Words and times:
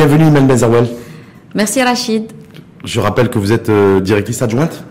Bienvenue 0.00 0.30
Benzaouel. 0.40 0.88
Merci 1.54 1.82
Rachid. 1.82 2.32
Je 2.84 3.00
rappelle 3.00 3.28
que 3.28 3.38
vous 3.38 3.52
êtes 3.52 3.68
euh, 3.68 4.00
directrice 4.00 4.40
adjointe 4.40 4.82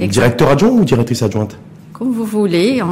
Directeur 0.00 0.48
adjoint 0.48 0.70
ou 0.70 0.84
directrice 0.84 1.22
adjointe? 1.22 1.56
Comme 1.92 2.10
vous 2.10 2.24
voulez. 2.24 2.82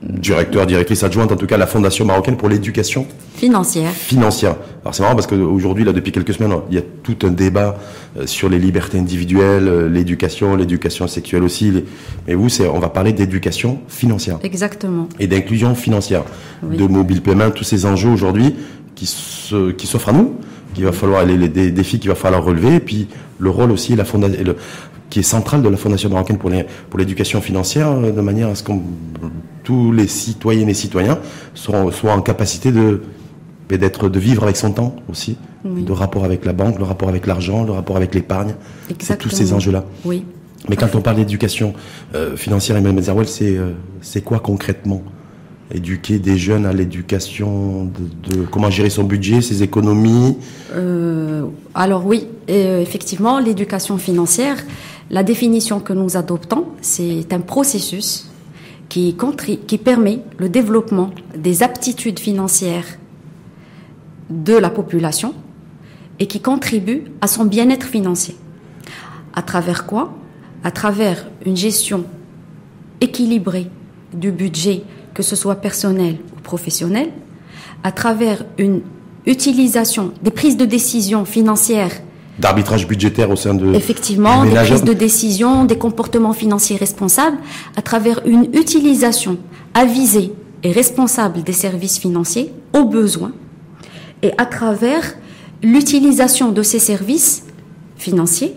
Directeur, 0.00 0.64
directrice 0.64 1.02
adjointe, 1.02 1.32
en 1.32 1.36
tout 1.36 1.46
cas, 1.48 1.56
la 1.56 1.66
Fondation 1.66 2.04
marocaine 2.04 2.36
pour 2.36 2.48
l'éducation 2.48 3.04
financière. 3.34 3.90
Financière. 3.90 4.54
Alors 4.82 4.94
c'est 4.94 5.02
marrant 5.02 5.16
parce 5.16 5.26
qu'aujourd'hui, 5.26 5.82
là, 5.82 5.92
depuis 5.92 6.12
quelques 6.12 6.34
semaines, 6.34 6.52
il 6.70 6.76
y 6.76 6.78
a 6.78 6.82
tout 7.02 7.16
un 7.26 7.32
débat 7.32 7.76
euh, 8.16 8.28
sur 8.28 8.48
les 8.48 8.60
libertés 8.60 9.00
individuelles, 9.00 9.66
euh, 9.66 9.88
l'éducation, 9.88 10.54
l'éducation 10.54 11.08
sexuelle 11.08 11.42
aussi. 11.42 11.82
Mais 12.28 12.34
vous, 12.34 12.46
on 12.72 12.78
va 12.78 12.90
parler 12.90 13.12
d'éducation 13.12 13.80
financière. 13.88 14.38
Exactement. 14.44 15.08
Et 15.18 15.26
d'inclusion 15.26 15.74
financière, 15.74 16.22
de 16.62 16.86
mobile 16.86 17.22
paiement, 17.22 17.50
tous 17.50 17.64
ces 17.64 17.86
enjeux 17.86 18.10
aujourd'hui 18.10 18.54
qui 18.94 19.06
s'offrent 19.06 20.10
à 20.10 20.12
nous, 20.12 20.36
qu'il 20.74 20.84
va 20.84 20.92
falloir 20.92 21.24
les, 21.24 21.36
les, 21.36 21.70
défis 21.70 21.98
qu'il 21.98 22.10
va 22.10 22.16
falloir 22.16 22.44
relever, 22.44 22.76
et 22.76 22.80
puis 22.80 23.08
le 23.38 23.50
rôle 23.50 23.70
aussi, 23.70 23.96
la 23.96 24.04
fondation, 24.04 24.54
qui 25.12 25.18
est 25.18 25.22
central 25.22 25.60
de 25.60 25.68
la 25.68 25.76
Fondation 25.76 26.08
marocaine 26.08 26.38
pour, 26.38 26.50
pour 26.88 26.98
l'éducation 26.98 27.42
financière, 27.42 27.90
euh, 27.90 28.12
de 28.12 28.20
manière 28.22 28.48
à 28.48 28.54
ce 28.54 28.62
que 28.62 28.72
tous 29.62 29.92
les 29.92 30.08
citoyennes 30.08 30.70
et 30.70 30.74
citoyens 30.74 31.18
soient, 31.54 31.92
soient 31.92 32.14
en 32.14 32.22
capacité 32.22 32.72
de 32.72 33.02
d'être 33.68 34.10
de 34.10 34.18
vivre 34.18 34.42
avec 34.42 34.56
son 34.56 34.72
temps 34.72 34.96
aussi, 35.08 35.38
de 35.64 35.92
rapport 35.92 36.26
avec 36.26 36.44
la 36.44 36.52
banque, 36.52 36.78
le 36.78 36.84
rapport 36.84 37.08
avec 37.08 37.26
l'argent, 37.26 37.64
le 37.64 37.72
rapport 37.72 37.96
avec 37.96 38.14
l'épargne, 38.14 38.54
c'est 38.98 39.16
tous 39.16 39.30
ces 39.30 39.54
enjeux-là. 39.54 39.86
Oui. 40.04 40.26
Mais 40.68 40.76
quand 40.76 40.94
on 40.94 41.00
parle 41.00 41.16
d'éducation 41.16 41.72
euh, 42.14 42.36
financière, 42.36 42.76
Emmanuel 42.76 42.96
Mezerwell, 42.96 43.26
c'est 43.26 43.56
euh, 43.56 43.70
c'est 44.02 44.20
quoi 44.20 44.40
concrètement 44.40 45.02
éduquer 45.72 46.18
des 46.18 46.36
jeunes 46.36 46.66
à 46.66 46.72
l'éducation 46.72 47.84
de, 47.84 48.42
comment 48.50 48.70
gérer 48.70 48.90
son 48.90 49.04
budget, 49.04 49.40
ses 49.40 49.62
économies 49.62 50.36
euh, 50.74 51.46
Alors 51.74 52.06
oui, 52.06 52.26
effectivement, 52.48 53.38
l'éducation 53.38 53.98
financière, 53.98 54.56
la 55.10 55.22
définition 55.22 55.80
que 55.80 55.92
nous 55.92 56.16
adoptons, 56.16 56.66
c'est 56.80 57.32
un 57.32 57.40
processus 57.40 58.30
qui, 58.88 59.16
qui 59.66 59.78
permet 59.78 60.20
le 60.38 60.48
développement 60.48 61.10
des 61.36 61.62
aptitudes 61.62 62.18
financières 62.18 62.84
de 64.28 64.54
la 64.54 64.70
population 64.70 65.34
et 66.18 66.26
qui 66.26 66.40
contribue 66.40 67.04
à 67.20 67.26
son 67.26 67.44
bien-être 67.44 67.86
financier. 67.86 68.36
À 69.34 69.42
travers 69.42 69.86
quoi? 69.86 70.14
À 70.64 70.70
travers 70.70 71.26
une 71.44 71.56
gestion 71.56 72.04
équilibrée 73.00 73.68
du 74.12 74.30
budget 74.30 74.84
que 75.14 75.22
ce 75.22 75.36
soit 75.36 75.56
personnel 75.56 76.16
ou 76.36 76.40
professionnel, 76.40 77.10
à 77.84 77.92
travers 77.92 78.44
une 78.58 78.82
utilisation 79.26 80.12
des 80.22 80.30
prises 80.30 80.56
de 80.56 80.64
décision 80.64 81.24
financières. 81.24 81.92
D'arbitrage 82.38 82.86
budgétaire 82.88 83.30
au 83.30 83.36
sein 83.36 83.54
de 83.54 83.74
effectivement 83.74 84.44
des 84.44 84.54
prises 84.54 84.84
de 84.84 84.92
décision, 84.92 85.64
des 85.64 85.76
comportements 85.76 86.32
financiers 86.32 86.76
responsables, 86.76 87.36
à 87.76 87.82
travers 87.82 88.20
une 88.26 88.44
utilisation 88.54 89.38
avisée 89.74 90.32
et 90.62 90.72
responsable 90.72 91.42
des 91.42 91.52
services 91.52 91.98
financiers 91.98 92.52
aux 92.74 92.84
besoins, 92.84 93.32
et 94.22 94.32
à 94.38 94.46
travers 94.46 95.14
l'utilisation 95.62 96.52
de 96.52 96.62
ces 96.62 96.78
services 96.78 97.44
financiers 97.96 98.54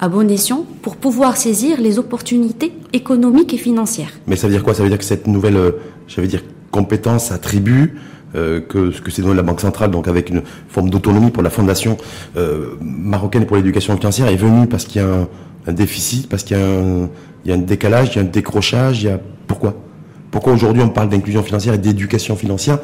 à 0.00 0.08
bon 0.08 0.30
escient 0.30 0.64
pour 0.82 0.96
pouvoir 0.96 1.36
saisir 1.36 1.80
les 1.80 1.98
opportunités 1.98 2.72
économiques 2.92 3.54
et 3.54 3.58
financières. 3.58 4.12
Mais 4.26 4.36
ça 4.36 4.46
veut 4.46 4.52
dire 4.52 4.62
quoi? 4.62 4.74
Ça 4.74 4.82
veut 4.82 4.88
dire 4.88 4.98
que 4.98 5.04
cette 5.04 5.26
nouvelle, 5.26 5.56
euh, 5.56 5.72
j'allais 6.06 6.28
dire, 6.28 6.42
compétence 6.70 7.32
attribue 7.32 7.98
euh, 8.36 8.60
que 8.60 8.92
ce 8.92 9.00
que 9.00 9.10
c'est 9.10 9.22
donné 9.22 9.34
la 9.34 9.42
Banque 9.42 9.60
centrale, 9.60 9.90
donc 9.90 10.06
avec 10.06 10.30
une 10.30 10.42
forme 10.68 10.90
d'autonomie 10.90 11.30
pour 11.30 11.42
la 11.42 11.50
Fondation 11.50 11.96
euh, 12.36 12.74
marocaine 12.80 13.46
pour 13.46 13.56
l'éducation 13.56 13.96
financière, 13.96 14.28
est 14.28 14.36
venue 14.36 14.66
parce 14.66 14.84
qu'il 14.84 15.00
y 15.00 15.04
a 15.04 15.26
un, 15.66 15.72
déficit, 15.72 16.28
parce 16.28 16.44
qu'il 16.44 16.56
y, 16.56 17.48
y, 17.48 17.52
a 17.52 17.54
un 17.54 17.58
décalage, 17.58 18.10
il 18.12 18.16
y 18.16 18.18
a 18.18 18.22
un 18.22 18.30
décrochage, 18.30 19.02
il 19.02 19.06
y 19.06 19.10
a 19.10 19.20
pourquoi? 19.46 19.74
Pourquoi 20.30 20.52
aujourd'hui 20.52 20.82
on 20.82 20.90
parle 20.90 21.08
d'inclusion 21.08 21.42
financière 21.42 21.74
et 21.74 21.78
d'éducation 21.78 22.36
financière 22.36 22.78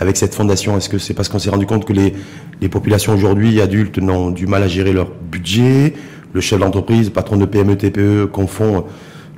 avec 0.00 0.16
cette 0.16 0.34
fondation? 0.34 0.76
Est-ce 0.76 0.88
que 0.88 0.98
c'est 0.98 1.14
parce 1.14 1.28
qu'on 1.28 1.38
s'est 1.38 1.50
rendu 1.50 1.66
compte 1.66 1.84
que 1.84 1.92
les, 1.92 2.12
les 2.60 2.68
populations 2.68 3.14
aujourd'hui 3.14 3.60
adultes 3.60 3.98
n'ont 3.98 4.30
du 4.30 4.46
mal 4.46 4.64
à 4.64 4.68
gérer 4.68 4.92
leur 4.92 5.08
budget? 5.30 5.94
Le 6.32 6.40
chef 6.40 6.58
d'entreprise, 6.58 7.10
patron 7.10 7.36
de 7.36 7.44
PME, 7.44 7.76
TPE, 7.76 8.26
confond 8.26 8.84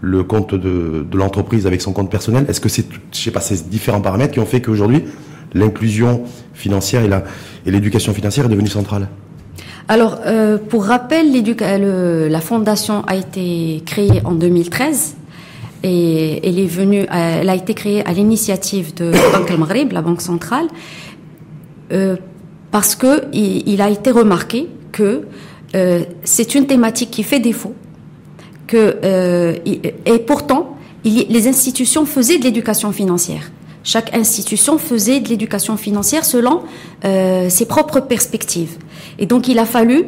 le 0.01 0.25
compte 0.25 0.55
de, 0.55 1.05
l'entreprise 1.15 1.67
avec 1.67 1.81
son 1.83 1.93
compte 1.93 2.11
personnel. 2.11 2.47
Est-ce 2.49 2.61
que 2.61 2.69
c'est, 2.69 2.87
je 3.13 3.19
sais 3.19 3.41
ces 3.41 3.65
différents 3.65 4.01
paramètres 4.01 4.33
qui 4.33 4.41
ont 4.41 4.47
fait 4.47 4.61
qu'aujourd'hui, 4.61 5.05
l'inclusion 5.55 6.23
financière 6.55 7.03
et, 7.67 7.71
l'éducation 7.71 8.13
financière 8.13 8.47
est 8.47 8.49
devenue 8.49 8.69
centrale? 8.69 9.09
Alors, 9.89 10.21
euh, 10.25 10.57
pour 10.57 10.85
rappel, 10.85 11.33
la 12.31 12.41
fondation 12.41 13.03
a 13.07 13.17
été 13.17 13.83
créée 13.85 14.23
en 14.25 14.33
2013 14.33 15.17
et 15.83 16.47
elle 16.47 16.59
est 16.59 16.67
venue, 16.67 17.07
elle 17.11 17.49
a 17.49 17.55
été 17.55 17.75
créée 17.75 18.07
à 18.07 18.13
l'initiative 18.13 18.95
de 18.95 19.13
Banque 19.33 19.51
al-Maghrib, 19.51 19.93
la 19.93 20.03
banque 20.03 20.21
centrale, 20.21 20.67
euh, 21.93 22.17
parce 22.71 22.95
que 22.95 23.25
il, 23.33 23.81
a 23.81 23.91
été 23.91 24.11
remarqué 24.11 24.69
que 24.93 25.23
euh, 25.75 26.05
c'est 26.25 26.55
une 26.55 26.67
thématique 26.67 27.11
qui 27.11 27.23
fait 27.23 27.41
défaut, 27.41 27.75
euh, 28.75 29.57
et 29.65 30.19
pourtant, 30.27 30.77
les 31.05 31.49
institutions 31.49 32.07
faisaient 32.07 32.39
de 32.39 32.45
l'éducation 32.45 32.93
financière. 32.93 33.51
Chaque 33.83 34.15
institution 34.15 34.79
faisait 34.79 35.21
de 35.21 35.29
l'éducation 35.29 35.77
financière 35.77 36.25
selon 36.25 36.63
euh, 37.05 37.49
ses 37.49 37.67
propres 37.67 38.01
perspectives. 38.01 38.77
Et 39.19 39.27
donc, 39.27 39.49
il 39.49 39.59
a 39.59 39.65
fallu 39.65 40.05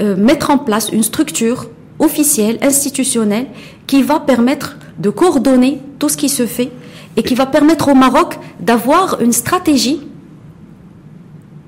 mettre 0.00 0.50
en 0.50 0.58
place 0.58 0.88
une 0.92 1.04
structure 1.04 1.68
officielle, 2.00 2.58
institutionnelle, 2.62 3.46
qui 3.86 4.02
va 4.02 4.18
permettre 4.18 4.76
de 4.98 5.10
coordonner 5.10 5.80
tout 5.98 6.08
ce 6.08 6.16
qui 6.16 6.28
se 6.28 6.46
fait 6.46 6.70
et 7.16 7.22
qui 7.22 7.34
va 7.34 7.46
permettre 7.46 7.88
au 7.88 7.94
Maroc 7.94 8.38
d'avoir 8.60 9.20
une 9.20 9.32
stratégie 9.32 10.00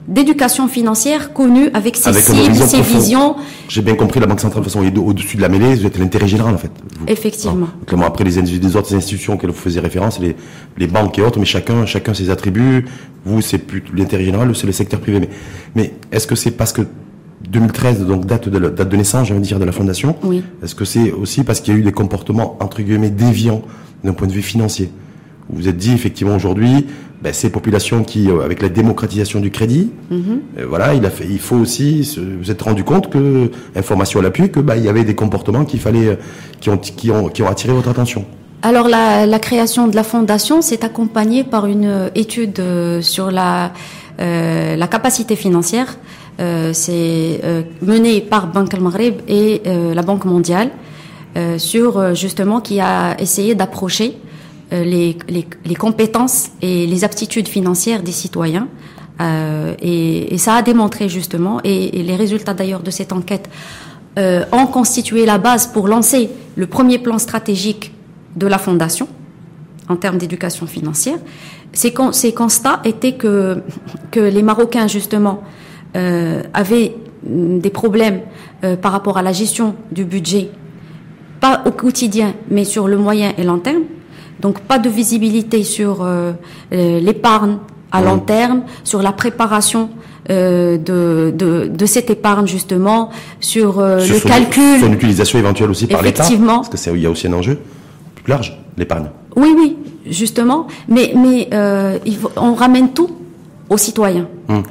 d'éducation 0.09 0.69
financière 0.69 1.33
connue 1.33 1.71
avec 1.75 1.97
ses 1.97 2.13
cibles, 2.13 2.55
ses 2.55 2.81
visions. 2.81 3.37
J'ai 3.69 3.83
bien 3.83 3.95
compris, 3.95 4.21
la 4.21 4.27
Banque 4.27 4.41
centrale, 4.41 4.63
de 4.63 4.69
toute 4.69 4.73
façon, 4.73 4.87
est 4.87 4.97
au-dessus 4.97 5.37
de 5.37 5.43
la 5.43 5.49
mêlée, 5.49 5.75
vous 5.75 5.87
êtes 5.87 5.99
l'intérêt 5.99 6.29
général, 6.29 6.55
en 6.55 6.59
fait. 6.59 6.71
Effectivement. 7.09 7.69
après, 8.05 8.25
les, 8.25 8.41
les, 8.41 8.77
autres 8.77 8.95
institutions 8.95 9.35
auxquelles 9.35 9.51
vous 9.51 9.57
faisiez 9.57 9.81
référence, 9.81 10.19
les, 10.21 10.37
les 10.77 10.87
banques 10.87 11.19
et 11.19 11.23
autres, 11.23 11.39
mais 11.39 11.45
chacun, 11.45 11.87
chacun 11.87 12.15
ses 12.15 12.31
attributs. 12.31 12.87
Vous, 13.25 13.41
c'est 13.41 13.59
plus 13.59 13.83
l'intérêt 13.95 14.25
général, 14.25 14.55
c'est 14.55 14.67
le 14.67 14.73
secteur 14.73 15.01
privé. 15.01 15.21
Mais, 15.21 15.29
mais 15.75 15.95
est-ce 16.13 16.27
que 16.27 16.37
c'est 16.37 16.53
parce 16.53 16.73
que 16.73 16.83
2013, 17.49 18.07
donc 18.07 18.27
date 18.27 18.49
de, 18.49 18.59
date 18.59 18.89
de 18.89 18.97
naissance, 18.97 19.31
dire, 19.31 19.59
de 19.59 19.65
la 19.65 19.73
fondation. 19.73 20.17
Oui. 20.23 20.43
Est-ce 20.63 20.75
que 20.75 20.85
c'est 20.85 21.13
aussi 21.13 21.45
parce 21.45 21.61
qu'il 21.61 21.75
y 21.75 21.77
a 21.77 21.81
eu 21.81 21.83
des 21.83 21.93
comportements, 21.93 22.57
entre 22.61 22.83
guillemets, 22.83 23.11
déviants 23.11 23.63
d'un 24.05 24.13
point 24.13 24.27
de 24.27 24.33
vue 24.33 24.43
financier? 24.43 24.91
Vous 25.49 25.63
vous 25.63 25.69
êtes 25.69 25.77
dit, 25.77 25.93
effectivement, 25.93 26.35
aujourd'hui, 26.35 26.87
ben, 27.23 27.33
ces 27.33 27.51
populations 27.51 28.05
qui, 28.05 28.29
euh, 28.29 28.45
avec 28.45 28.63
la 28.63 28.69
démocratisation 28.69 29.41
du 29.41 29.51
crédit, 29.51 29.91
mhm. 30.11 30.41
euh, 30.59 30.67
voilà, 30.69 30.95
il, 30.95 31.05
a 31.07 31.11
fait, 31.11 31.27
il 31.29 31.39
faut 31.39 31.57
aussi, 31.57 32.19
vous 32.41 32.51
êtes 32.51 32.63
rendu 32.63 32.85
compte 32.85 33.11
que, 33.11 33.51
information 33.75 34.21
à 34.21 34.23
l'appui, 34.23 34.51
que 34.51 34.61
bah, 34.61 34.77
il 34.77 34.85
y 34.85 34.89
avait 34.89 35.05
des 35.05 35.15
comportements 35.15 35.65
qu'il 35.65 35.81
fallait, 35.81 36.09
euh, 36.09 36.17
qui 36.61 36.71
ont, 36.71 36.79
qui 36.79 37.11
ont, 37.11 37.29
qui 37.29 37.43
ont 37.43 37.49
attiré 37.49 37.73
votre 37.73 37.89
attention. 37.89 38.25
Alors 38.63 38.89
la, 38.89 39.27
la 39.27 39.39
création 39.39 39.87
de 39.87 39.95
la 39.95 40.03
fondation 40.03 40.63
s'est 40.63 40.85
accompagnée 40.85 41.45
par 41.45 41.67
une 41.67 42.11
étude 42.15 42.61
sur 43.01 43.31
la, 43.31 43.71
euh, 44.21 44.77
la 44.77 44.87
capacité 44.87 45.37
financière. 45.37 45.97
Euh, 46.41 46.73
C'est 46.73 47.41
euh, 47.45 47.63
menée 47.83 48.21
par 48.21 48.47
Banque 48.47 48.75
al-Maghrib 48.75 49.17
et 49.29 49.63
la 49.67 50.03
Banque 50.03 50.25
mondiale 50.25 50.71
sur 51.59 52.15
justement 52.15 52.63
qui 52.63 52.81
a 52.81 53.15
essayé 53.21 53.55
d'approcher 53.55 54.17
les, 54.73 55.17
les, 55.29 55.75
compétences 55.75 56.49
et 56.61 56.87
les 56.87 57.05
aptitudes 57.05 57.49
financières 57.49 58.03
des 58.03 58.13
citoyens. 58.13 58.69
Euh, 59.21 59.75
et, 59.81 60.35
et, 60.35 60.39
ça 60.39 60.55
a 60.55 60.63
démontré 60.63 61.09
justement, 61.09 61.61
et, 61.65 61.91
les 61.91 62.17
résultats 62.17 62.53
d'ailleurs 62.53 62.83
de 62.83 62.91
cette 62.91 63.13
enquête 63.13 63.49
euh, 64.19 64.45
ont 64.53 64.67
constitué 64.67 65.27
la 65.27 65.39
base 65.39 65.67
pour 65.67 65.89
lancer 65.89 66.31
le 66.57 66.67
premier 66.67 66.99
plan 66.99 67.19
stratégique 67.19 67.93
de 68.35 68.47
la 68.47 68.59
Fondation 68.59 69.09
en 69.89 69.97
termes 69.97 70.19
d'éducation 70.19 70.67
financière. 70.67 71.19
Ces, 71.73 71.93
ces, 72.13 72.33
constats 72.33 72.81
étaient 72.85 73.13
que, 73.13 73.63
que 74.11 74.21
les 74.21 74.43
Marocains 74.43 74.89
justement 74.89 75.43
euh, 75.97 76.43
avaient 76.55 76.95
des 77.23 77.71
problèmes 77.71 78.21
euh, 78.65 78.77
par 78.77 78.93
rapport 78.93 79.19
à 79.19 79.23
la 79.23 79.33
gestion 79.33 79.75
du 79.93 80.05
budget, 80.05 80.49
pas 81.41 81.63
au 81.67 81.71
quotidien, 81.71 82.35
mais 82.51 82.65
sur 82.65 82.89
le 82.89 82.97
moyen 82.97 83.33
et 83.37 83.45
long 83.45 83.59
terme, 83.59 83.83
donc 84.41 84.61
pas 84.61 84.79
de 84.79 84.89
visibilité 84.89 85.65
sur 85.65 86.03
euh, 86.03 86.33
euh, 86.73 87.01
l'épargne 87.01 87.59
à 87.93 88.03
long 88.03 88.19
terme, 88.19 88.63
sur 88.85 89.01
la 89.01 89.13
préparation 89.13 89.89
euh, 90.29 90.77
de, 90.77 91.33
de, 91.35 91.67
de, 91.69 91.87
cette 91.87 92.11
épargne 92.11 92.47
justement, 92.47 93.11
sur, 93.41 93.81
le 93.81 94.21
calcul. 94.27 94.81
Son 94.81 94.93
utilisation 94.93 95.39
éventuelle 95.39 95.71
aussi 95.71 95.87
par 95.87 96.03
l'État. 96.03 96.25
Effectivement. 96.25 96.63
Parce 96.63 96.83
qu'il 96.83 97.01
y 97.01 97.07
a 97.07 97.11
aussi 97.11 97.29
un 97.29 97.33
enjeu 97.33 97.59
plus 98.17 98.31
large, 98.31 98.59
l'épargne. 98.77 99.07
Oui, 99.37 99.55
oui, 99.57 99.77
justement. 100.11 100.67
Mais, 100.89 101.15
mais 101.17 101.49
on 102.37 102.55
ramène 102.55 102.91
tout 102.91 103.11
aux 103.71 103.79
citoyens. 103.79 104.29
Hum. 104.49 104.63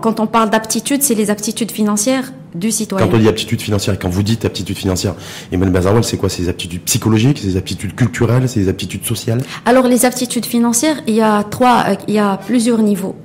quand 0.00 0.20
on 0.20 0.26
parle 0.26 0.50
d'aptitude, 0.50 1.02
c'est 1.02 1.14
les 1.14 1.30
aptitudes 1.30 1.72
financières 1.72 2.32
du 2.54 2.70
citoyen. 2.70 3.06
Quand 3.06 3.14
on 3.14 3.18
dit 3.18 3.28
aptitude 3.28 3.60
financière, 3.60 3.98
quand 3.98 4.08
vous 4.08 4.22
dites 4.22 4.44
aptitude 4.44 4.76
financière, 4.76 5.14
Emmanuel 5.50 5.72
Bazarwal, 5.72 6.04
c'est 6.04 6.16
quoi? 6.16 6.28
Des 6.28 6.48
aptitudes 6.48 6.82
psychologiques, 6.82 7.42
des 7.42 7.56
aptitudes 7.56 7.94
culturelles, 7.94 8.46
des 8.46 8.68
aptitudes 8.68 9.04
sociales? 9.04 9.42
Alors 9.64 9.86
les 9.86 10.04
aptitudes 10.04 10.46
financières, 10.46 11.02
il 11.06 11.14
y 11.14 11.22
a 11.22 11.42
trois, 11.44 11.84
euh, 11.88 11.94
il 12.08 12.14
y 12.14 12.18
a 12.18 12.36
plusieurs 12.36 12.82
niveaux. 12.82 13.16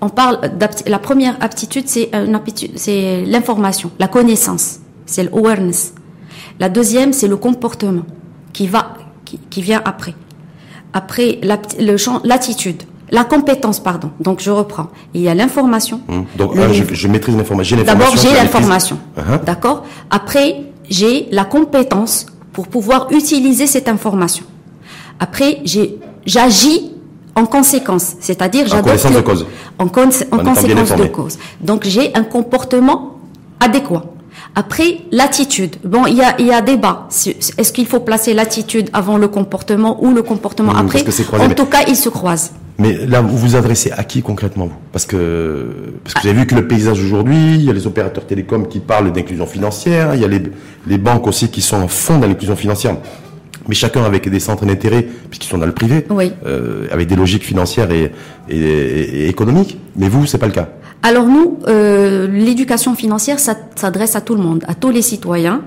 On 0.00 0.08
parle 0.08 0.40
la 0.86 0.98
première 0.98 1.36
aptitude, 1.42 1.84
c'est 1.86 2.10
une 2.12 2.34
aptitude, 2.34 2.72
c'est 2.76 3.24
l'information, 3.24 3.90
la 3.98 4.08
connaissance, 4.08 4.80
c'est 5.06 5.24
l'awareness. 5.24 5.94
La 6.60 6.68
deuxième, 6.68 7.12
c'est 7.12 7.28
le 7.28 7.36
comportement 7.36 8.04
qui 8.52 8.66
va, 8.66 8.94
qui, 9.24 9.38
qui 9.50 9.62
vient 9.62 9.82
après. 9.84 10.14
Après 10.92 11.38
l'attitude. 11.42 12.82
La 13.10 13.24
compétence, 13.24 13.80
pardon. 13.80 14.10
Donc 14.20 14.40
je 14.40 14.50
reprends. 14.50 14.88
Il 15.14 15.22
y 15.22 15.28
a 15.28 15.34
l'information. 15.34 16.00
Hum. 16.08 16.24
Donc 16.36 16.52
je, 16.54 16.94
je, 16.94 17.08
maîtrise 17.08 17.36
l'information. 17.36 17.76
D'abord 17.84 18.16
j'ai 18.16 18.32
l'information. 18.34 18.98
Uh-huh. 19.16 19.44
D'accord? 19.44 19.84
Après 20.10 20.62
j'ai 20.88 21.28
la 21.30 21.44
compétence 21.44 22.26
pour 22.52 22.68
pouvoir 22.68 23.08
utiliser 23.10 23.66
cette 23.66 23.88
information. 23.88 24.44
Après 25.20 25.60
j'ai 25.64 25.98
j'agis 26.26 26.92
en 27.34 27.46
conséquence, 27.46 28.16
c'est-à-dire 28.20 28.66
j'adopte 28.66 29.06
en 29.06 29.10
de 29.10 29.20
cause. 29.20 29.46
En, 29.78 29.84
en 29.84 29.88
conséquence 29.88 30.96
de 30.96 31.04
cause. 31.06 31.38
Donc 31.60 31.84
j'ai 31.84 32.14
un 32.14 32.24
comportement 32.24 33.18
adéquat. 33.60 34.04
Après, 34.54 35.02
l'attitude. 35.12 35.76
Bon, 35.84 36.06
il 36.06 36.16
y 36.16 36.22
a, 36.22 36.40
y 36.40 36.52
a 36.52 36.60
débat. 36.60 37.08
Est-ce 37.58 37.72
qu'il 37.72 37.86
faut 37.86 38.00
placer 38.00 38.34
l'attitude 38.34 38.90
avant 38.92 39.16
le 39.16 39.28
comportement 39.28 40.02
ou 40.02 40.12
le 40.12 40.22
comportement 40.22 40.74
après? 40.74 41.04
En 41.38 41.50
tout 41.50 41.66
cas, 41.66 41.82
ils 41.86 41.96
se 41.96 42.08
croisent. 42.08 42.52
Mais 42.80 43.06
là, 43.06 43.20
vous 43.20 43.36
vous 43.36 43.56
adressez 43.56 43.90
à 43.90 44.04
qui 44.04 44.22
concrètement 44.22 44.66
vous? 44.66 44.76
Parce 44.92 45.04
que 45.04 45.66
parce 46.04 46.14
que 46.14 46.20
vous 46.22 46.28
avez 46.28 46.38
vu 46.40 46.46
que 46.46 46.54
le 46.54 46.68
paysage 46.68 47.02
aujourd'hui, 47.02 47.56
il 47.56 47.64
y 47.64 47.70
a 47.70 47.72
les 47.72 47.86
opérateurs 47.86 48.24
télécoms 48.24 48.66
qui 48.68 48.78
parlent 48.78 49.12
d'inclusion 49.12 49.46
financière, 49.46 50.14
il 50.14 50.20
y 50.20 50.24
a 50.24 50.28
les, 50.28 50.42
les 50.86 50.98
banques 50.98 51.26
aussi 51.26 51.48
qui 51.48 51.60
sont 51.60 51.76
en 51.76 51.88
fond 51.88 52.18
dans 52.18 52.28
l'inclusion 52.28 52.54
financière, 52.54 52.96
mais 53.66 53.74
chacun 53.74 54.04
avec 54.04 54.28
des 54.28 54.38
centres 54.38 54.64
d'intérêt 54.64 55.02
puisqu'ils 55.28 55.48
sont 55.48 55.58
dans 55.58 55.66
le 55.66 55.72
privé, 55.72 56.06
euh, 56.46 56.86
avec 56.92 57.08
des 57.08 57.16
logiques 57.16 57.44
financières 57.44 57.90
et, 57.90 58.12
et, 58.48 58.56
et 58.56 59.28
économiques. 59.28 59.76
Mais 59.96 60.08
vous, 60.08 60.24
c'est 60.26 60.38
pas 60.38 60.46
le 60.46 60.52
cas? 60.52 60.68
Alors 61.02 61.26
nous, 61.26 61.58
euh, 61.68 62.26
l'éducation 62.28 62.94
financière 62.94 63.38
s'adresse 63.40 64.16
à 64.16 64.20
tout 64.20 64.34
le 64.34 64.42
monde, 64.42 64.64
à 64.68 64.74
tous 64.74 64.90
les 64.90 65.02
citoyens. 65.02 65.62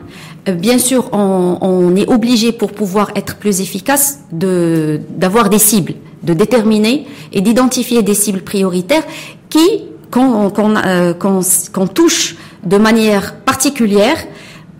Euh, 0.47 0.53
bien 0.53 0.77
sûr, 0.77 1.09
on, 1.13 1.57
on, 1.61 1.95
est 1.95 2.09
obligé 2.09 2.51
pour 2.51 2.71
pouvoir 2.71 3.11
être 3.15 3.35
plus 3.37 3.61
efficace 3.61 4.19
de 4.31 4.99
d'avoir 5.17 5.49
des 5.49 5.59
cibles, 5.59 5.93
de 6.23 6.33
déterminer 6.33 7.07
et 7.33 7.41
d'identifier 7.41 8.03
des 8.03 8.13
cibles 8.13 8.41
prioritaires 8.41 9.03
qui 9.49 9.83
qu'on 10.11 10.51
euh, 10.85 11.13
touche 11.93 12.35
de 12.65 12.77
manière 12.77 13.35
particulière, 13.35 14.17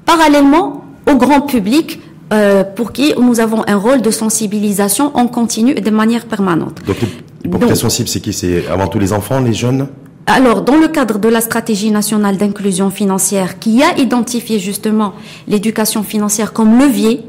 parallèlement 0.06 0.86
au 1.10 1.16
grand 1.16 1.42
public. 1.42 2.00
Euh, 2.34 2.64
pour 2.64 2.94
qui 2.94 3.14
nous 3.20 3.42
avons 3.42 3.62
un 3.68 3.76
rôle 3.76 4.02
de 4.02 4.10
sensibilisation 4.10 5.12
en 5.18 5.28
continu 5.28 5.74
et 5.76 5.82
de 5.82 5.90
manière 5.90 6.28
permanente. 6.28 6.80
Donc, 6.88 6.96
les 7.44 7.50
populations 7.50 7.90
cibles, 7.90 8.08
c'est 8.08 8.22
qui? 8.22 8.32
C'est 8.32 8.70
avant 8.70 8.88
tout 8.88 9.00
les 9.00 9.12
enfants, 9.12 9.42
les 9.42 9.52
jeunes? 9.52 9.90
Alors, 10.28 10.62
dans 10.62 10.78
le 10.78 10.88
cadre 10.88 11.20
de 11.20 11.28
la 11.28 11.42
stratégie 11.42 11.92
nationale 11.92 12.38
d'inclusion 12.38 12.90
financière, 12.90 13.60
qui 13.60 13.84
a 13.84 13.98
identifié 13.98 14.60
justement 14.60 15.12
l'éducation 15.48 16.04
financière 16.04 16.54
comme 16.54 16.80
levier 16.80 17.26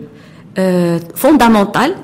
euh, 0.58 1.00
fondamental, 1.16 1.94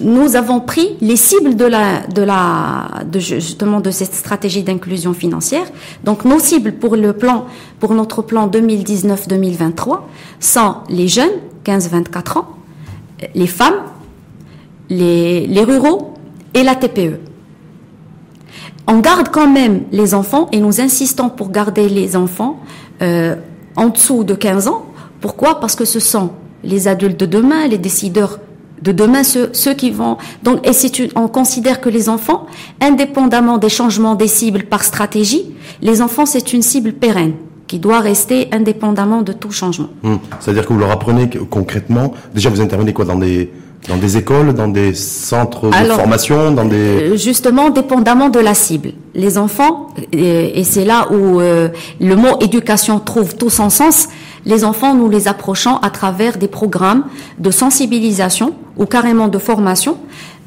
nous 0.00 0.36
avons 0.36 0.60
pris 0.60 0.96
les 1.00 1.16
cibles 1.16 1.56
de 1.56 1.64
la, 1.64 2.06
de 2.06 2.22
la, 2.22 3.02
de 3.04 3.18
justement 3.18 3.80
de 3.80 3.90
cette 3.90 4.14
stratégie 4.14 4.62
d'inclusion 4.62 5.12
financière. 5.12 5.66
Donc, 6.04 6.24
nos 6.24 6.38
cibles 6.38 6.72
pour 6.72 6.96
le 6.96 7.12
plan, 7.12 7.46
pour 7.78 7.94
notre 7.94 8.22
plan 8.22 8.48
2019-2023 8.48 10.00
sont 10.38 10.76
les 10.88 11.08
jeunes, 11.08 11.30
15-24 11.64 12.38
ans, 12.38 12.48
les 13.34 13.46
femmes, 13.46 13.82
les, 14.88 15.64
ruraux 15.64 16.14
et 16.54 16.62
la 16.62 16.74
TPE 16.74 17.20
on 18.86 18.98
garde 18.98 19.28
quand 19.28 19.46
même 19.46 19.82
les 19.92 20.14
enfants 20.14 20.48
et 20.50 20.58
nous 20.58 20.80
insistons 20.80 21.28
pour 21.28 21.50
garder 21.50 21.88
les 21.88 22.16
enfants 22.16 22.58
euh, 23.02 23.36
en 23.76 23.88
dessous 23.88 24.24
de 24.24 24.34
15 24.34 24.66
ans. 24.66 24.84
Pourquoi? 25.20 25.60
Parce 25.60 25.76
que 25.76 25.84
ce 25.84 26.00
sont 26.00 26.30
les 26.64 26.88
adultes 26.88 27.20
de 27.20 27.26
demain, 27.26 27.68
les 27.68 27.78
décideurs 27.78 28.40
de 28.82 28.92
demain, 28.92 29.22
ceux, 29.24 29.74
qui 29.74 29.90
vont. 29.90 30.16
Donc, 30.42 30.66
et 30.66 30.72
c'est 30.72 30.90
on 31.16 31.28
considère 31.28 31.80
que 31.80 31.88
les 31.88 32.08
enfants, 32.08 32.46
indépendamment 32.80 33.58
des 33.58 33.68
changements 33.68 34.14
des 34.14 34.28
cibles 34.28 34.64
par 34.64 34.84
stratégie, 34.84 35.54
les 35.82 36.02
enfants 36.02 36.26
c'est 36.26 36.52
une 36.52 36.62
cible 36.62 36.92
pérenne 36.92 37.34
qui 37.66 37.78
doit 37.78 38.00
rester 38.00 38.48
indépendamment 38.52 39.22
de 39.22 39.32
tout 39.32 39.52
changement. 39.52 39.90
Hum. 40.02 40.18
C'est-à-dire 40.40 40.66
que 40.66 40.72
vous 40.72 40.80
leur 40.80 40.90
apprenez 40.90 41.30
concrètement. 41.50 42.12
Déjà, 42.34 42.50
vous 42.50 42.60
intervenez 42.60 42.92
quoi 42.92 43.04
dans 43.04 43.16
des 43.16 43.50
dans 43.88 43.96
des 43.96 44.16
écoles, 44.16 44.52
dans 44.52 44.68
des 44.68 44.94
centres 44.94 45.68
de 45.68 45.92
formation, 45.92 46.52
dans 46.52 46.64
des... 46.66 46.76
Euh, 46.76 47.16
justement, 47.16 47.70
dépendamment 47.70 48.28
de 48.28 48.38
la 48.38 48.54
cible. 48.54 48.92
Les 49.14 49.38
enfants, 49.38 49.88
et, 50.12 50.62
c'est 50.64 50.84
là 50.84 51.08
où 51.10 51.40
euh, 51.40 51.68
le 52.00 52.14
mot 52.14 52.38
éducation 52.40 53.00
trouve 53.00 53.36
tout 53.36 53.50
son 53.50 53.70
sens, 53.70 54.08
les 54.46 54.64
enfants, 54.64 54.94
nous 54.94 55.08
les 55.08 55.28
approchons 55.28 55.76
à 55.76 55.90
travers 55.90 56.38
des 56.38 56.48
programmes 56.48 57.04
de 57.38 57.50
sensibilisation 57.50 58.54
ou 58.76 58.86
carrément 58.86 59.28
de 59.28 59.38
formation. 59.38 59.98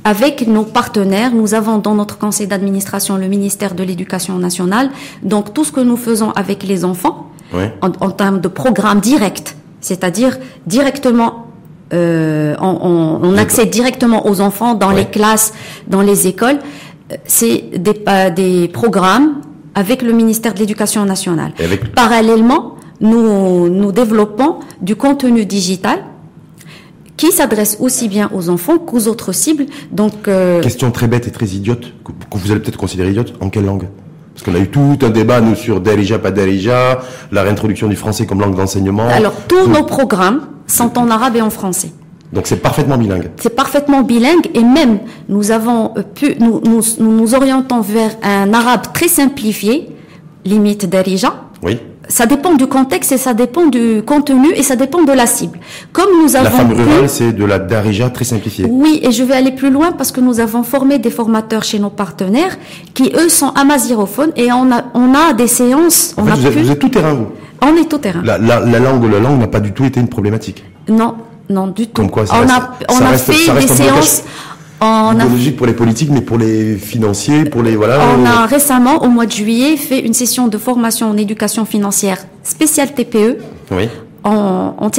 Avec 0.04 0.48
nos 0.48 0.64
partenaires, 0.64 1.32
nous 1.34 1.54
avons 1.54 1.78
dans 1.78 1.96
notre 1.96 2.18
conseil 2.18 2.48
d'administration 2.48 3.16
le 3.18 3.28
ministère 3.28 3.74
de 3.74 3.84
l'Éducation 3.84 4.38
nationale. 4.38 4.90
Donc 5.22 5.54
tout 5.54 5.64
ce 5.64 5.72
que 5.72 5.80
nous 5.80 5.96
faisons 5.96 6.32
avec 6.32 6.64
les 6.64 6.84
enfants, 6.84 7.30
en, 7.82 7.92
en 8.00 8.10
termes 8.10 8.42
de 8.42 8.48
programmes 8.48 9.00
directs, 9.00 9.56
c'est-à-dire 9.80 10.40
directement 10.66 11.48
euh, 11.94 12.56
on, 12.60 13.20
on, 13.22 13.38
accède 13.38 13.70
directement 13.70 14.26
aux 14.28 14.42
enfants 14.42 14.74
dans 14.74 14.90
les 14.90 15.06
classes, 15.06 15.54
dans 15.88 16.02
les 16.02 16.26
écoles. 16.28 16.58
C'est 17.26 17.66
des, 17.78 18.04
des 18.36 18.68
programmes 18.70 19.42
avec 19.76 20.02
le 20.02 20.14
ministère 20.14 20.56
de 20.56 20.60
l'Éducation 20.60 21.06
nationale. 21.06 21.52
Parallèlement, 21.96 22.76
nous, 23.04 23.70
nous 23.70 23.92
développons 23.92 24.56
du 24.82 24.96
contenu 24.96 25.46
digital 25.46 26.00
qui 27.18 27.32
s'adresse 27.32 27.78
aussi 27.80 28.08
bien 28.08 28.32
aux 28.34 28.50
enfants 28.50 28.80
qu'aux 28.80 29.08
autres 29.08 29.34
cibles. 29.34 29.68
Donc, 29.92 30.28
euh, 30.28 30.62
question 30.62 30.90
très 30.90 31.08
bête 31.08 31.28
et 31.28 31.32
très 31.32 31.46
idiote 31.46 31.94
que, 32.04 32.38
vous 32.38 32.52
allez 32.52 32.60
peut-être 32.60 32.78
considérer 32.78 33.12
idiote. 33.12 33.34
En 33.40 33.50
quelle 33.50 33.66
langue? 33.66 33.88
Parce 34.34 34.44
qu'on 34.46 34.56
a 34.56 34.60
eu 34.60 34.70
tout 34.70 34.98
un 35.04 35.10
débat 35.10 35.40
nous 35.42 35.56
sur 35.56 35.80
Darija 35.80 36.18
pas 36.18 36.32
Darija, 36.32 37.02
la 37.32 37.44
réintroduction 37.44 37.88
du 37.88 37.96
français 37.96 38.26
comme 38.26 38.42
langue 38.42 38.56
d'enseignement. 38.56 39.08
Alors 39.08 39.36
tous 39.48 39.68
nos 39.68 39.84
programmes 39.84 40.48
sont 40.66 40.98
en 40.98 41.12
arabe 41.12 41.36
et 41.36 41.42
en 41.42 41.52
français. 41.52 41.92
Donc 42.32 42.48
c'est 42.48 42.58
parfaitement 42.58 42.98
bilingue. 42.98 43.30
C'est 43.38 43.56
parfaitement 43.56 44.02
bilingue 44.02 44.50
et 44.56 44.64
même 44.64 45.00
nous 45.30 45.52
avons 45.52 45.94
pu 46.16 46.36
nous 46.40 46.62
nous, 46.66 46.82
nous 47.00 47.36
orientons 47.36 47.82
vers 47.82 48.16
un 48.24 48.52
arabe 48.54 48.92
très 48.92 49.08
simplifié, 49.08 49.90
limite 50.46 50.90
Darija. 50.90 51.36
Oui. 51.62 51.78
Ça 52.10 52.26
dépend 52.26 52.54
du 52.54 52.68
contexte 52.68 53.14
et 53.14 53.18
ça 53.18 53.34
dépend 53.34 53.68
du 53.68 54.02
contenu 54.06 54.50
et 54.56 54.62
ça 54.64 54.76
dépend 54.76 55.04
de 55.04 55.14
la 55.14 55.26
cible. 55.26 55.58
Comme 55.94 56.10
nous 56.22 56.36
avons 56.36 56.44
la 56.44 56.52
femme 56.52 56.74
rurale, 56.74 57.08
c'est 57.08 57.32
de 57.32 57.46
la 57.46 57.60
darija 57.60 58.10
très 58.10 58.26
simplifiée. 58.26 58.66
Oui, 58.70 59.00
et 59.04 59.12
je 59.12 59.24
vais 59.24 59.34
aller 59.36 59.52
plus 59.54 59.70
loin 59.72 59.94
parce 59.94 60.12
que 60.12 60.20
nous 60.20 60.42
avons 60.42 60.64
formé 60.64 61.00
des 61.00 61.10
formateurs 61.10 61.64
chez 61.64 61.80
nos 61.80 61.90
partenaires 61.90 62.58
qui 62.94 63.12
eux 63.16 63.30
sont 63.30 63.50
amazirophones 63.56 64.32
et 64.36 64.52
on 64.52 64.70
a 64.72 64.84
on 64.94 65.14
a 65.16 65.32
des 65.34 65.48
séances. 65.48 66.14
En 66.18 66.26
fait, 66.26 66.32
vous, 66.34 66.48
êtes, 66.48 66.54
vous, 66.54 66.72
êtes, 66.72 66.80
tout 66.80 66.90
terrain 66.90 67.14
vous. 67.14 67.28
On 67.62 67.76
est 67.82 67.86
tout 67.90 68.00
terrain. 68.00 68.22
La, 68.24 68.38
la, 68.38 68.60
la 68.60 68.80
langue, 68.80 69.10
la 69.10 69.20
langue 69.20 69.40
n'a 69.40 69.48
pas 69.48 69.62
du 69.62 69.72
tout 69.72 69.86
été 69.86 70.00
une 70.02 70.10
problématique. 70.10 70.64
Non, 70.90 71.16
non 71.50 71.68
du 71.68 71.88
tout. 71.88 71.94
Comme 71.94 72.12
quoi, 72.12 72.26
ça 72.26 72.36
on 72.44 72.50
a 72.50 72.72
on 72.94 73.06
a 73.06 73.18
fait 73.18 73.62
des 73.62 73.68
séances. 73.68 74.24
On 74.86 75.18
a 75.20 75.26
logique 75.26 75.56
pour 75.56 75.66
les 75.66 75.74
politiques, 75.74 76.10
mais 76.12 76.22
pour 76.22 76.38
les 76.38 76.76
financiers, 76.76 77.46
pour 77.46 77.64
les 77.64 77.76
voilà. 77.76 78.00
On 78.20 78.26
a 78.26 78.46
récemment, 78.46 79.04
au 79.04 79.08
mois 79.08 79.26
de 79.26 79.32
juillet, 79.32 79.78
fait 79.78 80.00
une 80.00 80.14
session 80.14 80.50
de 80.50 80.58
formation 80.58 81.10
en 81.10 81.16
éducation 81.16 81.64
financière 81.64 82.18
spéciale 82.44 82.94
TPE. 82.94 83.38
Oui. 83.72 83.88
En, 84.26 84.76
en. 84.78 84.90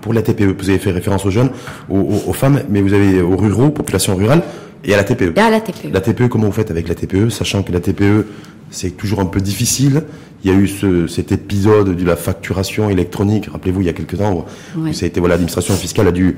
Pour 0.00 0.12
la 0.12 0.22
TPE, 0.22 0.56
vous 0.58 0.68
avez 0.68 0.78
fait 0.78 0.90
référence 0.90 1.24
aux 1.26 1.30
jeunes, 1.30 1.50
aux, 1.88 2.06
aux, 2.26 2.32
femmes, 2.32 2.62
mais 2.68 2.80
vous 2.80 2.92
avez 2.92 3.20
aux 3.20 3.36
ruraux, 3.36 3.70
population 3.70 4.16
rurale, 4.16 4.42
et 4.84 4.94
à 4.94 4.96
la 4.96 5.04
TPE. 5.04 5.32
Et 5.36 5.40
à 5.40 5.50
la 5.50 5.60
TPE. 5.60 5.92
La 5.92 6.00
TPE, 6.00 6.26
comment 6.28 6.46
vous 6.46 6.52
faites 6.52 6.70
avec 6.70 6.88
la 6.88 6.94
TPE, 6.94 7.30
sachant 7.30 7.62
que 7.62 7.70
la 7.72 7.80
TPE, 7.80 8.26
c'est 8.70 8.96
toujours 8.96 9.20
un 9.20 9.26
peu 9.26 9.40
difficile. 9.40 10.04
Il 10.44 10.50
y 10.50 10.54
a 10.54 10.56
eu 10.56 10.68
ce, 10.68 11.06
cet 11.06 11.32
épisode 11.32 11.96
de 11.96 12.04
la 12.04 12.16
facturation 12.16 12.90
électronique. 12.90 13.48
Rappelez-vous, 13.50 13.80
il 13.80 13.86
y 13.86 13.90
a 13.90 13.92
quelques 13.92 14.18
temps, 14.18 14.46
où 14.76 14.92
ça 14.92 15.04
a 15.04 15.08
été 15.08 15.20
voilà, 15.20 15.34
l'administration 15.34 15.74
fiscale 15.74 16.06
a 16.08 16.12
dû 16.12 16.36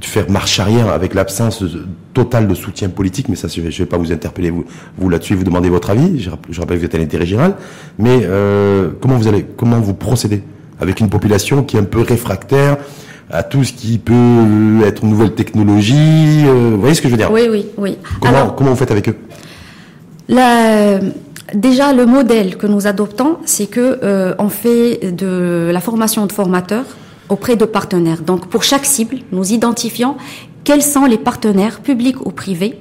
faire 0.00 0.28
marche 0.30 0.58
arrière 0.60 0.88
avec 0.88 1.14
l'absence 1.14 1.64
totale 2.12 2.48
de 2.48 2.54
soutien 2.54 2.88
politique. 2.88 3.28
Mais 3.28 3.36
ça, 3.36 3.48
je 3.48 3.60
ne 3.60 3.70
vais 3.70 3.86
pas 3.86 3.98
vous 3.98 4.12
interpeller 4.12 4.50
vous, 4.50 4.64
vous 4.98 5.08
là-dessus, 5.08 5.34
vous 5.34 5.44
demander 5.44 5.68
votre 5.68 5.90
avis. 5.90 6.20
Je, 6.20 6.30
rappelle, 6.30 6.76
que 6.76 6.80
vous 6.80 6.84
êtes 6.84 6.94
à 6.94 6.98
l'intérêt 6.98 7.26
général. 7.26 7.54
Mais 7.98 8.20
euh, 8.24 8.90
comment 9.00 9.16
vous 9.16 9.28
allez, 9.28 9.46
comment 9.56 9.80
vous 9.80 9.94
procédez 9.94 10.42
avec 10.80 11.00
une 11.00 11.08
population 11.08 11.62
qui 11.62 11.76
est 11.76 11.80
un 11.80 11.84
peu 11.84 12.00
réfractaire 12.00 12.78
à 13.30 13.42
tout 13.42 13.64
ce 13.64 13.72
qui 13.72 13.98
peut 13.98 14.82
être 14.84 15.04
nouvelle 15.04 15.34
technologie. 15.34 16.44
Euh, 16.46 16.70
vous 16.74 16.80
voyez 16.80 16.94
ce 16.94 17.02
que 17.02 17.08
je 17.08 17.12
veux 17.12 17.18
dire? 17.18 17.30
Oui, 17.32 17.48
oui, 17.50 17.66
oui. 17.76 17.98
Comment, 18.20 18.50
comment 18.50 18.70
vous 18.70 18.76
faites 18.76 18.90
avec 18.90 19.08
eux? 19.08 19.16
La, 20.28 20.98
Déjà, 21.54 21.92
le 21.92 22.06
modèle 22.06 22.56
que 22.56 22.66
nous 22.66 22.86
adoptons, 22.86 23.38
c'est 23.44 23.66
que 23.66 24.00
euh, 24.02 24.34
on 24.38 24.48
fait 24.48 25.12
de 25.12 25.70
la 25.72 25.80
formation 25.80 26.26
de 26.26 26.32
formateurs 26.32 26.84
auprès 27.28 27.56
de 27.56 27.64
partenaires. 27.64 28.22
Donc, 28.22 28.46
pour 28.48 28.62
chaque 28.62 28.84
cible, 28.84 29.18
nous 29.32 29.52
identifions 29.52 30.16
quels 30.64 30.82
sont 30.82 31.04
les 31.04 31.18
partenaires 31.18 31.80
publics 31.80 32.24
ou 32.26 32.32
privés 32.32 32.80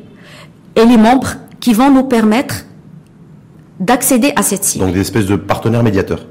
et 0.76 0.86
les 0.86 0.98
membres 0.98 1.36
qui 1.60 1.74
vont 1.74 1.92
nous 1.92 2.04
permettre 2.04 2.66
d'accéder 3.80 4.34
à 4.36 4.42
cette 4.42 4.64
cible. 4.64 4.86
Donc, 4.86 4.94
des 4.94 5.02
espèces 5.02 5.26
de 5.28 5.36
partenaires 5.36 5.84
médiateurs. 5.84 6.26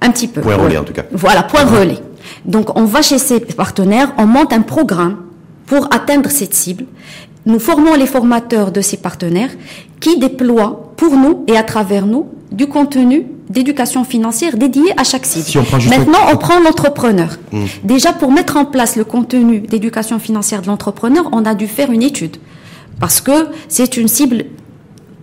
Un 0.00 0.10
petit 0.10 0.28
peu. 0.28 0.40
Point 0.40 0.56
relais, 0.56 0.78
en 0.78 0.84
tout 0.84 0.92
cas. 0.92 1.04
Voilà, 1.12 1.42
point 1.44 1.64
relais. 1.64 1.98
Donc, 2.44 2.76
on 2.76 2.84
va 2.84 3.02
chez 3.02 3.18
ces 3.18 3.40
partenaires, 3.40 4.12
on 4.18 4.26
monte 4.26 4.52
un 4.52 4.62
programme 4.62 5.16
pour 5.66 5.88
atteindre 5.92 6.30
cette 6.30 6.54
cible. 6.54 6.86
Nous 7.48 7.58
formons 7.58 7.94
les 7.94 8.04
formateurs 8.06 8.72
de 8.72 8.82
ces 8.82 8.98
partenaires 8.98 9.48
qui 10.00 10.18
déploient 10.18 10.92
pour 10.98 11.16
nous 11.16 11.44
et 11.48 11.56
à 11.56 11.62
travers 11.62 12.04
nous 12.04 12.26
du 12.52 12.66
contenu 12.66 13.26
d'éducation 13.48 14.04
financière 14.04 14.58
dédié 14.58 14.92
à 14.98 15.02
chaque 15.02 15.24
cible. 15.24 15.64
Maintenant, 15.88 16.18
on 16.30 16.36
prend 16.36 16.60
l'entrepreneur. 16.60 17.38
Hmm. 17.50 17.64
Déjà, 17.84 18.12
pour 18.12 18.30
mettre 18.30 18.58
en 18.58 18.66
place 18.66 18.96
le 18.96 19.04
contenu 19.04 19.60
d'éducation 19.60 20.18
financière 20.18 20.60
de 20.60 20.66
l'entrepreneur, 20.66 21.30
on 21.32 21.46
a 21.46 21.54
dû 21.54 21.66
faire 21.66 21.90
une 21.90 22.02
étude. 22.02 22.36
Parce 23.00 23.22
que 23.22 23.48
c'est 23.68 23.96
une 23.96 24.08
cible 24.08 24.44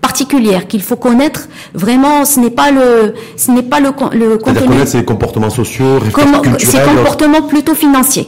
particulière 0.01 0.65
qu'il 0.67 0.82
faut 0.82 0.96
connaître 0.96 1.48
vraiment 1.75 2.25
ce 2.25 2.39
n'est 2.39 2.50
pas 2.51 2.72
le 2.72 3.13
ce 3.38 3.51
n'est 3.51 3.63
pas 3.63 3.79
le, 3.79 3.89
le 4.13 4.38
contenu 4.38 4.67
connaître 4.67 4.88
ses 4.91 5.03
comportements 5.03 5.50
sociaux 5.50 6.00
comment 6.13 6.44
ses 6.60 6.77
comportements 6.79 7.41
plutôt 7.41 7.74
financiers 7.74 8.27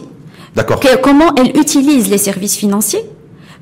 d'accord 0.56 0.80
comment 1.04 1.36
elle 1.36 1.56
utilise 1.56 2.10
les 2.10 2.18
services 2.18 2.56
financiers 2.56 3.04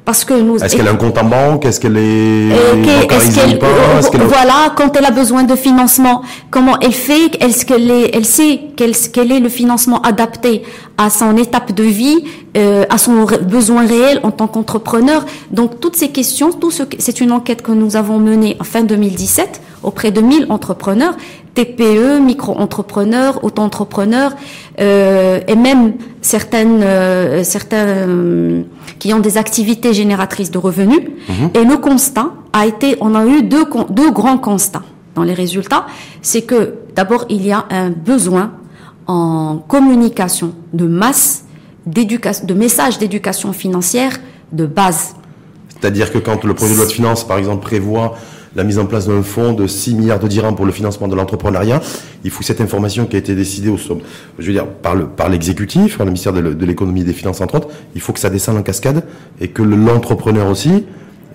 parce 0.05 0.23
que 0.23 0.33
nous. 0.35 0.57
Est-ce 0.57 0.75
qu'elle 0.77 0.87
a 0.87 0.91
un 0.91 0.95
compte 0.95 1.17
en 1.17 1.25
banque? 1.25 1.65
Est-ce 1.65 1.79
qu'elle 1.79 1.97
est, 1.97 2.49
est, 2.49 3.07
qu 3.07 4.17
Voilà, 4.19 4.73
quand 4.75 4.95
elle 4.95 5.05
a 5.05 5.11
besoin 5.11 5.43
de 5.43 5.55
financement, 5.55 6.21
comment 6.51 6.79
elle 6.79 6.93
fait? 6.93 7.35
Est-ce 7.43 7.65
qu'elle 7.65 7.89
est, 7.89 8.15
elle 8.15 8.25
sait 8.25 8.61
quel, 8.77 8.91
quel 9.11 9.31
est 9.31 9.39
le 9.39 9.49
financement 9.49 10.01
adapté 10.03 10.61
à 10.97 11.09
son 11.09 11.35
étape 11.37 11.73
de 11.73 11.83
vie, 11.83 12.23
euh, 12.55 12.85
à 12.89 12.97
son 12.97 13.25
besoin 13.41 13.85
réel 13.87 14.19
en 14.23 14.31
tant 14.31 14.47
qu'entrepreneur? 14.47 15.25
Donc 15.51 15.79
toutes 15.79 15.95
ces 15.95 16.09
questions, 16.09 16.51
tout 16.53 16.71
ce, 16.71 16.83
c'est 16.99 17.19
une 17.19 17.31
enquête 17.31 17.63
que 17.63 17.71
nous 17.71 17.95
avons 17.95 18.19
menée 18.19 18.55
en 18.59 18.63
fin 18.63 18.83
2017 18.83 19.61
auprès 19.83 20.11
de 20.11 20.21
1000 20.21 20.47
entrepreneurs, 20.49 21.15
TPE, 21.55 22.19
micro-entrepreneurs, 22.19 23.43
auto-entrepreneurs, 23.43 24.35
euh, 24.79 25.39
et 25.47 25.55
même 25.55 25.93
certaines, 26.21 26.83
euh, 26.83 27.43
certains 27.43 27.87
euh, 27.87 28.63
qui 28.99 29.13
ont 29.13 29.19
des 29.19 29.37
activités 29.37 29.93
génératrices 29.93 30.51
de 30.51 30.57
revenus. 30.57 30.99
Mhm. 31.29 31.49
Et 31.55 31.63
le 31.63 31.77
constat 31.77 32.31
a 32.53 32.67
été, 32.67 32.97
on 32.99 33.15
a 33.15 33.25
eu 33.25 33.43
deux, 33.43 33.65
deux 33.89 34.11
grands 34.11 34.37
constats 34.37 34.83
dans 35.15 35.23
les 35.23 35.33
résultats, 35.33 35.85
c'est 36.21 36.41
que 36.41 36.75
d'abord 36.93 37.25
il 37.29 37.47
y 37.47 37.53
a 37.53 37.65
un 37.69 37.89
besoin 37.89 38.51
en 39.07 39.57
communication 39.65 40.53
de 40.73 40.85
masse, 40.85 41.45
d'éducation, 41.85 42.45
de 42.45 42.53
messages 42.53 42.97
d'éducation 42.97 43.53
financière 43.53 44.17
de 44.51 44.65
base. 44.65 45.15
C'est-à-dire 45.79 46.11
que 46.11 46.17
quand 46.17 46.43
le 46.43 46.53
projet 46.53 46.73
de 46.73 46.77
loi 46.79 46.87
de 46.87 46.91
finances, 46.91 47.25
par 47.25 47.37
exemple, 47.37 47.63
prévoit 47.63 48.17
la 48.55 48.63
mise 48.63 48.79
en 48.79 48.85
place 48.85 49.07
d'un 49.07 49.21
fonds 49.21 49.53
de 49.53 49.67
6 49.67 49.95
milliards 49.95 50.19
de 50.19 50.27
dirhams 50.27 50.55
pour 50.55 50.65
le 50.65 50.71
financement 50.71 51.07
de 51.07 51.15
l'entrepreneuriat. 51.15 51.81
Il 52.23 52.31
faut 52.31 52.43
cette 52.43 52.61
information 52.61 53.05
qui 53.05 53.15
a 53.15 53.19
été 53.19 53.35
décidée 53.35 53.69
au, 53.69 53.77
je 53.77 54.45
veux 54.47 54.53
dire, 54.53 54.65
par 54.65 54.95
le, 54.95 55.07
par 55.07 55.29
l'exécutif, 55.29 55.97
par 55.97 56.05
le 56.05 56.11
ministère 56.11 56.33
de 56.33 56.65
l'économie 56.65 57.01
et 57.01 57.05
des 57.05 57.13
finances 57.13 57.41
entre 57.41 57.55
autres. 57.55 57.67
Il 57.95 58.01
faut 58.01 58.13
que 58.13 58.19
ça 58.19 58.29
descende 58.29 58.57
en 58.57 58.63
cascade 58.63 59.03
et 59.41 59.49
que 59.49 59.61
l'entrepreneur 59.61 60.49
aussi, 60.49 60.85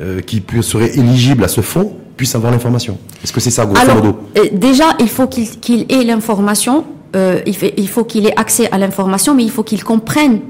euh, 0.01 0.21
qui 0.21 0.43
serait 0.63 0.97
éligible 0.99 1.45
à 1.45 1.49
ce 1.49 1.61
fonds, 1.61 1.95
puisse 2.17 2.35
avoir 2.35 2.53
l'information. 2.53 2.99
Est-ce 3.23 3.33
que 3.33 3.41
c'est 3.41 3.51
ça, 3.51 3.67
grosso 3.67 3.95
modo? 3.95 4.19
euh, 4.37 4.45
Déjà, 4.53 4.97
il 4.99 5.09
faut 5.09 5.27
qu'il 5.27 5.87
ait 5.89 6.05
l'information. 6.05 6.85
Euh, 7.17 7.41
il, 7.47 7.89
faut 7.89 8.05
qu'il 8.05 8.27
ait 8.27 8.39
accès 8.39 8.71
à 8.71 8.79
l'information, 8.79 9.35
mais 9.35 9.43
il 9.43 9.51
faut 9.51 9.65
qu'il 9.65 9.83
comprenne 9.83 10.41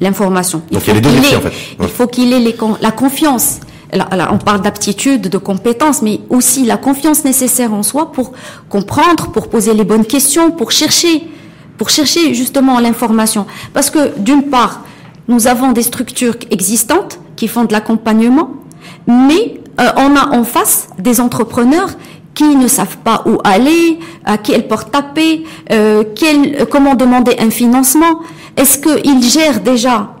l'information. 0.00 0.62
Donc 0.72 0.82
il, 0.86 0.88
y 0.88 0.90
a 0.90 0.94
les 0.94 1.00
deux 1.00 1.10
en 1.10 1.40
fait. 1.40 1.52
Il 1.80 1.88
faut 1.88 2.06
qu'il 2.08 2.32
ait 2.32 2.54
la 2.80 2.90
confiance 2.90 3.60
on 3.92 4.38
parle 4.38 4.62
d'aptitude, 4.62 5.22
de 5.22 5.38
compétences, 5.38 6.02
mais 6.02 6.20
aussi 6.28 6.64
la 6.64 6.76
confiance 6.76 7.24
nécessaire 7.24 7.72
en 7.72 7.82
soi 7.82 8.12
pour 8.12 8.32
comprendre, 8.68 9.30
pour 9.32 9.48
poser 9.48 9.74
les 9.74 9.84
bonnes 9.84 10.04
questions, 10.04 10.50
pour 10.50 10.70
chercher, 10.70 11.28
pour 11.76 11.90
chercher 11.90 12.34
justement 12.34 12.78
l'information. 12.80 13.46
Parce 13.72 13.90
que 13.90 14.18
d'une 14.18 14.44
part, 14.44 14.82
nous 15.28 15.46
avons 15.46 15.72
des 15.72 15.82
structures 15.82 16.36
existantes 16.50 17.18
qui 17.36 17.48
font 17.48 17.64
de 17.64 17.72
l'accompagnement, 17.72 18.50
mais 19.06 19.60
euh, 19.80 19.88
on 19.96 20.16
a 20.16 20.36
en 20.36 20.44
face 20.44 20.88
des 20.98 21.20
entrepreneurs 21.20 21.90
qui 22.34 22.56
ne 22.56 22.68
savent 22.68 22.98
pas 22.98 23.22
où 23.26 23.38
aller, 23.44 23.98
à 24.24 24.38
qui 24.38 24.52
elles 24.52 24.68
portent 24.68 24.92
taper, 24.92 25.44
euh, 25.72 26.04
comment 26.70 26.94
demander 26.94 27.36
un 27.38 27.50
financement. 27.50 28.20
Est-ce 28.56 28.78
qu'ils 28.78 29.22
gèrent 29.22 29.60
déjà 29.60 30.14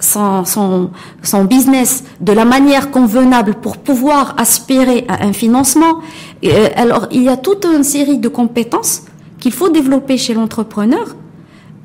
son, 0.00 0.44
son, 0.44 0.90
son, 1.22 1.44
business 1.44 2.04
de 2.20 2.32
la 2.32 2.44
manière 2.44 2.90
convenable 2.90 3.54
pour 3.54 3.76
pouvoir 3.76 4.34
aspirer 4.38 5.04
à 5.08 5.24
un 5.24 5.32
financement. 5.32 6.00
Euh, 6.44 6.68
alors, 6.76 7.08
il 7.10 7.22
y 7.22 7.28
a 7.28 7.36
toute 7.36 7.64
une 7.64 7.84
série 7.84 8.18
de 8.18 8.28
compétences 8.28 9.02
qu'il 9.38 9.52
faut 9.52 9.68
développer 9.68 10.16
chez 10.16 10.34
l'entrepreneur 10.34 11.16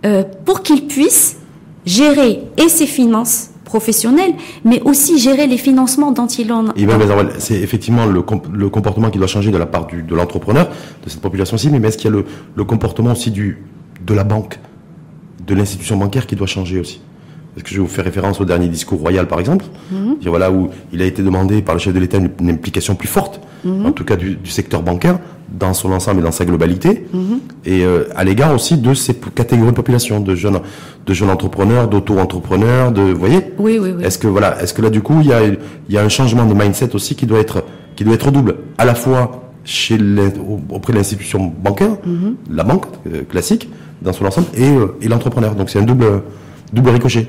euh, 0.05 0.23
pour 0.45 0.61
qu'il 0.63 0.87
puisse 0.87 1.37
gérer 1.85 2.43
et 2.57 2.69
ses 2.69 2.87
finances 2.87 3.49
professionnelles, 3.63 4.35
mais 4.63 4.81
aussi 4.83 5.17
gérer 5.17 5.47
les 5.47 5.57
financements 5.57 6.11
dont 6.11 6.27
il 6.27 6.51
en 6.53 6.67
a. 6.67 6.73
C'est 7.39 7.59
effectivement 7.59 8.05
le, 8.05 8.21
comportement 8.69 9.09
qui 9.09 9.17
doit 9.17 9.27
changer 9.27 9.49
de 9.49 9.57
la 9.57 9.65
part 9.65 9.87
de 9.87 10.15
l'entrepreneur, 10.15 10.69
de 11.03 11.09
cette 11.09 11.21
population-ci, 11.21 11.69
mais 11.69 11.87
est-ce 11.87 11.97
qu'il 11.97 12.11
y 12.11 12.13
a 12.13 12.21
le, 12.55 12.63
comportement 12.63 13.13
aussi 13.13 13.31
de 13.31 14.13
la 14.13 14.23
banque, 14.23 14.59
de 15.47 15.55
l'institution 15.55 15.97
bancaire 15.97 16.27
qui 16.27 16.35
doit 16.35 16.47
changer 16.47 16.79
aussi? 16.79 17.01
Est-ce 17.55 17.63
que 17.63 17.69
je 17.69 17.81
vous 17.81 17.87
faire 17.87 18.03
référence 18.03 18.41
au 18.41 18.45
dernier 18.45 18.67
discours 18.67 18.99
royal, 18.99 19.27
par 19.27 19.39
exemple 19.39 19.65
mhm. 19.91 20.17
Voilà 20.25 20.51
où 20.51 20.69
il 20.91 21.01
a 21.01 21.05
été 21.05 21.21
demandé 21.21 21.61
par 21.61 21.75
le 21.75 21.79
chef 21.79 21.93
de 21.93 21.99
l'État 21.99 22.17
une, 22.17 22.49
implication 22.49 22.95
plus 22.95 23.07
forte, 23.07 23.39
mhm. 23.63 23.85
en 23.85 23.91
tout 23.91 24.03
cas 24.03 24.15
du, 24.15 24.37
secteur 24.45 24.81
bancaire, 24.81 25.19
dans 25.51 25.73
son 25.73 25.91
ensemble 25.91 26.21
et 26.21 26.23
dans 26.23 26.31
sa 26.31 26.45
globalité, 26.45 27.05
mhm. 27.13 27.39
et 27.65 27.83
euh, 27.85 28.05
à 28.15 28.23
l'égard 28.23 28.53
aussi 28.55 28.77
de 28.77 28.93
ces 28.95 29.13
catégories 29.13 29.69
de 29.69 29.75
population, 29.75 30.19
de 30.19 30.33
jeunes, 30.33 30.59
de 31.05 31.13
jeunes 31.13 31.29
entrepreneurs, 31.29 31.87
d'auto-entrepreneurs, 31.87 32.91
de, 32.91 33.01
vous 33.01 33.19
voyez 33.19 33.53
Oui, 33.59 33.77
oui, 33.79 33.91
oui. 33.97 34.03
Est-ce 34.03 34.17
que 34.17 34.27
voilà, 34.27 34.61
est-ce 34.61 34.73
que 34.73 34.81
là 34.81 34.89
du 34.89 35.01
coup 35.01 35.17
il 35.21 35.27
y 35.27 35.33
a, 35.33 35.43
il 35.45 35.59
y 35.89 35.97
a 35.97 36.03
un 36.03 36.09
changement 36.09 36.45
de 36.45 36.55
mindset 36.55 36.95
aussi 36.95 37.15
qui 37.15 37.27
doit 37.27 37.39
être, 37.39 37.63
qui 37.95 38.03
doit 38.03 38.15
être 38.15 38.31
double, 38.31 38.55
à 38.79 38.85
la 38.85 38.95
fois 38.95 39.51
chez 39.63 39.97
auprès 40.69 40.91
de 40.91 40.97
l'institution 40.97 41.53
bancaire, 41.63 41.97
la 42.49 42.63
banque 42.63 42.85
euh, 43.07 43.21
classique 43.23 43.69
dans 44.01 44.11
son 44.11 44.25
ensemble, 44.25 44.47
et, 44.57 44.69
euh, 44.69 44.97
et 45.01 45.07
l'entrepreneur. 45.07 45.55
Donc 45.55 45.69
c'est 45.69 45.79
un 45.79 45.83
double, 45.83 46.23
double 46.73 46.89
ricochet 46.89 47.27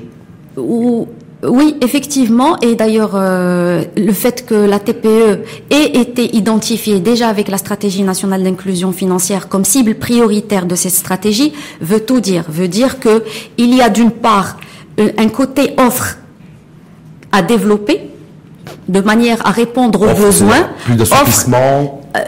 oui, 0.57 1.75
effectivement, 1.81 2.57
et 2.61 2.75
d'ailleurs 2.75 3.11
euh, 3.13 3.83
le 3.95 4.13
fait 4.13 4.45
que 4.45 4.55
la 4.55 4.79
TPE 4.79 5.43
ait 5.69 5.99
été 5.99 6.35
identifiée 6.35 6.99
déjà 6.99 7.27
avec 7.27 7.49
la 7.49 7.57
stratégie 7.57 8.03
nationale 8.03 8.43
d'inclusion 8.43 8.91
financière 8.91 9.47
comme 9.49 9.65
cible 9.65 9.95
prioritaire 9.95 10.65
de 10.65 10.75
cette 10.75 10.93
stratégie 10.93 11.53
veut 11.81 11.99
tout 11.99 12.19
dire. 12.19 12.45
Veut 12.49 12.67
dire 12.67 12.99
que 12.99 13.23
il 13.57 13.75
y 13.75 13.81
a 13.81 13.89
d'une 13.89 14.11
part 14.11 14.57
un 14.97 15.27
côté 15.27 15.73
offre 15.77 16.17
à 17.31 17.41
développer 17.41 18.09
de 18.87 19.01
manière 19.01 19.45
à 19.45 19.51
répondre 19.51 20.01
aux 20.01 20.15
besoins. 20.15 20.69
Plus 20.85 20.95
d'assouplissement, 20.95 22.01
euh, 22.15 22.21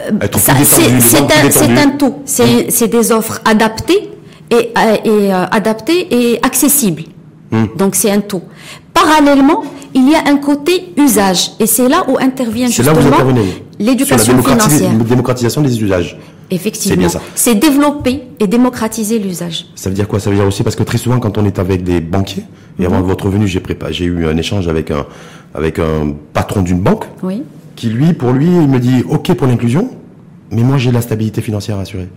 C'est 1.50 1.78
un, 1.78 1.90
tout. 1.98 2.16
C'est 2.26 2.88
des 2.88 3.12
offres 3.12 3.40
adaptées 3.44 4.10
et, 4.50 4.72
et 5.04 5.32
euh, 5.32 5.44
adaptées 5.50 6.08
et 6.10 6.38
accessibles. 6.42 7.04
Hmm. 7.50 7.64
Donc 7.76 7.94
c'est 7.94 8.10
un 8.10 8.20
tout. 8.20 8.42
Parallèlement, 8.92 9.62
il 9.94 10.10
y 10.10 10.14
a 10.14 10.24
un 10.26 10.36
côté 10.36 10.92
usage, 10.96 11.52
et 11.58 11.66
c'est 11.66 11.88
là 11.88 12.04
où 12.08 12.18
intervient 12.18 12.66
justement 12.66 13.00
l'éducation 13.78 14.42
financière. 14.42 14.92
La 14.92 15.04
démocratisation 15.04 15.62
des 15.62 15.82
usages. 15.82 16.18
Effectivement. 16.50 17.08
C'est 17.34 17.54
développer 17.54 18.22
et 18.40 18.46
démocratiser 18.46 19.18
l'usage. 19.18 19.66
Ça 19.74 19.90
veut 19.90 19.94
dire 19.94 20.08
quoi? 20.08 20.18
Ça 20.18 20.30
veut 20.30 20.36
dire 20.36 20.46
aussi 20.46 20.62
parce 20.62 20.76
que 20.76 20.82
très 20.82 20.98
souvent, 20.98 21.18
quand 21.20 21.36
on 21.36 21.44
est 21.44 21.58
avec 21.58 21.82
des 21.84 22.00
banquiers, 22.00 22.44
et 22.78 22.86
avant 22.86 23.00
mhm. 23.00 23.06
votre 23.06 23.28
venue, 23.28 23.46
j'ai 23.46 23.62
j'ai 23.90 24.04
eu 24.04 24.26
un 24.26 24.36
échange 24.36 24.68
avec 24.68 24.90
un, 24.90 25.06
avec 25.54 25.78
un 25.78 26.14
patron 26.32 26.62
d'une 26.62 26.80
banque, 26.80 27.04
oui. 27.22 27.42
qui 27.76 27.88
lui, 27.88 28.14
pour 28.14 28.32
lui, 28.32 28.46
il 28.46 28.68
me 28.68 28.78
dit 28.78 29.04
OK 29.08 29.34
pour 29.34 29.46
l'inclusion, 29.46 29.90
mais 30.50 30.62
moi 30.62 30.78
j'ai 30.78 30.90
la 30.90 31.02
stabilité 31.02 31.42
financière 31.42 31.78
assurée. 31.78 32.08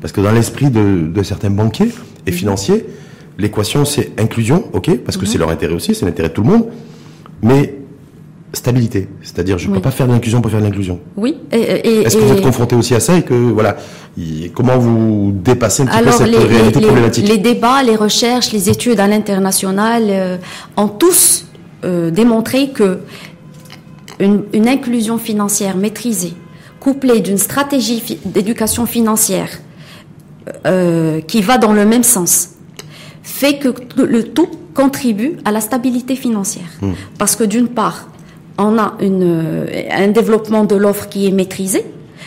Parce 0.00 0.12
que 0.12 0.20
dans 0.20 0.32
l'esprit 0.32 0.70
de, 0.70 1.08
de 1.08 1.22
certains 1.22 1.50
banquiers 1.50 1.90
et 2.26 2.30
mhm. 2.30 2.36
financiers, 2.36 2.86
L'équation, 3.38 3.84
c'est 3.84 4.12
inclusion, 4.18 4.64
ok, 4.72 4.98
parce 4.98 5.16
que 5.16 5.24
mhm. 5.24 5.28
c'est 5.28 5.38
leur 5.38 5.50
intérêt 5.50 5.74
aussi, 5.74 5.94
c'est 5.94 6.06
l'intérêt 6.06 6.28
de 6.28 6.34
tout 6.34 6.42
le 6.42 6.48
monde, 6.48 6.66
mais 7.42 7.74
stabilité, 8.52 9.08
c'est-à-dire 9.22 9.58
je 9.58 9.68
ne 9.68 9.74
peux 9.74 9.80
pas 9.80 9.90
faire 9.90 10.06
de 10.06 10.12
l'inclusion 10.12 10.40
pour 10.40 10.50
faire 10.50 10.60
de 10.60 10.64
l'inclusion. 10.64 10.98
Oui. 11.16 11.36
Est-ce 11.52 12.16
que 12.16 12.22
vous 12.22 12.32
êtes 12.32 12.42
confronté 12.42 12.74
aussi 12.74 12.94
à 12.94 13.00
ça 13.00 13.16
et 13.16 13.22
que 13.22 13.34
voilà, 13.34 13.76
comment 14.54 14.78
vous 14.78 15.32
dépassez 15.34 15.82
un 15.82 15.86
petit 15.86 16.02
peu 16.02 16.10
cette 16.12 16.48
réalité 16.48 16.80
problématique 16.80 17.28
Les 17.28 17.38
débats, 17.38 17.82
les 17.82 17.96
recherches, 17.96 18.52
les 18.52 18.70
études 18.70 19.00
à 19.00 19.06
l'international 19.06 20.04
euh, 20.08 20.36
ont 20.76 20.88
tous 20.88 21.46
euh, 21.84 22.10
démontré 22.10 22.70
que 22.70 23.00
une, 24.18 24.44
une 24.54 24.66
inclusion 24.66 25.18
financière 25.18 25.76
maîtrisée, 25.76 26.32
couplée 26.80 27.20
d'une 27.20 27.38
stratégie 27.38 28.18
d'éducation 28.24 28.86
financière 28.86 29.50
euh, 30.66 31.20
qui 31.20 31.42
va 31.42 31.58
dans 31.58 31.72
le 31.72 31.84
même 31.84 32.04
sens, 32.04 32.50
fait 33.26 33.58
que 33.58 33.68
le 34.00 34.22
tout 34.22 34.48
contribue 34.72 35.36
à 35.44 35.50
la 35.50 35.60
stabilité 35.60 36.14
financière. 36.14 36.70
Mmh. 36.80 36.92
Parce 37.18 37.34
que 37.34 37.44
d'une 37.44 37.68
part, 37.68 38.08
on 38.56 38.78
a 38.78 38.94
une, 39.00 39.22
euh, 39.24 39.66
un 39.90 40.08
développement 40.08 40.64
de 40.64 40.76
l'offre 40.76 41.08
qui 41.08 41.26
est 41.26 41.32
maîtrisé, 41.32 41.84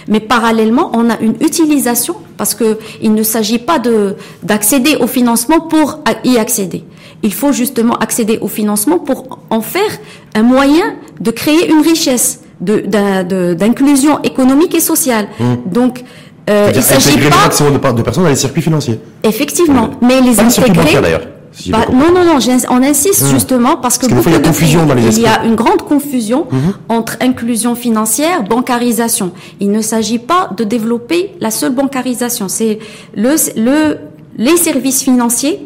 mais 0.08 0.20
parallèlement, 0.20 0.92
on 0.94 1.10
a 1.10 1.18
une 1.22 1.36
utilisation 1.40 2.16
parce 2.38 2.54
que 2.54 2.80
il 3.02 3.14
ne 3.14 3.24
s'agit 3.24 3.60
pas 3.60 3.80
de 3.80 4.16
d'accéder 4.44 4.98
au 4.98 5.08
financement 5.08 5.62
pour 5.62 6.00
y 6.24 6.38
accéder. 6.38 6.84
Il 7.24 7.34
faut 7.34 7.52
justement 7.52 7.96
accéder 7.96 8.38
au 8.42 8.48
financement 8.48 9.00
pour 9.00 9.40
en 9.50 9.62
faire 9.62 9.92
un 10.36 10.44
moyen 10.44 10.96
de 11.20 11.32
créer 11.32 11.70
une 11.70 11.82
richesse, 11.82 12.42
d'inclusion 12.62 14.22
économique 14.24 14.74
et 14.76 14.80
sociale. 14.80 15.28
Mmh. 15.40 15.54
Donc, 15.66 16.04
euh, 16.50 16.72
il 16.74 16.82
s'agit 16.82 17.18
pas 17.18 17.92
de, 17.92 17.98
de 17.98 18.02
personnes 18.02 18.24
dans 18.24 18.30
les 18.30 18.36
circuits 18.36 18.62
financiers. 18.62 19.00
Effectivement, 19.24 19.92
mais 20.02 20.22
les 20.22 20.40
intégrer. 20.40 21.02
d'ailleurs. 21.02 21.22
Bah, 21.68 21.86
non, 21.92 22.14
non, 22.14 22.24
non, 22.24 22.40
on 22.70 22.84
insiste 22.84 23.24
mmh. 23.24 23.30
justement 23.32 23.78
parce 23.78 23.98
que, 23.98 24.06
parce 24.06 24.24
beaucoup 24.24 24.38
de 24.38 24.48
confusion 24.48 24.86
dans 24.86 24.94
les 24.94 25.18
il 25.18 25.24
y 25.24 25.28
a 25.28 25.44
une 25.44 25.56
grande 25.56 25.82
confusion 25.82 26.46
mmh. 26.50 26.58
entre 26.90 27.18
inclusion 27.22 27.76
financière, 27.76 28.44
bancarisation. 28.44 29.32
Il 29.60 29.72
ne 29.72 29.82
s'agit 29.82 30.20
pas 30.20 30.52
de 30.56 30.64
développer 30.64 31.32
la 31.42 31.52
seule 31.52 31.74
bancarisation. 31.74 32.48
C'est 32.48 32.80
le, 33.16 33.36
le, 33.58 33.98
les 34.38 34.58
services 34.58 35.02
financiers 35.04 35.60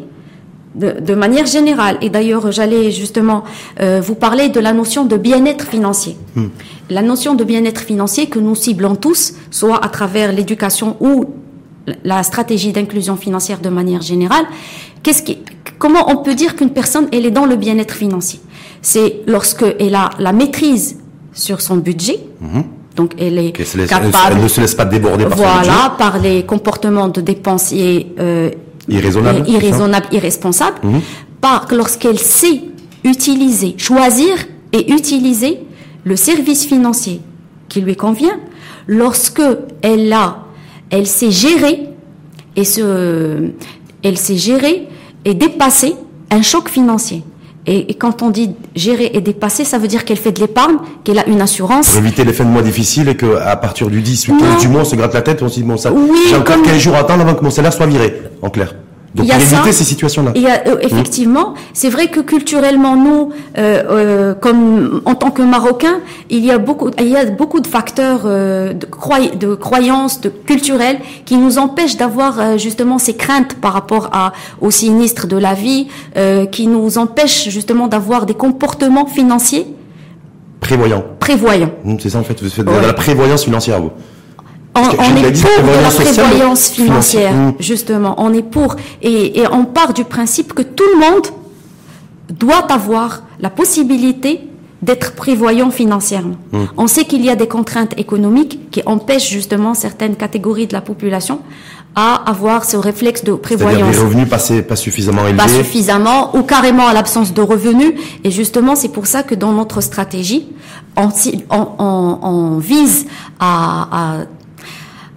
de, 0.74 1.00
de, 1.00 1.14
manière 1.14 1.46
générale. 1.46 1.98
Et 2.02 2.10
d'ailleurs, 2.10 2.50
j'allais 2.52 2.90
justement 2.90 3.44
euh, 3.80 4.00
vous 4.00 4.14
parler 4.14 4.48
de 4.48 4.60
la 4.60 4.72
notion 4.72 5.04
de 5.04 5.16
bien-être 5.16 5.66
financier. 5.66 6.16
Mmh. 6.34 6.46
La 6.90 7.02
notion 7.02 7.34
de 7.34 7.44
bien-être 7.44 7.80
financier 7.80 8.26
que 8.26 8.38
nous 8.38 8.54
ciblons 8.54 8.96
tous, 8.96 9.34
soit 9.50 9.84
à 9.84 9.88
travers 9.88 10.32
l'éducation 10.32 10.96
ou 11.00 11.26
la 12.02 12.22
stratégie 12.22 12.72
d'inclusion 12.72 13.16
financière 13.16 13.60
de 13.60 13.68
manière 13.68 14.02
générale, 14.02 14.44
qu'est-ce 15.02 15.22
qui, 15.22 15.38
comment 15.78 16.10
on 16.10 16.16
peut 16.16 16.34
dire 16.34 16.56
qu'une 16.56 16.70
personne 16.70 17.08
elle 17.12 17.26
est 17.26 17.30
dans 17.30 17.46
le 17.46 17.56
bien-être 17.56 17.94
financier? 17.94 18.40
C'est 18.82 19.20
lorsque 19.26 19.64
elle 19.78 19.94
a 19.94 20.10
la 20.18 20.32
maîtrise 20.32 20.98
sur 21.32 21.60
son 21.60 21.76
budget. 21.76 22.20
Mhm. 22.40 22.64
Donc 22.96 23.12
elle 23.18 23.38
est 23.38 23.52
capable. 23.52 24.36
Elle 24.36 24.42
ne 24.42 24.48
se 24.48 24.60
laisse 24.60 24.74
pas 24.74 24.84
déborder 24.84 25.24
par 25.24 25.36
voilà, 25.36 25.94
par 25.98 26.18
les 26.20 26.44
comportements 26.44 27.08
de 27.08 27.20
dépensiers 27.20 28.14
euh, 28.20 28.50
irraisonnables, 28.88 30.06
irresponsables. 30.12 30.78
Mhm. 30.82 31.00
Par 31.40 31.66
lorsqu'elle 31.72 32.18
sait 32.18 32.62
utiliser, 33.04 33.74
choisir 33.78 34.34
et 34.72 34.92
utiliser 34.92 35.60
le 36.04 36.16
service 36.16 36.66
financier 36.66 37.20
qui 37.68 37.80
lui 37.80 37.96
convient. 37.96 38.38
Lorsque 38.86 39.42
elle 39.82 40.12
a, 40.12 40.44
elle 40.90 41.06
sait 41.06 41.30
gérer 41.30 41.88
et 42.56 42.64
se, 42.64 43.50
elle 44.02 44.18
sait 44.18 44.36
gérer 44.36 44.88
et 45.24 45.34
dépasser 45.34 45.94
un 46.30 46.42
choc 46.42 46.68
financier. 46.68 47.22
Et, 47.66 47.94
quand 47.94 48.20
on 48.20 48.28
dit 48.28 48.50
gérer 48.76 49.10
et 49.14 49.22
dépasser, 49.22 49.64
ça 49.64 49.78
veut 49.78 49.88
dire 49.88 50.04
qu'elle 50.04 50.18
fait 50.18 50.32
de 50.32 50.40
l'épargne, 50.40 50.76
qu'elle 51.02 51.18
a 51.18 51.26
une 51.26 51.40
assurance. 51.40 51.88
Pour 51.88 51.98
éviter 51.98 52.22
les 52.24 52.34
fins 52.34 52.44
de 52.44 52.50
mois 52.50 52.60
difficiles 52.60 53.08
et 53.08 53.16
qu'à 53.16 53.56
partir 53.56 53.88
du 53.88 54.02
10 54.02 54.28
ou 54.28 54.38
15 54.38 54.60
du 54.60 54.68
mois, 54.68 54.82
on 54.82 54.84
se 54.84 54.96
gratte 54.96 55.14
la 55.14 55.22
tête, 55.22 55.42
on 55.42 55.48
se 55.48 55.54
dit, 55.54 55.62
bon, 55.62 55.78
ça, 55.78 55.90
oui, 55.90 56.18
j'ai 56.28 56.36
encore 56.36 56.60
15 56.60 56.78
jours 56.78 56.94
à 56.94 56.98
attendre 56.98 57.22
avant 57.22 57.34
que 57.34 57.42
mon 57.42 57.50
salaire 57.50 57.72
soit 57.72 57.86
viré, 57.86 58.20
en 58.42 58.50
clair. 58.50 58.74
Donc 59.14 59.28
pour 59.28 59.36
éviter 59.36 59.72
ces 59.72 59.84
situations-là. 59.84 60.32
Il 60.34 60.42
y 60.42 60.48
a, 60.48 60.66
euh, 60.66 60.78
effectivement, 60.80 61.54
c'est 61.72 61.88
vrai 61.88 62.08
que 62.08 62.18
culturellement, 62.18 62.96
nous, 62.96 63.30
euh, 63.56 63.82
euh, 63.88 64.34
comme 64.34 65.02
en 65.04 65.14
tant 65.14 65.30
que 65.30 65.42
Marocains, 65.42 66.00
il 66.30 66.44
y 66.44 66.50
a 66.50 66.58
beaucoup, 66.58 66.90
il 66.98 67.08
y 67.08 67.16
a 67.16 67.24
beaucoup 67.26 67.60
de 67.60 67.68
facteurs 67.68 68.22
euh, 68.24 68.72
de, 68.72 69.36
de 69.36 69.54
croyances, 69.54 70.20
de 70.20 70.30
culturels, 70.30 70.98
qui 71.24 71.36
nous 71.36 71.58
empêchent 71.58 71.96
d'avoir 71.96 72.40
euh, 72.40 72.58
justement 72.58 72.98
ces 72.98 73.14
craintes 73.14 73.54
par 73.54 73.72
rapport 73.72 74.10
à 74.12 74.32
au 74.60 74.72
sinistre 74.72 75.28
de 75.28 75.36
la 75.36 75.54
vie, 75.54 75.86
qui 76.50 76.66
nous 76.66 76.98
empêchent 76.98 77.48
justement 77.50 77.86
d'avoir 77.86 78.26
des 78.26 78.34
comportements 78.34 79.06
financiers 79.06 79.66
prévoyants. 80.60 81.04
Prévoyants. 81.20 81.70
Mmh, 81.84 81.96
c'est 82.00 82.10
ça 82.10 82.18
en 82.18 82.24
fait, 82.24 82.42
vous 82.42 82.48
faites 82.48 82.64
de 82.66 82.86
la 82.86 82.92
prévoyance 82.94 83.44
financière, 83.44 83.80
vous. 83.80 83.90
On, 84.76 85.16
est 85.16 85.40
pour 85.40 85.50
la 85.82 85.90
prévoyance 85.90 86.70
financière, 86.70 87.32
justement. 87.60 88.14
On 88.18 88.32
est 88.32 88.42
pour. 88.42 88.76
Et, 89.02 89.40
et, 89.40 89.46
on 89.52 89.64
part 89.64 89.94
du 89.94 90.04
principe 90.04 90.52
que 90.52 90.62
tout 90.62 90.84
le 90.94 91.00
monde 91.00 91.26
doit 92.28 92.72
avoir 92.72 93.22
la 93.40 93.50
possibilité 93.50 94.40
d'être 94.82 95.12
prévoyant 95.12 95.70
financièrement. 95.70 96.36
Mm. 96.52 96.64
On 96.76 96.86
sait 96.86 97.04
qu'il 97.04 97.24
y 97.24 97.30
a 97.30 97.36
des 97.36 97.48
contraintes 97.48 97.98
économiques 97.98 98.70
qui 98.70 98.82
empêchent 98.84 99.30
justement 99.30 99.74
certaines 99.74 100.16
catégories 100.16 100.66
de 100.66 100.72
la 100.74 100.80
population 100.80 101.40
à 101.96 102.28
avoir 102.28 102.64
ce 102.64 102.76
réflexe 102.76 103.22
de 103.22 103.34
prévoyance. 103.34 103.94
Des 103.94 104.02
revenus 104.02 104.28
pas, 104.28 104.40
pas 104.68 104.76
suffisamment 104.76 105.22
élevés. 105.22 105.36
Pas 105.36 105.48
suffisamment, 105.48 106.36
ou 106.36 106.42
carrément 106.42 106.88
à 106.88 106.92
l'absence 106.92 107.32
de 107.32 107.40
revenus. 107.40 107.92
Et 108.24 108.30
justement, 108.32 108.74
c'est 108.74 108.88
pour 108.88 109.06
ça 109.06 109.22
que 109.22 109.36
dans 109.36 109.52
notre 109.52 109.80
stratégie, 109.80 110.48
on, 110.96 111.08
on, 111.50 112.18
on 112.22 112.58
vise 112.58 113.06
à, 113.38 113.88
à 113.92 114.16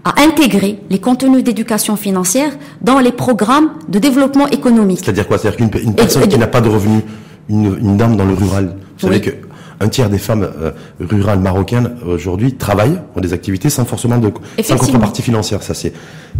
à 0.07 0.21
intégrer 0.21 0.79
les 0.89 0.99
contenus 0.99 1.43
d'éducation 1.43 1.97
financière 1.97 2.51
dans 2.81 2.99
les 2.99 3.11
programmes 3.11 3.71
de 3.89 3.99
développement 3.99 4.47
économique. 4.47 4.99
C'est-à-dire 5.03 5.27
quoi? 5.27 5.37
C'est-à-dire 5.37 5.69
qu'une 5.69 5.93
personne 5.93 6.27
qui 6.27 6.37
n'a 6.37 6.47
pas 6.47 6.61
de 6.61 6.69
revenus, 6.69 7.03
une, 7.49 7.97
dame 7.97 8.15
dans 8.15 8.25
le 8.25 8.33
rural, 8.33 8.75
vous 8.99 9.07
savez 9.07 9.21
que 9.21 9.31
un 9.79 9.89
tiers 9.89 10.09
des 10.09 10.17
femmes 10.17 10.47
euh, 10.59 10.71
rurales 10.99 11.39
marocaines 11.39 11.97
aujourd'hui 12.07 12.55
travaillent, 12.55 12.99
ont 13.15 13.21
des 13.21 13.33
activités 13.33 13.69
sans 13.69 13.85
forcément 13.85 14.17
de 14.17 14.31
sans 14.63 14.77
contrepartie 14.77 15.21
financière. 15.21 15.61
Ça 15.61 15.73
c'est 15.73 15.93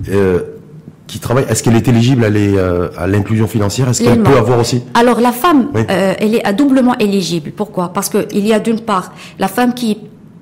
euh, 0.10 0.40
qui 1.06 1.20
travaille. 1.20 1.46
Est-ce 1.48 1.62
qu'elle 1.62 1.76
est 1.76 1.88
éligible 1.88 2.24
à, 2.24 2.30
euh, 2.30 2.90
à 2.98 3.06
l'inclusion 3.06 3.48
financière? 3.48 3.90
Est-ce 3.90 4.02
qu'elle 4.02 4.24
peut 4.24 4.38
avoir 4.38 4.60
aussi? 4.60 4.82
Alors 4.94 5.20
la 5.20 5.32
femme, 5.34 5.70
elle 5.88 6.36
est 6.36 6.54
doublement 6.54 6.98
éligible. 6.98 7.52
Pourquoi? 7.52 7.94
Parce 7.94 8.10
que 8.10 8.28
il 8.34 8.48
y 8.48 8.54
a 8.54 8.60
d'une 8.60 8.80
part 8.80 9.14
la 9.40 9.48
femme 9.48 9.74
qui 9.74 9.98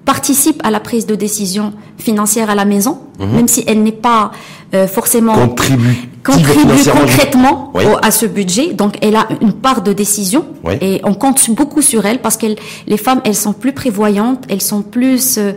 participe 0.06 0.62
à 0.64 0.72
la 0.72 0.80
prise 0.80 1.06
de 1.08 1.16
décision 1.16 1.74
financière 1.98 2.50
à 2.50 2.56
la 2.56 2.64
maison, 2.64 3.00
mhm. 3.20 3.32
même 3.36 3.48
si 3.48 3.64
elle 3.68 3.82
n'est 3.82 3.92
pas 3.92 4.32
euh, 4.74 4.88
forcément 4.88 5.34
contribue, 5.34 6.10
concrètement 6.24 7.74
à 8.02 8.12
ce 8.12 8.26
budget. 8.28 8.74
Donc, 8.74 8.98
elle 9.02 9.16
a 9.16 9.28
une 9.42 9.54
part 9.54 9.82
de 9.82 9.94
décision 9.94 10.46
et 10.82 11.02
on 11.04 11.16
compte 11.16 11.50
beaucoup 11.50 11.82
sur 11.82 12.06
elle 12.06 12.20
parce 12.20 12.38
que 12.38 12.48
les 12.88 12.98
femmes, 12.98 13.22
elles 13.26 13.36
sont 13.36 13.54
plus 13.54 13.74
prévoyantes, 13.74 14.44
elles 14.48 14.62
sont 14.62 14.84
plus 14.84 15.38
euh, 15.38 15.54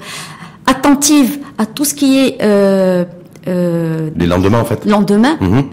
attentives 0.66 1.38
à 1.58 1.66
tout 1.66 1.84
ce 1.84 1.94
qui 1.94 2.18
est 2.18 2.38
euh, 2.42 3.04
les 3.46 4.26
lendemains 4.26 4.61
en 4.61 4.64
fait. 4.64 4.84
Lendemain, 4.84 5.37
mhm. 5.40 5.64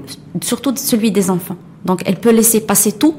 surtout 0.42 0.74
celui 0.76 1.12
des 1.12 1.30
enfants. 1.30 1.58
Donc, 1.86 2.02
elle 2.06 2.16
peut 2.18 2.32
laisser 2.32 2.60
passer 2.60 2.92
tout 2.92 3.16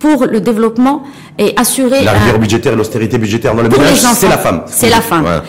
pour 0.00 0.24
le 0.24 0.40
développement 0.40 1.04
et 1.38 1.54
assurer 1.56 2.02
la 2.02 2.12
rigueur 2.12 2.38
budgétaire, 2.40 2.74
l'austérité 2.74 3.18
budgétaire 3.18 3.54
dans 3.54 3.62
le 3.62 3.68
ménage, 3.68 3.98
c'est 3.98 4.28
la 4.28 4.38
femme. 4.38 4.62
C'est 4.66 4.88
la 4.88 5.00
femme. 5.00 5.42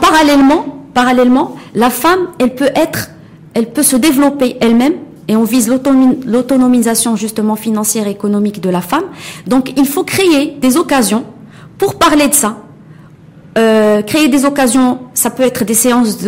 parallèlement, 0.00 0.84
parallèlement, 0.92 1.56
la 1.74 1.88
femme, 1.88 2.28
elle 2.38 2.54
peut 2.54 2.70
être, 2.74 3.10
elle 3.54 3.70
peut 3.70 3.84
se 3.84 3.96
développer 3.96 4.56
elle-même 4.60 4.94
et 5.28 5.36
on 5.36 5.44
vise 5.44 5.68
l'autonomisation 5.68 7.14
justement 7.14 7.54
financière 7.54 8.08
et 8.08 8.10
économique 8.10 8.60
de 8.60 8.68
la 8.68 8.80
femme. 8.80 9.04
Donc 9.46 9.72
il 9.76 9.86
faut 9.86 10.02
créer 10.02 10.56
des 10.60 10.76
occasions 10.76 11.24
pour 11.78 11.94
parler 11.94 12.26
de 12.26 12.34
ça. 12.34 12.56
Euh, 13.58 14.02
créer 14.02 14.28
des 14.28 14.44
occasions, 14.44 14.98
ça 15.12 15.30
peut 15.30 15.42
être 15.42 15.64
des 15.64 15.74
séances 15.74 16.18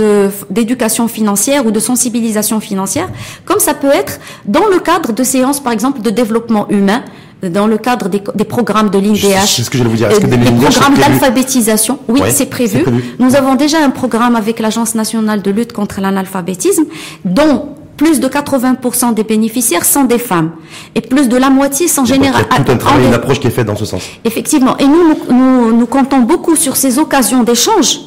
d'éducation 0.50 1.06
financière 1.06 1.64
ou 1.66 1.70
de 1.70 1.78
sensibilisation 1.78 2.58
financière, 2.58 3.08
comme 3.44 3.60
ça 3.60 3.74
peut 3.74 3.92
être 3.92 4.18
dans 4.44 4.66
le 4.66 4.80
cadre 4.80 5.12
de 5.12 5.22
séances, 5.22 5.60
par 5.60 5.72
exemple, 5.72 6.02
de 6.02 6.10
développement 6.10 6.68
humain, 6.68 7.02
dans 7.42 7.66
le 7.66 7.76
cadre 7.76 8.08
des, 8.08 8.22
des 8.34 8.44
programmes 8.44 8.90
de 8.90 8.98
l'INDH. 8.98 9.46
C'est 9.46 9.62
ce 9.64 9.70
que 9.70 9.78
je 9.78 9.82
vous 9.82 9.96
dire. 9.96 10.10
Est-ce 10.10 10.20
que 10.20 10.26
des, 10.26 10.38
programmes 10.38 10.94
d'alphabétisation, 10.94 11.98
oui, 12.08 12.20
c'est 12.30 12.46
prévu. 12.46 12.84
Nous 13.18 13.34
avons 13.34 13.56
déjà 13.56 13.78
un 13.84 13.90
programme 13.90 14.36
avec 14.36 14.60
l'Agence 14.60 14.94
nationale 14.94 15.42
de 15.42 15.50
lutte 15.50 15.72
contre 15.72 16.00
l'analphabétisme, 16.00 16.84
dont 17.24 17.68
plus 17.96 18.20
de 18.20 18.28
80% 18.28 19.14
des 19.14 19.24
bénéficiaires 19.24 19.84
sont 19.84 20.04
des 20.04 20.18
femmes 20.18 20.52
et 20.94 21.00
plus 21.00 21.28
de 21.28 21.36
la 21.36 21.50
moitié 21.50 21.88
sont 21.88 22.04
généralement. 22.04 22.48
Il 22.50 22.58
y 22.58 22.60
a 22.60 22.64
tout 22.64 22.72
un 22.72 22.76
travail, 22.76 23.06
une 23.06 23.14
approche 23.14 23.38
qui 23.40 23.48
est 23.48 23.50
faite 23.50 23.66
dans 23.66 23.76
ce 23.76 23.84
sens. 23.84 24.02
Effectivement. 24.24 24.76
Et 24.78 24.86
nous, 24.86 25.16
nous, 25.30 25.76
nous 25.76 25.86
comptons 25.86 26.20
beaucoup 26.20 26.56
sur 26.56 26.76
ces 26.76 26.98
occasions 26.98 27.42
d'échange 27.42 28.00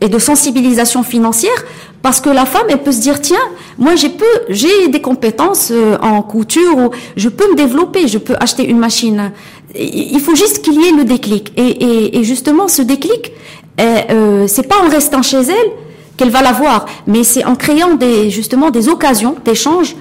et 0.00 0.08
de 0.08 0.18
sensibilisation 0.18 1.02
financière 1.02 1.64
parce 2.04 2.20
que 2.20 2.28
la 2.28 2.44
femme 2.44 2.66
elle 2.68 2.82
peut 2.82 2.92
se 2.92 3.00
dire 3.00 3.18
tiens 3.22 3.46
moi 3.78 3.96
j'ai 3.96 4.10
peu 4.10 4.32
j'ai 4.50 4.88
des 4.88 5.00
compétences 5.00 5.70
euh, 5.72 5.96
en 6.02 6.20
couture 6.20 6.76
ou 6.76 6.90
je 7.16 7.30
peux 7.30 7.50
me 7.50 7.56
développer 7.56 8.08
je 8.08 8.18
peux 8.18 8.36
acheter 8.38 8.68
une 8.68 8.78
machine 8.78 9.32
il 9.74 10.20
faut 10.20 10.36
juste 10.36 10.60
qu'il 10.62 10.74
y 10.74 10.84
ait 10.88 10.92
le 10.92 11.04
déclic 11.04 11.52
et, 11.56 12.22
justement 12.22 12.68
ce 12.68 12.82
déclic 12.82 13.32
euh, 13.80 13.84
euh, 14.10 14.44
c'est 14.46 14.68
pas 14.68 14.76
en 14.84 14.90
restant 14.90 15.22
chez 15.22 15.38
elle 15.38 15.70
qu'elle 16.18 16.28
va 16.28 16.42
l'avoir 16.42 16.84
mais 17.06 17.24
c'est 17.24 17.44
en 17.46 17.56
créant 17.56 17.94
des 17.94 18.28
justement 18.28 18.70
des 18.70 18.90
occasions 18.90 19.34
d'échange 19.42 19.96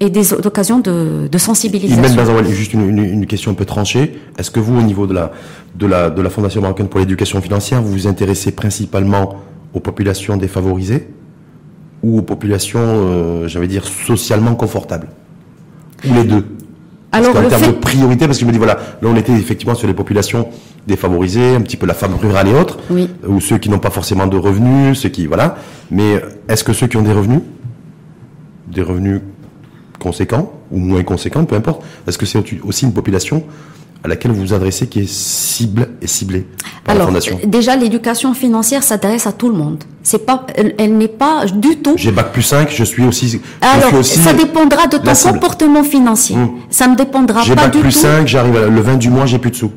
et 0.00 0.08
des 0.08 0.32
occasions 0.32 0.80
de, 0.80 1.28
de 1.30 1.38
sensibilisation. 1.38 2.44
juste 2.48 2.72
une, 2.72 2.98
une, 2.98 3.26
question 3.26 3.52
un 3.52 3.54
peu 3.54 3.64
tranchée. 3.64 4.18
Est-ce 4.36 4.50
que 4.50 4.58
vous, 4.58 4.76
au 4.76 4.82
niveau 4.82 5.06
de 5.06 5.14
la, 5.14 5.30
de 5.76 5.86
la, 5.86 6.10
de 6.10 6.20
la 6.20 6.28
Fondation 6.28 6.60
marocaine 6.60 6.88
pour 6.88 6.98
l'éducation 6.98 7.40
financière, 7.40 7.80
vous 7.80 7.92
vous 7.92 8.06
intéressez 8.08 8.50
principalement 8.50 9.36
aux 9.72 9.78
populations 9.78 10.36
défavorisées? 10.36 11.06
Ou 12.02 12.18
aux 12.18 12.22
populations, 12.22 12.80
euh, 12.82 13.48
j'allais 13.48 13.68
dire, 13.68 13.84
socialement 13.84 14.54
confortables. 14.54 15.08
Ou 16.08 16.14
les 16.14 16.24
deux. 16.24 16.44
Alors, 17.12 17.36
en 17.36 17.48
termes 17.48 17.66
de 17.66 17.72
priorité, 17.72 18.26
parce 18.26 18.38
que 18.38 18.42
je 18.42 18.46
me 18.46 18.52
dis, 18.52 18.58
voilà, 18.58 18.74
là 18.74 19.08
on 19.08 19.16
était 19.16 19.32
effectivement 19.32 19.74
sur 19.74 19.86
les 19.86 19.94
populations 19.94 20.48
défavorisées, 20.86 21.54
un 21.54 21.60
petit 21.60 21.76
peu 21.76 21.86
la 21.86 21.94
femme 21.94 22.14
rurale 22.14 22.48
et 22.48 22.54
autres, 22.54 22.78
ou 23.28 23.40
ceux 23.40 23.58
qui 23.58 23.68
n'ont 23.68 23.78
pas 23.78 23.90
forcément 23.90 24.26
de 24.26 24.36
revenus, 24.38 24.98
ceux 24.98 25.10
qui, 25.10 25.26
voilà. 25.26 25.56
Mais 25.90 26.22
est-ce 26.48 26.64
que 26.64 26.72
ceux 26.72 26.86
qui 26.86 26.96
ont 26.96 27.02
des 27.02 27.12
revenus, 27.12 27.42
des 28.66 28.82
revenus 28.82 29.20
conséquents 29.98 30.52
ou 30.70 30.78
moins 30.78 31.02
conséquents, 31.04 31.44
peu 31.44 31.54
importe, 31.54 31.82
est-ce 32.08 32.16
que 32.18 32.26
c'est 32.26 32.42
aussi 32.64 32.86
une 32.86 32.94
population 32.94 33.44
à 34.04 34.08
laquelle 34.08 34.32
vous 34.32 34.40
vous 34.40 34.54
adressez 34.54 34.86
qui 34.88 35.00
est 35.00 35.08
cible 35.08 35.88
et 36.00 36.06
ciblée 36.06 36.46
par 36.84 36.94
Alors, 36.94 37.10
la 37.10 37.20
fondation 37.20 37.38
déjà 37.44 37.76
l'éducation 37.76 38.34
financière 38.34 38.82
s'adresse 38.82 39.26
à 39.26 39.32
tout 39.32 39.48
le 39.48 39.54
monde. 39.54 39.84
C'est 40.02 40.26
pas, 40.26 40.46
elle, 40.56 40.96
n'est 40.96 41.06
pas 41.06 41.44
du 41.46 41.76
tout. 41.76 41.94
J'ai 41.96 42.10
bac 42.10 42.32
plus 42.32 42.42
5, 42.42 42.70
je 42.74 42.82
suis 42.82 43.04
aussi. 43.04 43.40
Alors, 43.60 44.04
ça 44.04 44.32
dépendra 44.32 44.88
de 44.88 44.98
ton 44.98 45.32
comportement 45.32 45.84
financier. 45.84 46.36
Mmh. 46.36 46.50
Ça 46.70 46.88
ne 46.88 46.96
dépendra 46.96 47.40
pas 47.40 47.44
du 47.44 47.50
tout. 47.50 47.58
J'ai 47.58 47.68
bac 47.68 47.80
plus 47.80 47.92
5, 47.92 48.26
j'arrive 48.26 48.68
le 48.68 48.80
20 48.80 48.96
du 48.96 49.10
mois, 49.10 49.26
j'ai 49.26 49.38
plus 49.38 49.52
de 49.52 49.56
sous. 49.56 49.70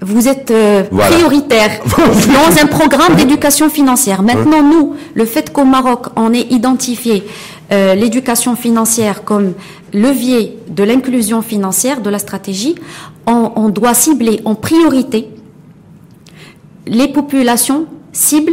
Vous 0.00 0.28
êtes 0.28 0.52
euh, 0.52 0.84
prioritaire 0.84 1.80
dans 1.96 2.62
un 2.62 2.66
programme 2.66 3.16
d'éducation 3.16 3.68
financière. 3.68 4.22
Maintenant, 4.22 4.62
nous, 4.62 4.94
le 5.14 5.24
fait 5.24 5.52
qu'au 5.52 5.64
Maroc, 5.64 6.06
on 6.14 6.32
ait 6.32 6.46
identifié 6.50 7.24
euh, 7.72 7.94
l'éducation 7.94 8.54
financière 8.54 9.24
comme 9.24 9.54
levier 9.92 10.58
de 10.68 10.84
l'inclusion 10.84 11.42
financière 11.42 12.00
de 12.00 12.10
la 12.10 12.18
stratégie, 12.18 12.74
on, 13.26 13.68
doit 13.68 13.94
cibler 13.94 14.40
en 14.44 14.54
priorité 14.54 15.28
les 16.86 17.08
populations 17.08 17.86
cibles 18.12 18.52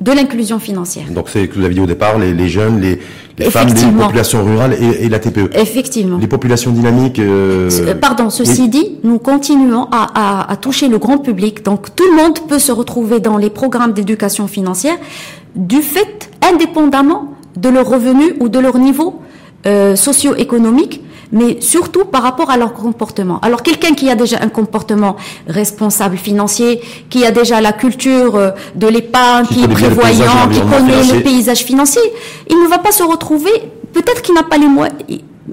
de 0.00 0.12
l'inclusion 0.12 0.58
financière. 0.58 1.06
Donc 1.10 1.28
c'est 1.28 1.42
ce 1.42 1.46
que 1.46 1.54
vous 1.58 1.64
aviez 1.64 1.76
dit 1.76 1.80
au 1.80 1.86
départ, 1.86 2.18
les, 2.18 2.48
jeunes, 2.48 2.80
les, 2.80 3.50
femmes, 3.50 3.68
les 3.68 4.02
populations 4.02 4.44
rurales 4.44 4.74
et, 4.74 5.08
la 5.08 5.18
TPE. 5.18 5.50
Effectivement. 5.54 6.18
Les 6.18 6.26
populations 6.26 6.72
dynamiques. 6.72 7.18
Euh, 7.18 7.70
euh, 7.72 7.94
pardon, 7.94 8.28
ceci 8.28 8.68
dit, 8.68 8.96
nous 9.04 9.18
continuons 9.18 9.86
à, 9.92 10.50
à, 10.50 10.56
toucher 10.56 10.88
le 10.88 10.98
grand 10.98 11.18
public. 11.18 11.64
Donc 11.64 11.94
tout 11.94 12.04
le 12.10 12.16
monde 12.16 12.40
peut 12.48 12.58
se 12.58 12.72
retrouver 12.72 13.20
dans 13.20 13.38
les 13.38 13.50
programmes 13.50 13.92
d'éducation 13.92 14.48
financière 14.48 14.96
du 15.54 15.80
fait, 15.80 16.30
indépendamment 16.42 17.34
de 17.56 17.68
leurs 17.68 17.88
revenus 17.88 18.34
ou 18.40 18.48
de 18.48 18.58
leur 18.58 18.78
niveau 18.78 19.20
euh, 19.66 19.96
socio-économique, 19.96 21.02
mais 21.32 21.60
surtout 21.60 22.04
par 22.04 22.22
rapport 22.22 22.50
à 22.50 22.56
leur 22.56 22.72
comportement. 22.72 23.40
Alors 23.40 23.62
quelqu'un 23.62 23.94
qui 23.94 24.10
a 24.10 24.14
déjà 24.14 24.38
un 24.40 24.48
comportement 24.48 25.16
responsable 25.48 26.16
financier, 26.16 26.80
qui 27.10 27.24
a 27.24 27.30
déjà 27.30 27.60
la 27.60 27.72
culture 27.72 28.36
euh, 28.36 28.50
de 28.74 28.86
l'épargne, 28.86 29.46
qui, 29.46 29.64
est 29.64 29.68
prévoyant, 29.68 30.48
qui 30.50 30.60
connaît 30.60 31.14
le 31.14 31.22
paysage 31.22 31.64
financier, 31.64 32.02
il 32.48 32.56
ne 32.62 32.68
va 32.68 32.78
pas 32.78 32.92
se 32.92 33.02
retrouver, 33.02 33.50
peut-être 33.92 34.22
qu'il 34.22 34.34
n'a 34.34 34.44
pas 34.44 34.56
les 34.56 34.68
moyens 34.68 34.94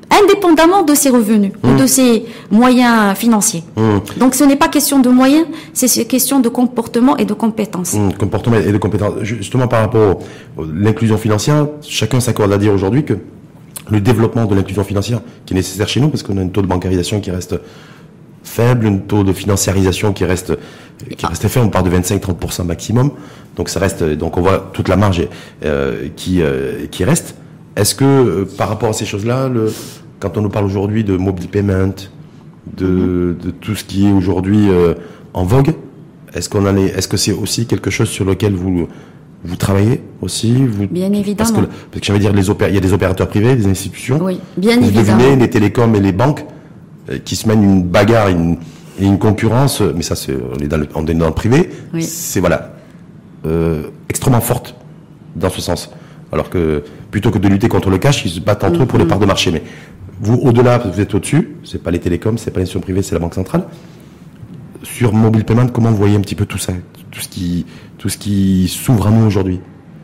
indépendamment 0.09 0.83
de 0.83 0.95
ses 0.95 1.09
revenus 1.09 1.51
ou 1.63 1.75
de 1.75 1.85
ses 1.85 2.25
moyens 2.51 3.15
financiers. 3.15 3.63
Mmh. 3.75 4.19
Donc 4.19 4.35
ce 4.35 4.43
n'est 4.43 4.55
pas 4.55 4.67
question 4.67 4.99
de 4.99 5.09
moyens, 5.09 5.45
c'est 5.73 6.05
question 6.05 6.39
de 6.39 6.49
comportement 6.49 7.17
et 7.17 7.25
de 7.25 7.33
compétences. 7.33 7.93
Mmh, 7.93 8.13
comportement 8.13 8.57
et 8.57 8.71
de 8.71 8.77
compétences. 8.77 9.13
Justement 9.21 9.67
par 9.67 9.81
rapport 9.81 10.19
à 10.57 10.61
l'inclusion 10.73 11.17
financière, 11.17 11.67
chacun 11.81 12.19
s'accorde 12.19 12.51
à 12.51 12.57
dire 12.57 12.73
aujourd'hui 12.73 13.03
que 13.05 13.17
le 13.89 14.01
développement 14.01 14.45
de 14.45 14.55
l'inclusion 14.55 14.83
financière 14.83 15.21
qui 15.45 15.53
est 15.53 15.57
nécessaire 15.57 15.87
chez 15.87 15.99
nous 15.99 16.09
parce 16.09 16.23
qu'on 16.23 16.37
a 16.37 16.41
un 16.41 16.47
taux 16.47 16.61
de 16.61 16.67
bancarisation 16.67 17.19
qui 17.19 17.31
reste 17.31 17.55
faible, 18.43 18.87
un 18.87 18.97
taux 18.97 19.23
de 19.23 19.33
financiarisation 19.33 20.13
qui 20.13 20.25
reste 20.25 20.53
qui 21.17 21.25
reste 21.25 21.47
faible, 21.47 21.65
on 21.65 21.69
parle 21.69 21.89
de 21.89 21.97
25-30% 21.97 22.65
maximum. 22.65 23.11
Donc 23.55 23.69
ça 23.69 23.79
reste 23.79 24.03
donc 24.03 24.37
on 24.37 24.41
voit 24.41 24.71
toute 24.73 24.87
la 24.87 24.95
marge 24.95 25.27
euh, 25.63 26.07
qui 26.15 26.41
euh, 26.41 26.85
qui 26.89 27.03
reste. 27.03 27.35
Est-ce 27.75 27.95
que 27.95 28.05
euh, 28.05 28.45
par 28.57 28.69
rapport 28.69 28.89
à 28.89 28.93
ces 28.93 29.05
choses-là, 29.05 29.49
quand 30.19 30.37
on 30.37 30.41
nous 30.41 30.49
parle 30.49 30.65
aujourd'hui 30.65 31.03
de 31.03 31.17
mobile 31.17 31.49
payment, 31.49 31.93
de, 32.77 32.85
mm-hmm. 32.85 33.45
de 33.45 33.51
tout 33.51 33.75
ce 33.75 33.83
qui 33.83 34.07
est 34.07 34.11
aujourd'hui 34.11 34.69
en 35.33 35.43
vogue, 35.43 35.73
est-ce 36.33 36.49
qu'on 36.49 36.75
est-ce 36.77 37.07
que 37.07 37.17
c'est 37.17 37.33
aussi 37.33 37.65
quelque 37.65 37.89
chose 37.89 38.09
sur 38.09 38.25
lequel 38.25 38.53
vous 38.53 38.87
vous 39.45 39.55
travaillez 39.55 40.01
aussi 40.21 40.53
vous, 40.65 40.87
Bien 40.87 41.11
évidemment. 41.11 41.35
Parce 41.37 41.51
que, 41.51 41.71
parce 41.91 42.07
que 42.07 42.17
dire, 42.17 42.31
les 42.31 42.49
il 42.49 42.73
y 42.73 42.77
a 42.77 42.81
des 42.81 42.93
opérateurs 42.93 43.27
privés, 43.27 43.55
des 43.55 43.67
institutions. 43.67 44.19
Oui, 44.21 44.39
bien 44.57 44.77
vous 44.77 44.87
évidemment. 44.87 45.17
Devinez, 45.17 45.35
les 45.35 45.49
télécoms 45.49 45.95
et 45.95 45.99
les 45.99 46.13
banques 46.13 46.45
euh, 47.09 47.17
qui 47.23 47.35
se 47.35 47.47
mènent 47.47 47.63
une 47.63 47.83
bagarre 47.83 48.29
une, 48.29 48.57
et 48.99 49.05
une 49.05 49.19
concurrence, 49.19 49.81
mais 49.81 50.03
ça, 50.03 50.15
c'est, 50.15 50.33
on, 50.33 50.59
est 50.63 50.67
dans 50.67 50.77
le, 50.77 50.87
on 50.95 51.05
est 51.05 51.13
dans 51.13 51.27
le 51.27 51.33
privé. 51.33 51.69
Oui. 51.93 52.03
C'est 52.03 52.39
voilà, 52.39 52.73
euh, 53.45 53.83
extrêmement 54.09 54.41
forte 54.41 54.75
dans 55.35 55.49
ce 55.49 55.61
sens. 55.61 55.89
Alors 56.31 56.49
que 56.49 56.83
plutôt 57.11 57.31
que 57.31 57.37
de 57.37 57.47
lutter 57.47 57.67
contre 57.67 57.89
le 57.89 57.97
cash, 57.97 58.25
ils 58.25 58.31
se 58.31 58.39
battent 58.39 58.63
entre 58.63 58.83
eux 58.83 58.85
pour 58.85 58.97
les 58.97 59.05
mm-hmm. 59.05 59.07
parts 59.09 59.19
de 59.19 59.25
marché. 59.25 59.51
Mais 59.51 59.63
vous, 60.21 60.35
au-delà, 60.35 60.77
vous 60.77 61.01
êtes 61.01 61.13
au-dessus. 61.13 61.55
C'est 61.63 61.81
pas 61.81 61.91
les 61.91 61.99
télécoms, 61.99 62.37
c'est 62.37 62.51
pas 62.51 62.59
l'institution 62.59 62.81
privée, 62.81 63.01
c'est 63.01 63.15
la 63.15 63.19
banque 63.19 63.35
centrale. 63.35 63.65
Sur 64.83 65.13
mobile 65.13 65.43
payment, 65.43 65.67
comment 65.67 65.89
vous 65.89 65.97
voyez 65.97 66.15
un 66.15 66.21
petit 66.21 66.35
peu 66.35 66.45
tout 66.45 66.57
ça, 66.57 66.73
tout 67.13 67.21
ce 67.21 67.29
qui 67.29 67.65
tout 67.97 68.09
ce 68.09 68.17
qui 68.17 68.67
s'ouvre 68.67 69.07
à 69.07 69.11
nous 69.11 69.25
aujourd'hui. 69.25 69.61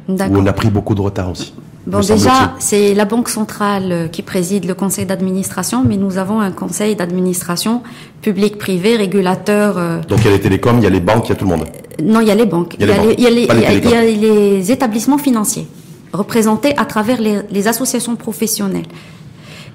Où 0.08 0.38
on 0.38 0.46
a 0.46 0.54
pris 0.54 0.70
beaucoup 0.70 0.96
de 0.96 1.02
retard 1.02 1.30
aussi. 1.30 1.54
Bon, 1.86 2.02
déjà, 2.02 2.54
c'est 2.60 2.94
la 2.94 3.06
Banque 3.06 3.30
centrale 3.30 3.92
euh, 3.92 4.08
qui 4.08 4.22
préside 4.22 4.66
le 4.66 4.76
conseil 4.76 5.06
d'administration, 5.06 5.84
mais 5.84 5.98
nous 5.98 6.18
avons 6.18 6.40
un 6.40 6.52
conseil 6.52 6.96
d'administration 6.96 7.82
public-privé, 8.22 8.96
régulateur. 8.96 9.78
Euh, 9.78 10.00
Donc 10.08 10.20
il 10.20 10.26
y 10.26 10.28
a 10.28 10.32
les 10.32 10.40
télécoms, 10.42 10.78
il 10.78 10.84
y 10.84 10.88
a 10.88 10.90
les 10.90 11.00
banques, 11.00 11.28
il 11.28 11.30
y 11.30 11.32
a 11.32 11.36
tout 11.36 11.46
le 11.46 11.52
monde. 11.52 11.66
non, 12.04 12.22
il 12.22 12.28
y 12.28 12.32
a 12.32 12.36
les 12.36 12.46
banques. 12.46 12.76
Il 12.80 12.88
y 12.88 13.96
a, 13.96 14.04
les, 14.04 14.72
établissements 14.72 15.18
financiers, 15.18 15.68
représentés 16.14 16.78
à 16.78 16.86
travers 16.86 17.20
les, 17.22 17.68
associations 17.68 18.16
professionnelles. 18.16 18.88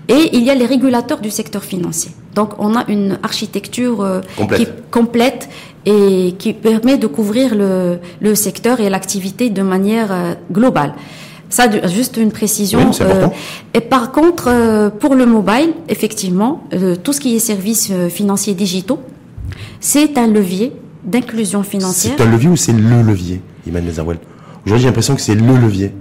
Et 0.08 0.30
il 0.32 0.42
y 0.44 0.50
a 0.50 0.54
les 0.54 0.66
régulateurs 0.66 1.20
du 1.20 1.30
secteur 1.30 1.64
financier. 1.64 2.10
Donc 2.34 2.50
on 2.58 2.74
a 2.74 2.84
une 2.88 3.18
architecture 3.22 4.02
euh, 4.02 4.20
Qui, 4.56 4.66
complète 4.90 5.48
et 5.86 6.34
qui 6.38 6.52
permet 6.52 6.96
de 6.96 7.06
couvrir 7.06 7.54
le, 7.54 7.98
le 8.20 8.34
secteur 8.34 8.80
et 8.80 8.88
l'activité 8.88 9.50
de 9.50 9.62
manière 9.62 10.12
euh, 10.12 10.34
globale. 10.52 10.94
Ça, 11.50 11.68
juste 11.88 12.16
une 12.16 12.32
précision. 12.32 12.90
Euh, 13.00 13.28
et 13.74 13.80
par 13.80 14.10
contre, 14.12 14.48
euh, 14.48 14.90
pour 14.90 15.14
le 15.14 15.24
mobile, 15.26 15.72
effectivement, 15.88 16.64
tout 17.04 17.12
ce 17.12 17.20
qui 17.20 17.36
est 17.36 17.38
services 17.38 17.92
financiers 18.10 18.54
digitaux, 18.54 18.98
c'est 19.78 20.18
un 20.18 20.26
levier 20.26 20.72
d'inclusion 21.04 21.62
financière. 21.62 22.14
C'est 22.16 22.24
un 22.24 22.30
levier 22.30 22.48
ou 22.48 22.56
c'est 22.56 22.72
le 22.72 23.02
levier, 23.02 23.40
Iman 23.66 23.84
Nezarwel 23.84 24.18
Aujourd'hui, 24.64 24.82
j'ai 24.82 24.88
l'impression 24.88 25.14
que 25.14 25.20
c'est 25.20 25.34
le 25.34 25.56
levier. 25.56 25.92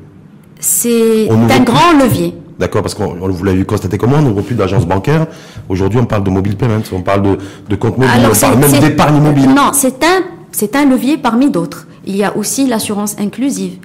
C'est 0.60 1.30
un 1.30 1.60
grand 1.64 1.92
levier. 2.00 2.34
D'accord, 2.60 2.82
parce 2.82 2.94
qu'on 2.94 3.14
vous 3.16 3.44
l'avez 3.44 3.66
constaté 3.66 3.98
comment, 3.98 4.18
on 4.18 4.32
voit 4.32 4.44
plus 4.44 4.56
d'agence 4.56 4.86
bancaire. 4.86 5.28
Aujourd'hui, 5.70 6.00
on 6.00 6.06
parle 6.06 6.24
de 6.24 6.30
mobile 6.30 6.56
payment, 6.56 6.82
on 6.92 7.02
parle 7.02 7.24
de, 7.24 7.38
de 7.70 7.76
compte 7.76 7.98
mobile, 7.98 8.28
on 8.32 8.40
parle 8.40 8.60
même 8.60 8.80
d'épargne 8.80 9.20
mobile. 9.20 9.50
Non, 9.50 9.72
c'est 9.74 10.04
un, 10.04 10.24
c'est 10.52 10.76
un 10.76 10.86
levier 10.86 11.18
parmi 11.18 11.50
d'autres. 11.50 11.88
Il 12.06 12.16
y 12.16 12.24
a 12.24 12.36
aussi 12.36 12.68
l'assurance 12.68 13.16
inclusive. 13.20 13.78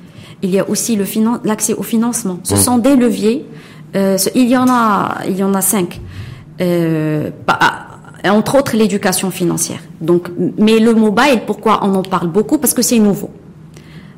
Il 0.42 0.50
y 0.50 0.58
a 0.58 0.68
aussi 0.68 0.96
le 0.96 1.04
l'accès 1.44 1.74
au 1.74 1.82
financement. 1.82 2.38
Ce 2.44 2.56
sont 2.56 2.78
des 2.78 2.94
leviers. 2.94 3.44
Euh, 3.96 4.16
il 4.34 4.48
y 4.48 4.56
en 4.56 4.68
a, 4.68 5.18
il 5.26 5.36
y 5.36 5.42
en 5.42 5.54
a 5.54 5.60
cinq. 5.60 6.00
Euh, 6.60 7.30
ah, 7.46 7.86
entre 8.24 8.58
autres 8.58 8.76
l'éducation 8.76 9.30
financière. 9.30 9.80
Donc, 10.00 10.28
mais 10.58 10.78
le 10.78 10.94
mobile, 10.94 11.42
pourquoi 11.46 11.80
on 11.82 11.94
en 11.94 12.02
parle 12.02 12.28
beaucoup? 12.28 12.58
Parce 12.58 12.74
que 12.74 12.82
c'est 12.82 12.98
nouveau 12.98 13.30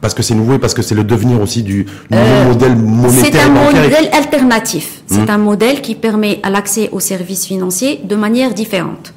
parce 0.01 0.15
que 0.15 0.23
c'est 0.23 0.35
nouveau 0.35 0.55
et 0.55 0.59
parce 0.59 0.75
que 0.75 0.83
c'est 0.83 0.95
le 0.95 1.05
devenir 1.05 1.41
aussi 1.41 1.63
du 1.63 1.87
nouveau 2.11 2.23
euh, 2.23 2.49
modèle 2.49 2.77
monétaire. 2.77 3.33
C'est 3.33 3.41
un 3.41 3.49
modèle 3.51 4.11
alternatif. 4.13 5.03
C'est 5.07 5.27
hmm. 5.27 5.31
un 5.31 5.39
modèle 5.39 5.81
qui 5.83 5.95
permet 5.95 6.41
à 6.43 6.51
l'accès 6.51 6.89
aux 6.93 7.01
services 7.01 7.47
financiers 7.47 8.01
de 8.03 8.17
manière 8.17 8.55
différente. 8.55 9.13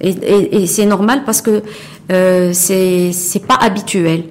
Et, 0.00 0.10
et, 0.10 0.62
et 0.62 0.66
c'est 0.66 0.86
normal 0.86 1.22
parce 1.24 1.40
que 1.40 1.62
euh, 2.12 2.50
c'est 2.52 3.12
c'est 3.12 3.44
pas 3.44 3.56
habituel 3.56 4.24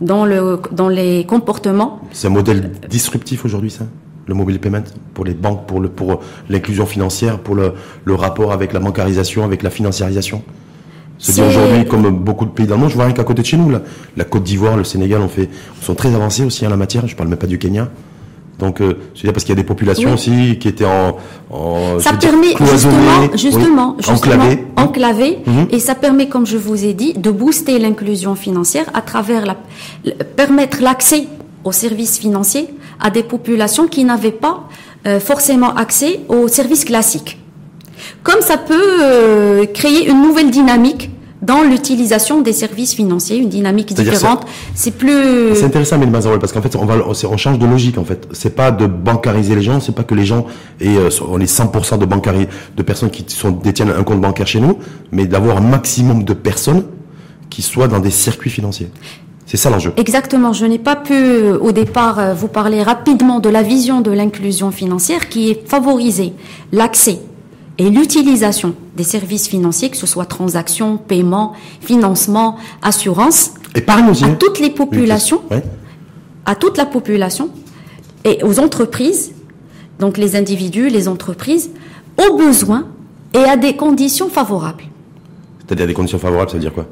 dans 0.00 0.24
le 0.24 0.60
dans 0.72 0.88
les 0.88 1.24
comportements. 1.24 2.00
C'est 2.12 2.28
un 2.28 2.30
modèle 2.30 2.72
disruptif 2.88 3.44
aujourd'hui, 3.44 3.70
ça 3.70 3.84
le 4.26 4.34
mobile 4.34 4.60
payment 4.60 4.84
pour 5.12 5.24
les 5.24 5.34
banques, 5.34 5.66
pour 5.66 5.80
le 5.80 5.88
pour 5.88 6.20
l'inclusion 6.48 6.86
financière, 6.86 7.40
pour 7.40 7.56
le, 7.56 7.74
le 8.04 8.14
rapport 8.14 8.52
avec 8.52 8.72
la 8.72 8.78
bancarisation, 8.78 9.44
avec 9.44 9.62
la 9.62 9.70
financiarisation. 9.70 10.42
C'est 11.20 11.42
aujourd'hui, 11.42 11.84
comme 11.84 12.10
beaucoup 12.10 12.46
de 12.46 12.50
pays 12.50 12.66
dans 12.66 12.76
le 12.76 12.80
monde, 12.80 12.90
je 12.90 12.94
vois 12.94 13.04
rien 13.04 13.14
qu'à 13.14 13.24
côté 13.24 13.42
de 13.42 13.46
chez 13.46 13.58
nous, 13.58 13.70
là. 13.70 13.82
la 14.16 14.24
Côte 14.24 14.42
d'Ivoire, 14.42 14.76
le 14.76 14.84
Sénégal, 14.84 15.20
on 15.20 15.28
fait, 15.28 15.50
sont 15.82 15.94
très 15.94 16.14
avancés 16.14 16.44
aussi 16.44 16.66
en 16.66 16.70
la 16.70 16.76
matière. 16.76 17.06
Je 17.06 17.14
parle 17.14 17.28
même 17.28 17.38
pas 17.38 17.46
du 17.46 17.58
Kenya. 17.58 17.88
Donc, 18.58 18.80
euh, 18.80 18.98
je 19.14 19.20
veux 19.20 19.24
dire 19.24 19.32
parce 19.32 19.44
qu'il 19.44 19.54
y 19.54 19.58
a 19.58 19.62
des 19.62 19.66
populations 19.66 20.12
aussi 20.12 20.58
qui 20.58 20.68
étaient 20.68 20.84
en, 20.84 21.16
en 21.50 21.98
ça 21.98 22.12
permet 22.12 22.54
justement, 23.34 23.96
justement, 23.98 24.46
enclavées, 24.76 25.38
mhm. 25.46 25.68
et 25.70 25.78
ça 25.78 25.94
permet, 25.94 26.28
comme 26.28 26.46
je 26.46 26.58
vous 26.58 26.84
ai 26.84 26.92
dit, 26.92 27.14
de 27.14 27.30
booster 27.30 27.78
l'inclusion 27.78 28.34
financière 28.34 28.84
à 28.92 29.00
travers 29.00 29.46
la, 29.46 29.56
permettre 30.36 30.82
l'accès 30.82 31.26
aux 31.64 31.72
services 31.72 32.18
financiers 32.18 32.68
à 33.00 33.10
des 33.10 33.22
populations 33.22 33.88
qui 33.88 34.04
n'avaient 34.04 34.30
pas 34.30 34.68
euh, 35.06 35.20
forcément 35.20 35.74
accès 35.74 36.20
aux 36.28 36.46
services 36.48 36.84
classiques. 36.84 37.39
Comme 38.22 38.40
ça 38.40 38.56
peut 38.56 39.02
euh, 39.02 39.66
créer 39.66 40.08
une 40.08 40.22
nouvelle 40.22 40.50
dynamique 40.50 41.10
dans 41.42 41.62
l'utilisation 41.62 42.42
des 42.42 42.52
services 42.52 42.94
financiers, 42.94 43.38
une 43.38 43.48
dynamique 43.48 43.94
différente. 43.94 44.46
C'est 44.74 44.90
plus. 44.90 45.54
C'est 45.54 45.64
intéressant, 45.64 45.98
mais 45.98 46.06
parce 46.38 46.52
qu'en 46.52 46.60
fait, 46.60 46.76
on, 46.76 46.84
va, 46.84 46.96
on, 47.06 47.36
change 47.36 47.58
de 47.58 47.66
logique. 47.66 47.98
En 47.98 48.04
fait, 48.04 48.28
c'est 48.32 48.54
pas 48.54 48.70
de 48.70 48.86
bancariser 48.86 49.54
les 49.54 49.62
gens, 49.62 49.80
c'est 49.80 49.94
pas 49.94 50.02
que 50.02 50.14
les 50.14 50.26
gens 50.26 50.46
aient 50.80 50.96
euh, 50.96 51.08
on 51.28 51.40
est 51.40 51.50
100% 51.50 51.98
de 51.98 52.06
de 52.76 52.82
personnes 52.82 53.10
qui 53.10 53.24
sont 53.28 53.50
détiennent 53.50 53.90
un 53.90 54.02
compte 54.02 54.20
bancaire 54.20 54.46
chez 54.46 54.60
nous, 54.60 54.78
mais 55.12 55.26
d'avoir 55.26 55.56
un 55.56 55.62
maximum 55.62 56.24
de 56.24 56.34
personnes 56.34 56.84
qui 57.48 57.62
soient 57.62 57.88
dans 57.88 58.00
des 58.00 58.10
circuits 58.10 58.50
financiers. 58.50 58.90
C'est 59.46 59.56
ça 59.56 59.68
l'enjeu. 59.68 59.92
Exactement. 59.96 60.52
Je 60.52 60.64
n'ai 60.64 60.78
pas 60.78 60.94
pu 60.94 61.12
euh, 61.12 61.58
au 61.58 61.72
départ 61.72 62.20
euh, 62.20 62.34
vous 62.34 62.46
parler 62.46 62.84
rapidement 62.84 63.40
de 63.40 63.48
la 63.48 63.62
vision 63.62 64.00
de 64.00 64.12
l'inclusion 64.12 64.70
financière 64.70 65.28
qui 65.28 65.50
est 65.50 65.68
favoriser 65.68 66.34
l'accès 66.70 67.18
et 67.80 67.88
l'utilisation 67.88 68.74
des 68.94 69.04
services 69.04 69.48
financiers, 69.48 69.88
que 69.88 69.96
ce 69.96 70.06
soit 70.06 70.26
transactions, 70.26 70.98
paiements, 70.98 71.54
financement, 71.80 72.58
assurance, 72.82 73.54
épargne 73.74 74.10
aussi, 74.10 74.24
à 74.24 74.34
toutes 74.34 74.60
les 74.60 74.68
populations, 74.68 75.40
à 76.44 76.54
toute 76.54 76.76
la 76.76 76.84
population 76.84 77.48
et 78.26 78.44
aux 78.44 78.60
entreprises, 78.60 79.32
donc 79.98 80.18
les 80.18 80.36
individus, 80.36 80.90
les 80.90 81.08
entreprises, 81.08 81.70
aux 82.18 82.36
besoins 82.36 82.86
et 83.32 83.44
à 83.44 83.56
des 83.56 83.74
conditions 83.76 84.28
favorables. 84.28 84.84
C'est-à-dire 85.66 85.86
des 85.86 85.94
conditions 85.94 86.18
favorables, 86.18 86.50
ça 86.50 86.58
veut 86.58 86.62
dire 86.62 86.74
quoi? 86.74 86.86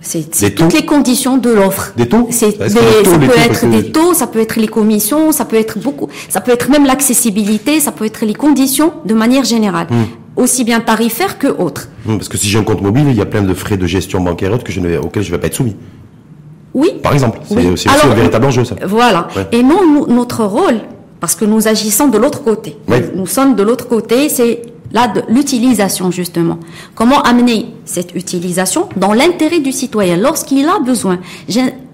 C'est 0.00 0.54
toutes 0.54 0.72
les 0.72 0.86
conditions 0.86 1.36
de 1.36 1.50
l'offre. 1.50 1.92
Des 1.96 2.08
taux 2.08 2.28
Ça 2.30 2.46
peut 2.48 3.38
être 3.38 3.70
des 3.70 3.92
taux, 3.92 4.14
ça 4.14 4.26
peut 4.26 4.40
être 4.40 4.56
les 4.56 4.68
commissions, 4.68 5.32
ça 5.32 5.44
peut 5.44 5.56
être 5.56 5.78
beaucoup, 5.78 6.08
ça 6.28 6.40
peut 6.40 6.52
être 6.52 6.70
même 6.70 6.86
l'accessibilité, 6.86 7.80
ça 7.80 7.92
peut 7.92 8.06
être 8.06 8.24
les 8.24 8.34
conditions 8.34 8.92
de 9.04 9.14
manière 9.14 9.44
générale, 9.44 9.88
hmm. 9.90 10.40
aussi 10.40 10.64
bien 10.64 10.80
tarifaires 10.80 11.38
que 11.38 11.48
autres. 11.48 11.88
Hmm, 12.06 12.16
parce 12.16 12.28
que 12.28 12.38
si 12.38 12.48
j'ai 12.48 12.58
un 12.58 12.64
compte 12.64 12.82
mobile, 12.82 13.06
il 13.08 13.16
y 13.16 13.20
a 13.20 13.26
plein 13.26 13.42
de 13.42 13.54
frais 13.54 13.76
de 13.76 13.86
gestion 13.86 14.20
bancaire 14.20 14.62
que 14.64 14.72
je 14.72 14.80
ne, 14.80 14.96
auxquels 14.98 15.22
je 15.22 15.28
ne 15.28 15.36
vais 15.36 15.40
pas 15.40 15.48
être 15.48 15.54
soumis. 15.54 15.76
Oui. 16.72 16.92
Par 17.02 17.12
exemple, 17.12 17.40
c'est 17.48 17.66
aussi 17.66 17.88
un 17.88 18.14
véritable 18.14 18.46
enjeu 18.46 18.64
ça. 18.64 18.76
Voilà. 18.86 19.28
Et 19.52 19.62
non, 19.62 20.06
notre 20.06 20.44
rôle, 20.44 20.80
parce 21.18 21.34
que 21.34 21.44
nous 21.44 21.68
agissons 21.68 22.08
de 22.08 22.16
l'autre 22.16 22.42
côté. 22.42 22.76
Nous 23.14 23.26
sommes 23.26 23.54
de 23.54 23.62
l'autre 23.62 23.86
côté, 23.88 24.28
c'est 24.28 24.62
l'utilisation 25.28 26.10
justement. 26.10 26.58
Comment 26.94 27.20
amener 27.22 27.74
cette 27.84 28.14
utilisation 28.14 28.88
dans 28.96 29.12
l'intérêt 29.12 29.60
du 29.60 29.72
citoyen 29.72 30.16
lorsqu'il 30.16 30.68
a 30.68 30.78
besoin? 30.80 31.18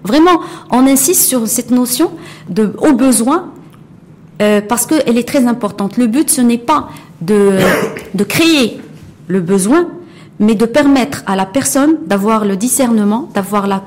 Vraiment, 0.03 0.39
on 0.71 0.87
insiste 0.87 1.23
sur 1.25 1.47
cette 1.47 1.71
notion 1.71 2.11
de 2.49 2.73
au 2.79 2.93
besoin 2.93 3.51
euh, 4.41 4.61
parce 4.61 4.85
qu'elle 4.85 5.17
est 5.17 5.27
très 5.27 5.45
importante. 5.45 5.97
Le 5.97 6.07
but, 6.07 6.29
ce 6.29 6.41
n'est 6.41 6.57
pas 6.57 6.89
de, 7.21 7.59
de 8.13 8.23
créer 8.23 8.79
le 9.27 9.41
besoin, 9.41 9.87
mais 10.39 10.55
de 10.55 10.65
permettre 10.65 11.23
à 11.25 11.35
la 11.35 11.45
personne 11.45 11.97
d'avoir 12.05 12.45
le 12.45 12.55
discernement, 12.55 13.29
d'avoir 13.33 13.67
la 13.67 13.83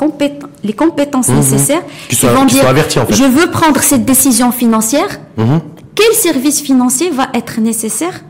les 0.64 0.72
compétences 0.72 1.28
mhm. 1.28 1.36
nécessaires 1.36 1.82
qui, 2.08 2.26
vont 2.26 2.44
dire, 2.44 2.64
en 2.68 2.74
fait. 2.74 3.14
je 3.14 3.24
veux 3.24 3.50
prendre 3.50 3.80
cette 3.80 4.04
décision 4.04 4.50
financière. 4.50 5.20
Mhm. 5.36 5.60
Quel 5.94 6.12
service 6.14 6.60
financier 6.60 7.10
va 7.10 7.28
être 7.34 7.60
nécessaire 7.60 8.22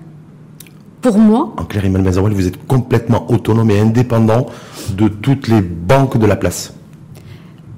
pour 1.01 1.19
moi. 1.19 1.53
En 1.57 1.65
clair, 1.65 1.85
Emmanuel 1.85 2.07
Mazarouel, 2.11 2.33
vous 2.35 2.47
êtes 2.47 2.67
complètement 2.67 3.31
autonome 3.31 3.71
et 3.71 3.81
indépendant 3.81 4.47
de 4.91 5.09
toutes 5.09 5.49
les 5.49 5.61
banques 5.61 6.19
de 6.19 6.27
la 6.27 6.37
place. 6.37 6.75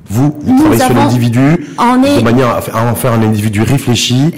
Vous, 0.09 0.35
vous 0.43 0.59
travaillez 0.59 0.83
sur 0.83 0.95
l'individu 0.95 1.41
de 1.79 2.23
manière 2.23 2.61
à 2.73 2.91
en 2.91 2.95
faire 2.95 3.13
un 3.13 3.23
individu 3.23 3.63
réfléchi, 3.63 4.35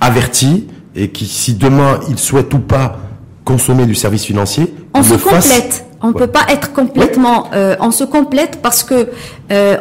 averti, 0.00 0.68
et 0.96 1.08
qui, 1.08 1.26
si 1.26 1.54
demain 1.54 2.00
il 2.08 2.18
souhaite 2.18 2.52
ou 2.54 2.58
pas 2.58 2.98
consommer 3.44 3.86
du 3.86 3.94
service 3.94 4.24
financier, 4.24 4.74
on 4.92 5.02
se 5.02 5.14
complète. 5.14 5.86
On 6.02 6.08
ne 6.08 6.12
peut 6.12 6.26
pas 6.26 6.44
être 6.50 6.72
complètement. 6.72 7.46
Euh, 7.54 7.76
on 7.80 7.90
se 7.90 8.04
complète 8.04 8.60
parce 8.60 8.84
que 8.84 9.08
euh, 9.50 9.76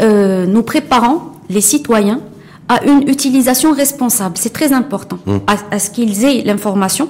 euh, 0.00 0.46
nous 0.46 0.62
préparons 0.62 1.20
les 1.48 1.60
citoyens 1.60 2.20
à 2.68 2.84
une 2.84 3.08
utilisation 3.08 3.72
responsable. 3.72 4.36
C'est 4.36 4.52
très 4.52 4.72
important 4.72 5.18
hum. 5.26 5.40
à 5.46 5.78
ce 5.78 5.90
qu'ils 5.90 6.24
aient 6.24 6.42
l'information 6.44 7.08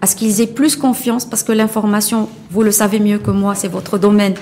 à 0.00 0.06
ce 0.06 0.16
qu'ils 0.16 0.40
aient 0.40 0.46
plus 0.46 0.76
confiance, 0.76 1.24
parce 1.24 1.42
que 1.42 1.52
l'information, 1.52 2.28
vous 2.50 2.62
le 2.62 2.70
savez 2.70 3.00
mieux 3.00 3.18
que 3.18 3.30
moi, 3.30 3.54
c'est 3.54 3.68
votre 3.68 3.98
domaine. 3.98 4.34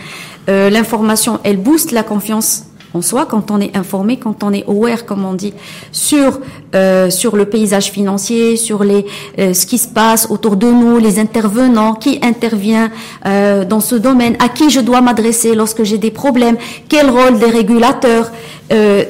Euh, 0.49 0.69
l'information, 0.71 1.40
elle 1.45 1.59
booste 1.59 1.93
la 1.93 2.03
confiance 2.03 2.64
en 2.93 3.03
soi 3.03 3.27
quand 3.27 3.51
on 3.51 3.61
est 3.61 3.77
informé, 3.77 4.19
quand 4.19 4.45
on 4.45 4.53
est 4.53 4.64
aware, 4.69 5.05
comme 5.05 5.25
on 5.25 5.33
dit, 5.33 5.53
sur 5.90 6.38
euh, 6.77 7.11
sur 7.11 7.35
le 7.35 7.45
paysage 7.45 7.90
financier, 7.90 8.57
sur 8.57 8.85
les 8.85 9.05
euh, 9.38 9.53
ce 9.53 9.67
qui 9.67 9.79
se 9.79 9.88
passe 9.88 10.29
autour 10.31 10.55
de 10.57 10.69
nous, 10.69 10.99
les 10.99 11.19
intervenants, 11.19 11.95
qui 11.95 12.21
intervient 12.23 12.90
dans 13.25 13.81
ce 13.81 13.97
domaine, 13.97 14.37
à 14.38 14.49
qui 14.49 14.71
je 14.71 14.81
dois 14.81 15.01
m'adresser 15.01 15.55
lorsque 15.55 15.83
j'ai 15.83 15.99
des 15.99 16.12
problèmes, 16.12 16.57
quel 16.88 17.11
rôle 17.11 17.38
des 17.38 17.47
régulateurs. 17.47 18.31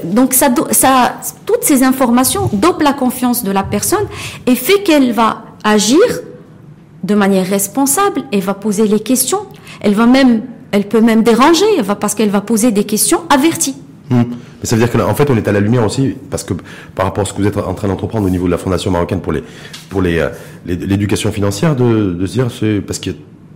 Donc 0.05 0.33
ça, 0.35 0.49
ça, 0.71 1.17
toutes 1.45 1.65
ces 1.65 1.83
informations 1.83 2.49
dopent 2.53 2.83
la 2.83 2.93
confiance 2.93 3.45
de 3.45 3.51
la 3.51 3.65
personne 3.65 4.07
et 4.47 4.55
fait 4.55 4.83
qu'elle 4.83 5.13
va 5.13 5.43
agir 5.63 6.01
de 7.05 7.15
manière 7.15 7.47
responsable, 7.47 8.23
elle 8.33 8.41
va 8.41 8.55
poser 8.55 8.89
les 8.89 9.01
questions, 9.01 9.41
elle 9.81 9.95
va 9.95 10.07
même, 10.07 10.43
elle 10.73 10.89
peut 10.89 11.03
même 11.03 11.23
déranger, 11.23 11.67
parce 12.01 12.15
qu'elle 12.15 12.31
va 12.31 12.41
poser 12.41 12.73
des 12.73 12.85
questions 12.85 13.21
averties. 13.29 13.77
Hmm. 14.11 14.23
Mais 14.61 14.67
ça 14.67 14.77
veut 14.77 14.83
dire 14.83 14.91
qu'en 14.91 15.15
fait, 15.15 15.29
on 15.31 15.37
est 15.37 15.47
à 15.47 15.53
la 15.53 15.61
lumière 15.61 15.85
aussi, 15.85 16.15
parce 16.31 16.45
que 16.45 16.55
par 16.95 17.05
rapport 17.05 17.23
à 17.23 17.27
ce 17.27 17.35
que 17.35 17.43
vous 17.43 17.47
êtes 17.47 17.59
en 17.59 17.75
train 17.75 17.89
d'entreprendre 17.89 18.27
au 18.27 18.31
niveau 18.31 18.47
de 18.47 18.51
la 18.51 18.59
Fondation 18.59 18.91
marocaine 18.91 19.21
pour 19.21 19.33
les 19.33 19.43
pour 19.91 20.01
les 20.01 20.19
euh, 20.19 20.31
l'éducation 20.67 21.31
financière, 21.31 21.77
de, 21.77 22.27
se 22.27 22.33
dire, 22.33 22.49
parce 22.87 22.99
que 22.99 23.11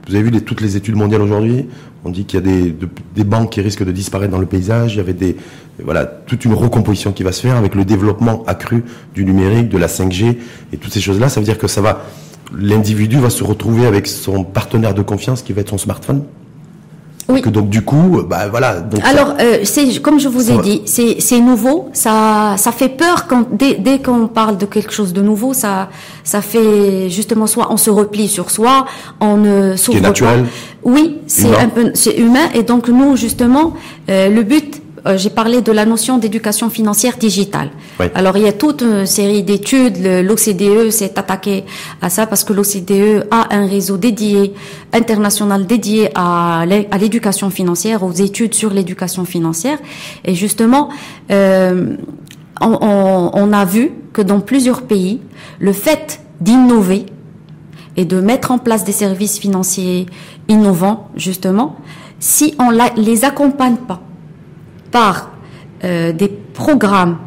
vous 0.07 0.15
avez 0.15 0.31
vu 0.31 0.43
toutes 0.43 0.61
les 0.61 0.77
études 0.77 0.97
mondiales 0.97 1.23
aujourd'hui, 1.23 1.67
on 2.05 2.11
dit 2.11 2.27
qu'il 2.27 2.39
y 2.39 2.43
a 2.43 2.47
des, 2.47 2.75
des 3.15 3.25
banques 3.25 3.53
qui 3.53 3.63
risquent 3.63 3.85
de 3.85 3.93
disparaître 3.93 4.31
dans 4.31 4.39
le 4.39 4.47
paysage, 4.47 4.95
il 4.95 4.99
y 4.99 5.01
avait 5.01 5.15
des 5.15 5.37
voilà 5.83 6.05
toute 6.05 6.45
une 6.45 6.55
recomposition 6.55 7.13
qui 7.13 7.23
va 7.23 7.33
se 7.33 7.41
faire 7.41 7.57
avec 7.57 7.75
le 7.75 7.85
développement 7.85 8.45
accru 8.47 8.85
du 9.15 9.25
numérique, 9.25 9.69
de 9.71 9.79
la 9.79 9.87
5G 9.87 10.37
et 10.73 10.77
toutes 10.77 10.93
ces 10.93 11.01
choses-là. 11.01 11.31
Ça 11.31 11.41
veut 11.41 11.47
dire 11.47 11.59
que 11.59 11.69
ça 11.69 11.81
va 11.81 12.05
l'individu 12.57 13.19
va 13.19 13.31
se 13.31 13.45
retrouver 13.45 13.87
avec 13.87 14.07
son 14.07 14.45
partenaire 14.45 14.95
de 14.95 15.03
confiance 15.03 15.43
qui 15.43 15.53
va 15.53 15.61
être 15.61 15.71
son 15.71 15.79
smartphone 15.79 16.25
oui. 17.31 17.43
Que 17.43 17.51
donc 17.51 17.69
du 17.69 17.83
coup, 17.83 18.23
bah 18.27 18.49
voilà. 18.49 18.81
Donc 18.81 19.05
Alors, 19.05 19.35
euh, 19.39 19.59
c'est 19.65 20.01
comme 20.01 20.19
je 20.19 20.29
vous 20.29 20.51
ai 20.51 20.59
dit, 20.59 20.83
c'est 20.87 21.41
nouveau. 21.41 21.91
Ça, 21.93 22.55
ça 22.57 22.73
fait 22.73 22.89
peur 22.89 23.27
quand 23.27 23.47
dès, 23.53 23.75
dès 23.75 23.99
qu'on 23.99 24.29
parle 24.29 24.57
de 24.57 24.65
quelque 24.65 24.93
chose 24.93 25.13
de 25.13 25.21
nouveau, 25.21 25.53
ça, 25.53 25.91
ça 26.25 26.41
fait 26.41 27.11
justement 27.11 27.47
soit 27.47 27.71
on 27.71 27.77
se 27.77 27.91
replie 27.91 28.29
sur 28.29 28.51
soi, 28.51 28.87
on 29.21 29.37
ne 29.37 29.77
s'ouvre 29.77 30.01
pas. 30.01 30.09
naturel. 30.09 30.47
Oui, 30.85 31.19
c'est 31.27 31.55
un 31.55 31.69
peu, 31.69 31.91
c'est 31.93 32.17
humain. 32.17 32.49
Et 32.55 32.63
donc 32.63 32.89
nous 32.89 33.15
justement, 33.17 33.75
euh, 34.09 34.31
le 34.31 34.43
but 34.43 34.81
euh, 35.07 35.17
j'ai 35.17 35.31
parlé 35.31 35.63
de 35.63 35.73
la 35.73 35.85
notion 35.85 36.19
d'éducation 36.19 36.71
financière 36.71 37.17
digitale. 37.17 37.71
Alors 38.15 38.37
il 38.37 38.45
y 38.45 38.49
a 38.49 38.53
toute 38.53 38.83
une 38.83 39.07
série 39.07 39.43
d'études. 39.43 39.99
L'OCDE 39.99 40.91
s'est 40.91 41.19
attaqué 41.19 41.65
à 42.01 42.11
ça 42.11 42.27
parce 42.27 42.45
que 42.45 42.53
l'OCDE 42.53 43.27
a 43.31 43.55
un 43.55 43.67
réseau 43.67 43.97
dédié, 43.97 44.55
international 44.93 45.67
dédié 45.67 46.11
à 46.15 46.65
l'éducation 46.67 47.51
financière, 47.51 48.03
aux 48.03 48.13
études 48.13 48.55
sur 48.55 48.71
l'éducation 48.71 49.25
financière. 49.25 49.79
Et 50.25 50.35
justement, 50.35 50.89
euh, 51.31 51.97
on, 52.61 53.31
on 53.33 53.53
a 53.53 53.65
vu 53.65 53.93
que 54.13 54.23
dans 54.23 54.41
plusieurs 54.41 54.83
pays, 54.83 55.21
le 55.59 55.73
fait 55.73 56.21
d'innover 56.41 57.07
et 57.97 58.05
de 58.05 58.21
mettre 58.21 58.53
en 58.53 58.59
place 58.59 58.85
des 58.85 58.93
services 58.93 59.39
financiers 59.39 60.07
innovants, 60.49 61.09
justement, 61.17 61.77
si 62.21 62.55
on 62.59 62.71
la, 62.71 62.91
les 62.97 63.25
accompagne 63.25 63.77
pas 63.77 64.03
par 64.91 65.31
euh, 65.85 66.13
des 66.13 66.29
programmes 66.29 67.19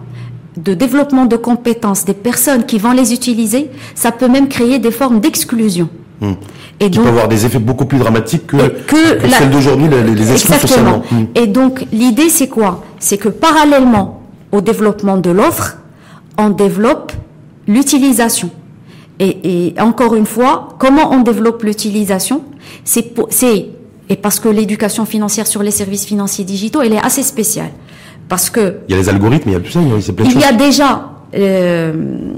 de 0.58 0.74
développement 0.74 1.26
de 1.26 1.38
compétences 1.38 2.06
des 2.06 2.14
personnes 2.14 2.66
qui 2.66 2.78
vont 2.78 2.92
les 2.92 3.14
utiliser, 3.14 3.70
ça 3.96 4.12
peut 4.12 4.28
même 4.28 4.48
créer 4.48 4.80
des 4.80 4.92
formes 4.92 5.20
d'exclusion. 5.20 5.90
Hmm. 6.20 6.34
Et 6.80 6.86
qui 6.86 6.98
donc, 6.98 7.06
peut 7.06 7.10
avoir 7.10 7.28
des 7.28 7.46
effets 7.46 7.60
beaucoup 7.60 7.86
plus 7.86 7.98
dramatiques 8.00 8.48
que, 8.48 8.58
que, 8.86 9.30
celles 9.30 9.50
d'aujourd'hui, 9.50 9.88
les, 9.90 10.04
les 10.16 10.38
socialement. 10.38 11.04
Hmm. 11.12 11.26
Et 11.36 11.48
donc 11.48 11.86
l'idée 11.92 12.30
c'est 12.30 12.48
quoi? 12.48 12.84
C'est 13.00 13.18
que 13.18 13.30
parallèlement 13.30 14.22
au 14.52 14.62
développement 14.62 15.18
de 15.18 15.32
l'offre, 15.32 15.78
on 16.38 16.50
développe 16.50 17.14
l'utilisation. 17.68 18.50
Et, 19.20 19.68
et, 19.68 19.80
encore 19.80 20.16
une 20.16 20.26
fois, 20.26 20.70
comment 20.80 21.12
on 21.12 21.22
développe 21.22 21.62
l'utilisation? 21.64 22.42
C'est 22.84 23.14
et 24.12 24.18
parce 24.18 24.42
que 24.42 24.50
l'éducation 24.50 25.06
financière 25.06 25.48
sur 25.48 25.64
les 25.64 25.72
services 25.72 26.06
financiers 26.06 26.44
digitaux, 26.44 26.82
elle 26.82 26.92
est 26.92 27.04
assez 27.04 27.24
spéciale. 27.24 27.72
Parce 28.28 28.50
que... 28.50 28.80
Il 28.90 28.92
y 28.92 28.98
a 28.98 29.02
les 29.02 29.08
algorithmes, 29.08 29.50
il 29.50 29.54
y 29.54 29.56
a 29.56 29.62
tout 29.62 29.72
ça, 29.72 29.80
il 29.82 29.88
y 29.88 29.94
a 29.94 30.14
plein 30.14 30.26
de 30.26 30.32
Il 30.32 30.40
y 30.40 30.44
a 30.44 30.52
déjà... 30.52 31.12
Euh, 31.34 31.94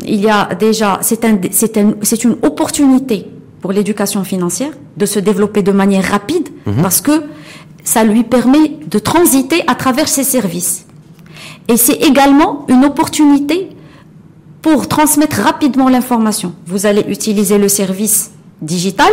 il 0.06 0.22
y 0.22 0.30
a 0.30 0.54
déjà... 0.54 1.00
C'est 1.02 1.26
un, 1.26 1.40
c'est 1.50 1.76
un, 1.78 1.96
c'est 2.04 2.24
une 2.24 2.36
opportunité 2.44 3.26
pour 3.60 3.72
l'éducation 3.72 4.24
financière 4.24 4.70
de 4.98 5.06
se 5.08 5.20
développer 5.20 5.64
de 5.64 5.72
manière 5.72 6.04
rapide 6.04 6.50
mhm. 6.68 6.84
parce 6.84 7.02
que 7.02 7.24
ça 7.84 8.04
lui 8.04 8.24
permet 8.24 8.78
de 8.88 9.00
transiter 9.00 9.64
à 9.66 9.74
travers 9.74 10.08
ses 10.08 10.24
services. 10.24 10.86
Et 11.68 11.78
c'est 11.78 11.96
également 12.04 12.68
une 12.70 12.86
opportunité 12.86 13.70
pour 14.62 14.88
transmettre 14.88 15.38
rapidement 15.38 15.90
l'information. 15.90 16.54
Vous 16.68 16.86
allez 16.86 17.04
utiliser 17.08 17.58
le 17.58 17.68
service 17.68 18.32
digital. 18.62 19.12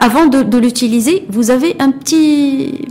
Avant 0.00 0.26
de, 0.26 0.58
l'utiliser, 0.58 1.24
vous 1.28 1.50
avez 1.50 1.76
un 1.78 1.90
petit, 1.90 2.86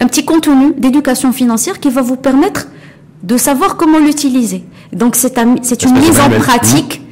un 0.00 0.06
petit 0.06 0.24
contenu 0.24 0.72
d'éducation 0.76 1.32
financière 1.32 1.80
qui 1.80 1.90
va 1.90 2.02
vous 2.02 2.16
permettre 2.16 2.68
de 3.22 3.36
savoir 3.36 3.76
comment 3.76 3.98
l'utiliser. 3.98 4.64
Donc 4.92 5.16
c'est 5.16 5.36
une 5.36 5.98
mise 5.98 6.20
en 6.20 6.30
pratique 6.38 7.02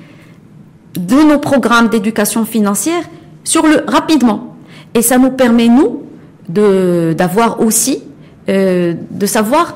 de 0.95 1.17
nos 1.17 1.39
programmes 1.39 1.89
d'éducation 1.89 2.45
financière 2.45 3.03
sur 3.45 3.67
le 3.67 3.85
rapidement. 3.87 4.57
Et 4.95 5.03
ça 5.03 5.19
nous 5.19 5.31
permet 5.31 5.69
nous 5.69 6.03
d'avoir 6.49 7.61
aussi 7.61 8.03
euh, 8.49 8.95
de 9.11 9.27
savoir 9.27 9.75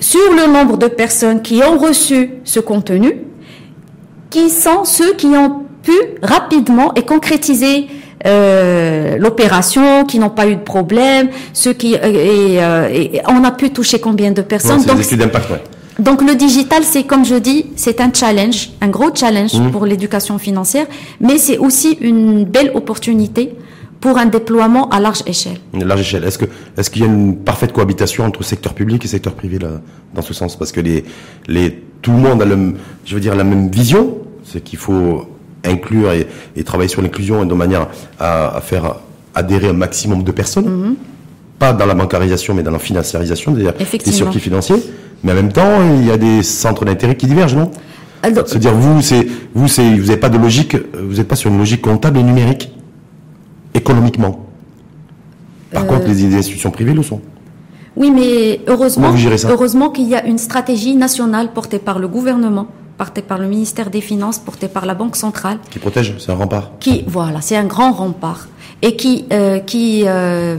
sur 0.00 0.32
le 0.32 0.50
nombre 0.50 0.78
de 0.78 0.86
personnes 0.86 1.42
qui 1.42 1.60
ont 1.62 1.76
reçu 1.76 2.30
ce 2.44 2.60
contenu, 2.60 3.18
qui 4.30 4.48
sont 4.48 4.84
ceux 4.84 5.14
qui 5.14 5.26
ont 5.26 5.64
pu 5.82 5.92
rapidement 6.22 6.94
et 6.94 7.02
concrétiser 7.02 7.88
euh, 8.26 9.16
l'opération, 9.18 10.04
qui 10.04 10.18
n'ont 10.18 10.30
pas 10.30 10.46
eu 10.48 10.56
de 10.56 10.60
problème, 10.60 11.28
ceux 11.52 11.72
qui 11.72 11.96
euh, 11.96 12.88
et, 12.88 13.20
on 13.28 13.44
a 13.44 13.50
pu 13.52 13.70
toucher 13.70 14.00
combien 14.00 14.32
de 14.32 14.42
personnes. 14.42 14.84
donc, 14.84 14.98
donc 15.98 16.22
le 16.22 16.34
digital, 16.34 16.82
c'est 16.84 17.04
comme 17.04 17.24
je 17.24 17.36
dis, 17.36 17.66
c'est 17.76 18.00
un 18.00 18.12
challenge, 18.12 18.70
un 18.80 18.88
gros 18.88 19.14
challenge 19.14 19.54
mmh. 19.54 19.70
pour 19.70 19.86
l'éducation 19.86 20.38
financière, 20.38 20.86
mais 21.20 21.38
c'est 21.38 21.58
aussi 21.58 21.98
une 22.00 22.44
belle 22.44 22.72
opportunité 22.74 23.54
pour 24.00 24.16
un 24.18 24.26
déploiement 24.26 24.88
à 24.90 25.00
large 25.00 25.22
échelle. 25.26 25.58
Large 25.74 26.00
échelle. 26.00 26.24
Est-ce 26.24 26.38
que 26.38 26.44
est-ce 26.76 26.90
qu'il 26.90 27.02
y 27.02 27.04
a 27.04 27.08
une 27.08 27.36
parfaite 27.36 27.72
cohabitation 27.72 28.24
entre 28.24 28.42
secteur 28.44 28.74
public 28.74 29.04
et 29.04 29.08
secteur 29.08 29.34
privé 29.34 29.58
là, 29.58 29.80
dans 30.14 30.22
ce 30.22 30.34
sens? 30.34 30.56
Parce 30.56 30.72
que 30.72 30.80
les 30.80 31.04
les 31.48 31.82
tout 32.00 32.12
le 32.12 32.18
monde 32.18 32.42
a 32.42 32.44
le, 32.44 32.74
je 33.04 33.14
veux 33.14 33.20
dire 33.20 33.34
la 33.34 33.42
même 33.44 33.68
vision, 33.70 34.18
c'est 34.44 34.62
qu'il 34.62 34.78
faut 34.78 35.26
inclure 35.64 36.12
et, 36.12 36.64
travailler 36.64 36.88
sur 36.88 37.02
l'inclusion 37.02 37.44
de 37.44 37.54
manière 37.54 37.88
à, 38.18 38.60
faire 38.62 38.96
adhérer 39.34 39.68
un 39.68 39.72
maximum 39.72 40.22
de 40.22 40.32
personnes, 40.32 40.66
mm-hmm. 40.66 40.94
pas 41.58 41.72
dans 41.72 41.86
la 41.86 41.94
bancarisation 41.94 42.54
mais 42.54 42.62
dans 42.62 42.70
la 42.70 42.78
financiarisation 42.78 43.52
des, 43.52 43.70
des 44.04 44.12
circuits 44.12 44.40
financiers. 44.40 44.82
Mais 45.24 45.32
en 45.32 45.34
même 45.34 45.52
temps, 45.52 45.96
il 45.96 46.06
y 46.06 46.10
a 46.10 46.16
des 46.16 46.42
centres 46.42 46.84
d'intérêt 46.84 47.16
qui 47.16 47.26
divergent, 47.26 47.56
non? 47.56 47.70
C'est-à-dire 48.22 48.74
vous, 48.74 49.00
c'est 49.00 49.26
vous, 49.54 49.68
c'est 49.68 49.94
vous 49.94 50.06
n'avez 50.06 50.16
pas 50.16 50.28
de 50.28 50.38
logique, 50.38 50.76
vous 50.94 51.16
n'êtes 51.16 51.28
pas 51.28 51.36
sur 51.36 51.50
une 51.50 51.58
logique 51.58 51.82
comptable 51.82 52.18
et 52.18 52.22
numérique 52.22 52.72
économiquement. 53.74 54.46
Par 55.72 55.86
contre, 55.86 56.06
euh. 56.08 56.12
les 56.12 56.34
institutions 56.34 56.70
privées 56.70 56.94
le 56.94 57.02
sont. 57.02 57.20
Oui, 57.96 58.10
mais 58.10 58.60
heureusement, 58.68 59.12
heureusement 59.48 59.90
qu'il 59.90 60.08
y 60.08 60.14
a 60.14 60.24
une 60.24 60.38
stratégie 60.38 60.94
nationale 60.94 61.52
portée 61.52 61.78
par 61.78 61.98
le 61.98 62.06
gouvernement, 62.06 62.68
portée 62.98 63.22
par 63.22 63.38
le 63.38 63.46
ministère 63.46 63.88
des 63.88 64.00
Finances, 64.00 64.38
portée 64.38 64.68
par 64.68 64.84
la 64.84 64.94
Banque 64.94 65.16
centrale. 65.16 65.58
Qui 65.70 65.78
protège, 65.78 66.14
c'est 66.18 66.32
un 66.32 66.34
rempart. 66.34 66.72
Qui, 66.80 67.04
voilà, 67.06 67.40
c'est 67.40 67.56
un 67.56 67.64
grand 67.64 67.92
rempart 67.92 68.48
et 68.82 68.96
qui 68.96 69.24
euh, 69.32 69.60
qui 69.60 70.02
euh, 70.06 70.58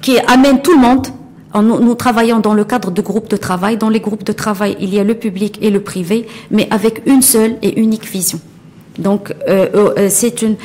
qui 0.00 0.18
amène 0.20 0.62
tout 0.62 0.72
le 0.72 0.80
monde. 0.80 1.08
Nous, 1.54 1.78
nous, 1.78 1.94
travaillons 1.94 2.40
dans 2.40 2.52
le 2.52 2.64
cadre 2.64 2.90
de 2.90 3.00
groupes 3.00 3.30
de 3.30 3.36
travail. 3.36 3.76
Dans 3.76 3.88
les 3.88 4.00
groupes 4.00 4.24
de 4.24 4.32
travail, 4.32 4.76
il 4.80 4.92
y 4.92 4.98
a 4.98 5.04
le 5.04 5.14
public 5.14 5.58
et 5.62 5.70
le 5.70 5.80
privé, 5.80 6.26
mais 6.50 6.66
avec 6.72 7.02
une 7.06 7.22
seule 7.22 7.58
et 7.62 7.78
unique 7.80 8.10
vision. 8.10 8.40
Donc 8.98 9.32
euh, 9.48 10.08
c'est 10.08 10.42
une, 10.42 10.56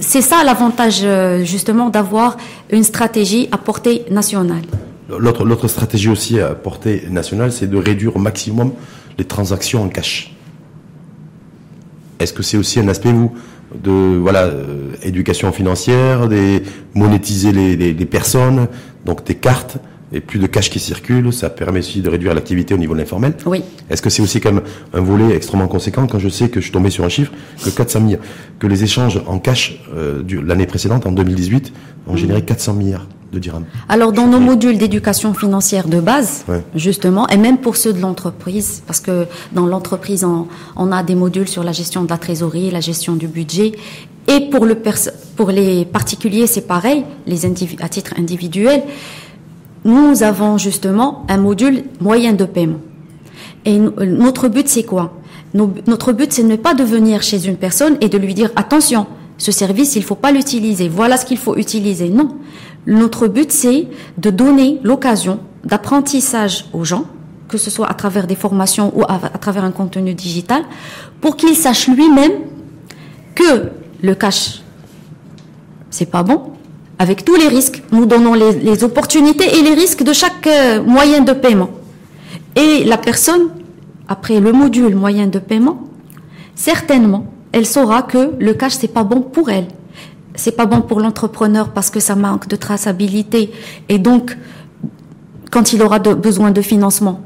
c'est 0.00 0.22
ça 0.22 0.44
l'avantage 0.44 1.04
justement 1.44 1.88
d'avoir 1.88 2.36
une 2.70 2.84
stratégie 2.84 3.48
à 3.50 3.58
portée 3.58 4.04
nationale. 4.10 4.62
L'autre, 5.08 5.44
l'autre 5.44 5.66
stratégie 5.66 6.08
aussi 6.08 6.38
à 6.38 6.54
portée 6.54 7.02
nationale, 7.10 7.50
c'est 7.50 7.68
de 7.68 7.76
réduire 7.76 8.14
au 8.14 8.20
maximum 8.20 8.72
les 9.20 9.26
transactions 9.26 9.82
en 9.84 9.88
cash. 9.88 10.34
Est-ce 12.18 12.32
que 12.32 12.42
c'est 12.42 12.56
aussi 12.56 12.80
un 12.80 12.88
aspect 12.88 13.12
vous 13.12 13.32
de 13.74 14.16
voilà 14.16 14.50
éducation 15.02 15.52
financière, 15.52 16.28
des 16.28 16.62
monétiser 16.94 17.52
les, 17.52 17.76
les, 17.76 17.92
les 17.92 18.06
personnes, 18.06 18.66
donc 19.04 19.24
des 19.24 19.36
cartes 19.36 19.76
et 20.12 20.20
plus 20.20 20.40
de 20.40 20.46
cash 20.46 20.70
qui 20.70 20.80
circule, 20.80 21.32
ça 21.32 21.50
permet 21.50 21.80
aussi 21.80 22.00
de 22.00 22.08
réduire 22.08 22.34
l'activité 22.34 22.74
au 22.74 22.78
niveau 22.78 22.94
de 22.94 22.98
l'informel. 22.98 23.34
Oui. 23.46 23.62
Est-ce 23.90 24.02
que 24.02 24.10
c'est 24.10 24.22
aussi 24.22 24.40
comme 24.40 24.62
un 24.92 25.00
volet 25.00 25.36
extrêmement 25.36 25.68
conséquent 25.68 26.06
quand 26.06 26.18
je 26.18 26.28
sais 26.28 26.48
que 26.48 26.60
je 26.60 26.64
suis 26.64 26.72
tombé 26.72 26.90
sur 26.90 27.04
un 27.04 27.08
chiffre 27.08 27.32
que 27.62 27.70
400 27.70 28.00
milliards, 28.00 28.22
que 28.58 28.66
les 28.66 28.82
échanges 28.82 29.20
en 29.26 29.38
cash 29.38 29.80
euh, 29.94 30.22
l'année 30.44 30.66
précédente, 30.66 31.06
en 31.06 31.12
2018, 31.12 31.72
ont 32.08 32.16
généré 32.16 32.42
400 32.42 32.74
milliards? 32.74 33.06
De 33.32 33.38
dirhams. 33.38 33.64
Alors 33.88 34.12
dans 34.12 34.26
nos 34.26 34.40
modules 34.40 34.78
d'éducation 34.78 35.34
financière 35.34 35.88
de 35.88 36.00
base, 36.00 36.44
justement, 36.74 37.28
et 37.28 37.36
même 37.36 37.58
pour 37.58 37.76
ceux 37.76 37.92
de 37.92 38.00
l'entreprise, 38.00 38.82
parce 38.86 39.00
que 39.00 39.26
dans 39.52 39.66
l'entreprise 39.66 40.24
on, 40.24 40.48
on, 40.76 40.92
a 40.92 41.02
des 41.02 41.14
modules 41.14 41.48
sur 41.48 41.62
la 41.62 41.72
gestion 41.72 42.04
de 42.04 42.08
la 42.08 42.18
trésorerie, 42.18 42.70
la 42.70 42.80
gestion 42.80 43.14
du 43.14 43.28
budget, 43.28 43.72
et 44.26 44.50
pour 44.50 44.66
le 44.66 44.76
pour 45.36 45.50
les 45.50 45.84
particuliers 45.84 46.46
c'est 46.46 46.66
pareil, 46.66 47.04
les 47.26 47.46
à 47.80 47.88
titre 47.88 48.14
individuel 48.18 48.82
nous 49.84 50.22
avons 50.22 50.58
justement 50.58 51.24
un 51.28 51.38
module 51.38 51.84
moyen 52.00 52.32
de 52.32 52.44
paiement. 52.44 52.80
Et 53.64 53.78
notre 53.78 54.48
but, 54.48 54.68
c'est 54.68 54.82
quoi? 54.82 55.14
Notre 55.54 56.12
but, 56.12 56.32
c'est 56.32 56.42
de 56.42 56.48
ne 56.48 56.56
pas 56.56 56.74
de 56.74 56.84
venir 56.84 57.22
chez 57.22 57.46
une 57.46 57.56
personne 57.56 57.96
et 58.00 58.08
de 58.08 58.18
lui 58.18 58.34
dire 58.34 58.50
attention, 58.56 59.06
ce 59.38 59.52
service, 59.52 59.96
il 59.96 60.00
ne 60.00 60.04
faut 60.04 60.14
pas 60.14 60.32
l'utiliser. 60.32 60.88
Voilà 60.88 61.16
ce 61.16 61.24
qu'il 61.24 61.38
faut 61.38 61.56
utiliser. 61.56 62.10
Non. 62.10 62.36
Notre 62.86 63.28
but, 63.28 63.52
c'est 63.52 63.88
de 64.18 64.30
donner 64.30 64.80
l'occasion 64.82 65.40
d'apprentissage 65.64 66.66
aux 66.72 66.84
gens, 66.84 67.04
que 67.48 67.58
ce 67.58 67.70
soit 67.70 67.88
à 67.90 67.94
travers 67.94 68.26
des 68.26 68.34
formations 68.34 68.92
ou 68.96 69.02
à, 69.02 69.18
travers 69.38 69.64
un 69.64 69.70
contenu 69.70 70.14
digital, 70.14 70.62
pour 71.20 71.36
qu'il 71.36 71.54
sache 71.56 71.88
lui-même 71.88 72.32
que 73.34 73.70
le 74.02 74.14
cash, 74.14 74.62
c'est 75.90 76.10
pas 76.10 76.22
bon, 76.22 76.52
avec 76.98 77.24
tous 77.24 77.36
les 77.36 77.48
risques. 77.48 77.82
Nous 77.92 78.06
donnons 78.06 78.34
les, 78.34 78.84
opportunités 78.84 79.58
et 79.58 79.62
les 79.62 79.74
risques 79.74 80.02
de 80.02 80.12
chaque 80.12 80.46
euh, 80.46 80.82
moyen 80.82 81.20
de 81.20 81.32
paiement. 81.32 81.70
Et 82.56 82.84
la 82.84 82.96
personne, 82.96 83.50
après 84.08 84.40
le 84.40 84.52
module 84.52 84.94
moyen 84.94 85.26
de 85.26 85.38
paiement, 85.38 85.82
certainement, 86.54 87.26
elle 87.52 87.66
saura 87.66 88.02
que 88.02 88.32
le 88.38 88.54
cash 88.54 88.74
c'est 88.74 88.88
pas 88.88 89.04
bon 89.04 89.20
pour 89.20 89.50
elle. 89.50 89.68
C'est 90.40 90.52
pas 90.52 90.64
bon 90.64 90.80
pour 90.80 91.00
l'entrepreneur 91.00 91.68
parce 91.68 91.90
que 91.90 92.00
ça 92.00 92.16
manque 92.16 92.48
de 92.48 92.56
traçabilité 92.56 93.52
et 93.90 93.98
donc 93.98 94.38
quand 95.50 95.74
il 95.74 95.82
aura 95.82 95.98
besoin 95.98 96.50
de 96.50 96.62
financement, 96.62 97.20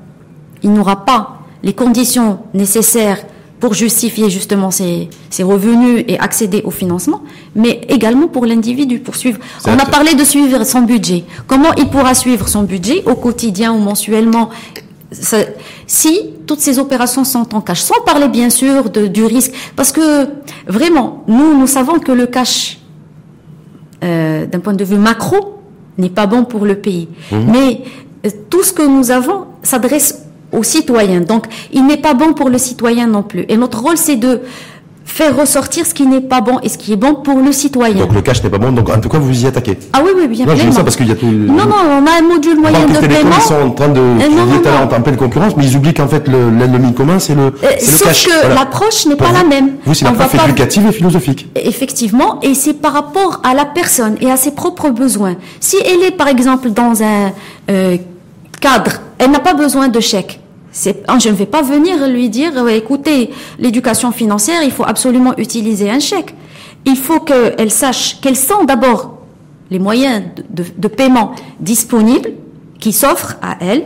il 0.65 0.73
n'aura 0.73 1.05
pas 1.05 1.39
les 1.63 1.75
conditions 1.75 2.41
nécessaires 2.55 3.19
pour 3.61 3.73
justifier 3.73 4.31
justement 4.31 4.73
ses, 4.73 5.09
revenus 5.45 6.05
et 6.09 6.19
accéder 6.19 6.63
au 6.65 6.73
financement, 6.73 7.23
mais 7.55 7.83
également 7.89 8.27
pour 8.27 8.47
l'individu, 8.47 8.99
pour 8.99 9.15
suivre. 9.15 9.39
On 9.65 9.79
a 9.79 9.87
parlé 9.87 10.17
de 10.17 10.25
suivre 10.25 10.65
son 10.65 10.81
budget. 10.81 11.23
Comment 11.47 11.73
il 11.77 11.89
pourra 11.91 12.15
suivre 12.15 12.49
son 12.49 12.65
budget 12.65 13.05
au 13.07 13.15
quotidien 13.15 13.73
ou 13.73 13.79
mensuellement? 13.79 14.51
Si 15.87 16.31
toutes 16.49 16.59
ces 16.59 16.81
opérations 16.81 17.23
sont 17.23 17.55
en 17.55 17.61
cash, 17.61 17.81
sans 17.81 18.01
parler 18.05 18.27
bien 18.27 18.51
sûr 18.51 18.91
de, 18.91 19.07
du 19.07 19.25
risque, 19.25 19.53
parce 19.77 19.93
que 19.93 20.27
vraiment, 20.67 21.23
nous, 21.29 21.57
nous 21.57 21.69
savons 21.69 22.01
que 22.01 22.11
le 22.11 22.27
cash, 22.27 22.81
euh, 24.05 24.47
d'un 24.47 24.61
point 24.61 24.75
de 24.75 24.85
vue 24.85 24.99
macro, 24.99 25.63
n'est 25.99 26.11
pas 26.11 26.27
bon 26.27 26.45
pour 26.45 26.65
le 26.65 26.77
pays. 26.77 27.09
Mmh. 27.31 27.37
Mais 27.51 27.81
euh, 28.27 28.31
tout 28.51 28.63
ce 28.63 28.73
que 28.73 28.83
nous 28.83 29.11
avons 29.11 29.47
s'adresse 29.63 30.25
aux 30.53 30.63
citoyens. 30.63 31.21
Donc, 31.21 31.47
il 31.73 31.87
n'est 31.87 31.97
pas 31.97 32.15
bon 32.15 32.33
pour 32.33 32.49
le 32.49 32.59
citoyen 32.59 33.07
non 33.07 33.23
plus. 33.23 33.45
Et 33.49 33.57
notre 33.57 33.81
rôle, 33.81 33.97
c'est 33.97 34.17
de 34.17 34.41
faire 35.15 35.37
ressortir 35.37 35.87
ce 35.87 35.95
qui 35.95 36.09
n'est 36.09 36.21
pas 36.21 36.41
bon 36.41 36.59
et 36.65 36.69
ce 36.69 36.77
qui 36.77 36.93
est 36.93 36.97
bon 36.97 37.15
pour 37.15 37.39
le 37.39 37.53
citoyen. 37.53 37.95
Donc 37.95 38.15
le 38.15 38.21
cash 38.21 38.43
n'est 38.43 38.51
pas 38.51 38.59
bon, 38.59 38.73
donc 38.73 38.91
en 38.91 38.99
tout 39.01 39.09
cas 39.09 39.19
vous 39.19 39.45
y 39.45 39.47
attaquez. 39.47 39.79
Ah 39.93 40.01
oui, 40.05 40.11
oui, 40.17 40.27
bien 40.27 40.45
sûr. 40.45 40.67
je 40.67 40.73
ça 40.73 40.83
parce 40.83 40.97
qu'il 40.97 41.07
y 41.07 41.13
a 41.13 41.15
tout. 41.15 41.27
Non, 41.27 41.67
non, 41.67 41.77
on 41.89 42.05
a 42.05 42.19
un 42.19 42.23
module 42.23 42.59
moyen 42.59 42.85
de 42.85 42.99
paiement. 42.99 43.37
Ils 43.37 43.43
sont 43.43 43.55
en 43.55 43.71
train 43.71 43.89
de, 43.89 44.01
euh, 44.01 44.29
non, 44.29 44.47
non, 44.47 44.97
en 44.97 45.01
pleine 45.03 45.17
concurrence, 45.17 45.57
mais 45.57 45.67
ils 45.67 45.77
oublient 45.77 45.95
qu'en 45.95 46.09
fait 46.09 46.27
l'ennemi 46.27 46.93
commun 46.95 47.21
c'est 47.21 47.37
le, 47.37 47.43
euh, 47.43 47.51
le 47.63 47.81
sauf 47.81 48.27
que 48.27 48.49
l'approche 48.49 49.07
n'est 49.07 49.15
pas 49.15 49.31
la 49.31 49.45
même. 49.45 49.75
Vous, 49.87 49.95
c'est 49.95 50.05
l'approche 50.05 50.35
éducative 50.49 50.85
et 50.89 50.93
philosophique. 50.93 51.49
Effectivement, 51.55 52.41
et 52.43 52.55
c'est 52.55 52.75
par 52.75 52.93
rapport 52.93 53.41
à 53.45 53.55
la 53.55 53.67
personne 53.67 54.17
et 54.21 54.33
à 54.33 54.37
ses 54.37 54.51
propres 54.51 54.91
besoins. 54.91 55.37
Si 55.61 55.77
elle 55.77 56.03
est 56.03 56.17
par 56.17 56.27
exemple 56.27 56.71
dans 56.71 57.05
un 57.05 57.31
euh, 57.71 57.99
cadre, 58.61 58.95
elle 59.19 59.31
n'a 59.31 59.39
pas 59.39 59.55
besoin 59.55 59.87
de 59.87 60.01
chèque 60.01 60.41
je 60.75 61.29
ne 61.29 61.35
vais 61.35 61.47
pas 61.47 61.63
venir 61.63 62.07
lui 62.09 62.29
dire, 62.29 62.53
écoutez, 62.69 63.31
l'éducation 63.59 64.11
financière, 64.13 64.63
il 64.63 64.73
faut 64.73 64.85
absolument 64.85 65.35
utiliser 65.39 65.91
un 65.91 66.01
chèque. 66.01 66.35
Il 66.85 66.97
faut 66.97 67.21
qu'elle 67.21 67.71
sache 67.71 68.19
quels 68.21 68.37
sont 68.37 68.65
d'abord 68.65 69.19
les 69.71 69.79
moyens 69.79 70.25
de, 70.51 70.89
paiement 70.89 71.33
disponibles 71.61 72.33
qui 72.79 72.93
s'offrent 72.93 73.37
à 73.41 73.57
elle 73.61 73.85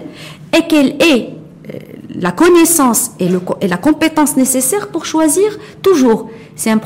et 0.57 0.67
qu'elle 0.67 0.97
ait 1.01 1.31
euh, 1.69 1.79
la 2.15 2.33
connaissance 2.33 3.13
et, 3.21 3.29
la 3.29 3.77
compétence 3.77 4.37
nécessaire 4.37 4.89
pour 4.89 5.05
choisir 5.05 5.59
toujours. 5.83 6.31
C'est 6.57 6.71
un 6.71 6.81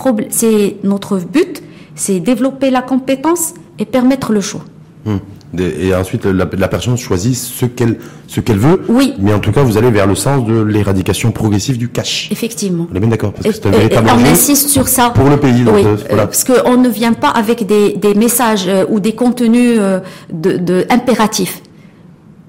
notre 0.83 1.19
but, 1.19 1.63
c'est 1.95 2.21
développer 2.21 2.71
la 2.71 2.83
compétence 2.83 3.55
et 3.79 3.87
permettre 3.87 4.33
le 4.33 4.41
choix. 4.41 4.65
Hmm. 5.07 5.17
Et 5.59 5.95
ensuite, 5.95 6.25
la, 6.25 6.47
personne 6.47 6.97
choisit 6.97 7.35
ce 7.35 7.67
qu'elle 7.67 7.99
ce 8.27 8.41
qu'elle 8.41 8.59
veut. 8.59 8.83
Oui. 8.89 9.13
Mais 9.19 9.35
en 9.35 9.39
tout 9.39 9.53
cas, 9.53 9.63
vous 9.63 9.77
allez 9.77 9.91
vers 9.91 10.07
le 10.07 10.15
sens 10.15 10.47
de 10.47 10.59
l'éradication 10.63 11.31
progressive 11.31 11.77
du 11.77 11.91
cash. 11.91 12.29
Effectivement. 12.31 12.87
On 12.91 12.97
est 12.97 13.01
bien 13.01 13.11
d'accord. 13.11 13.33
Parce 13.35 13.47
que 13.49 13.55
c'est 13.55 13.67
un 13.67 13.71
véritable 13.71 14.09
On 14.15 14.25
insiste 14.25 14.71
sur 14.71 14.89
ça. 14.89 15.11
Pour 15.11 15.29
le 15.29 15.37
pays. 15.37 15.63
oui. 15.67 15.85
Euh, 15.85 15.97
voilà. 16.09 16.27
Parce 16.27 16.45
qu'on 16.45 16.79
ne 16.79 16.89
vient 16.89 17.13
pas 17.13 17.29
avec 17.29 17.67
des, 17.67 17.93
des 17.93 18.15
messages 18.15 18.67
euh, 18.67 18.87
ou 18.89 18.99
des 18.99 19.13
contenus 19.13 19.77
euh, 19.79 20.01
de, 20.33 20.57
de 20.57 20.87
impératifs. 20.89 21.61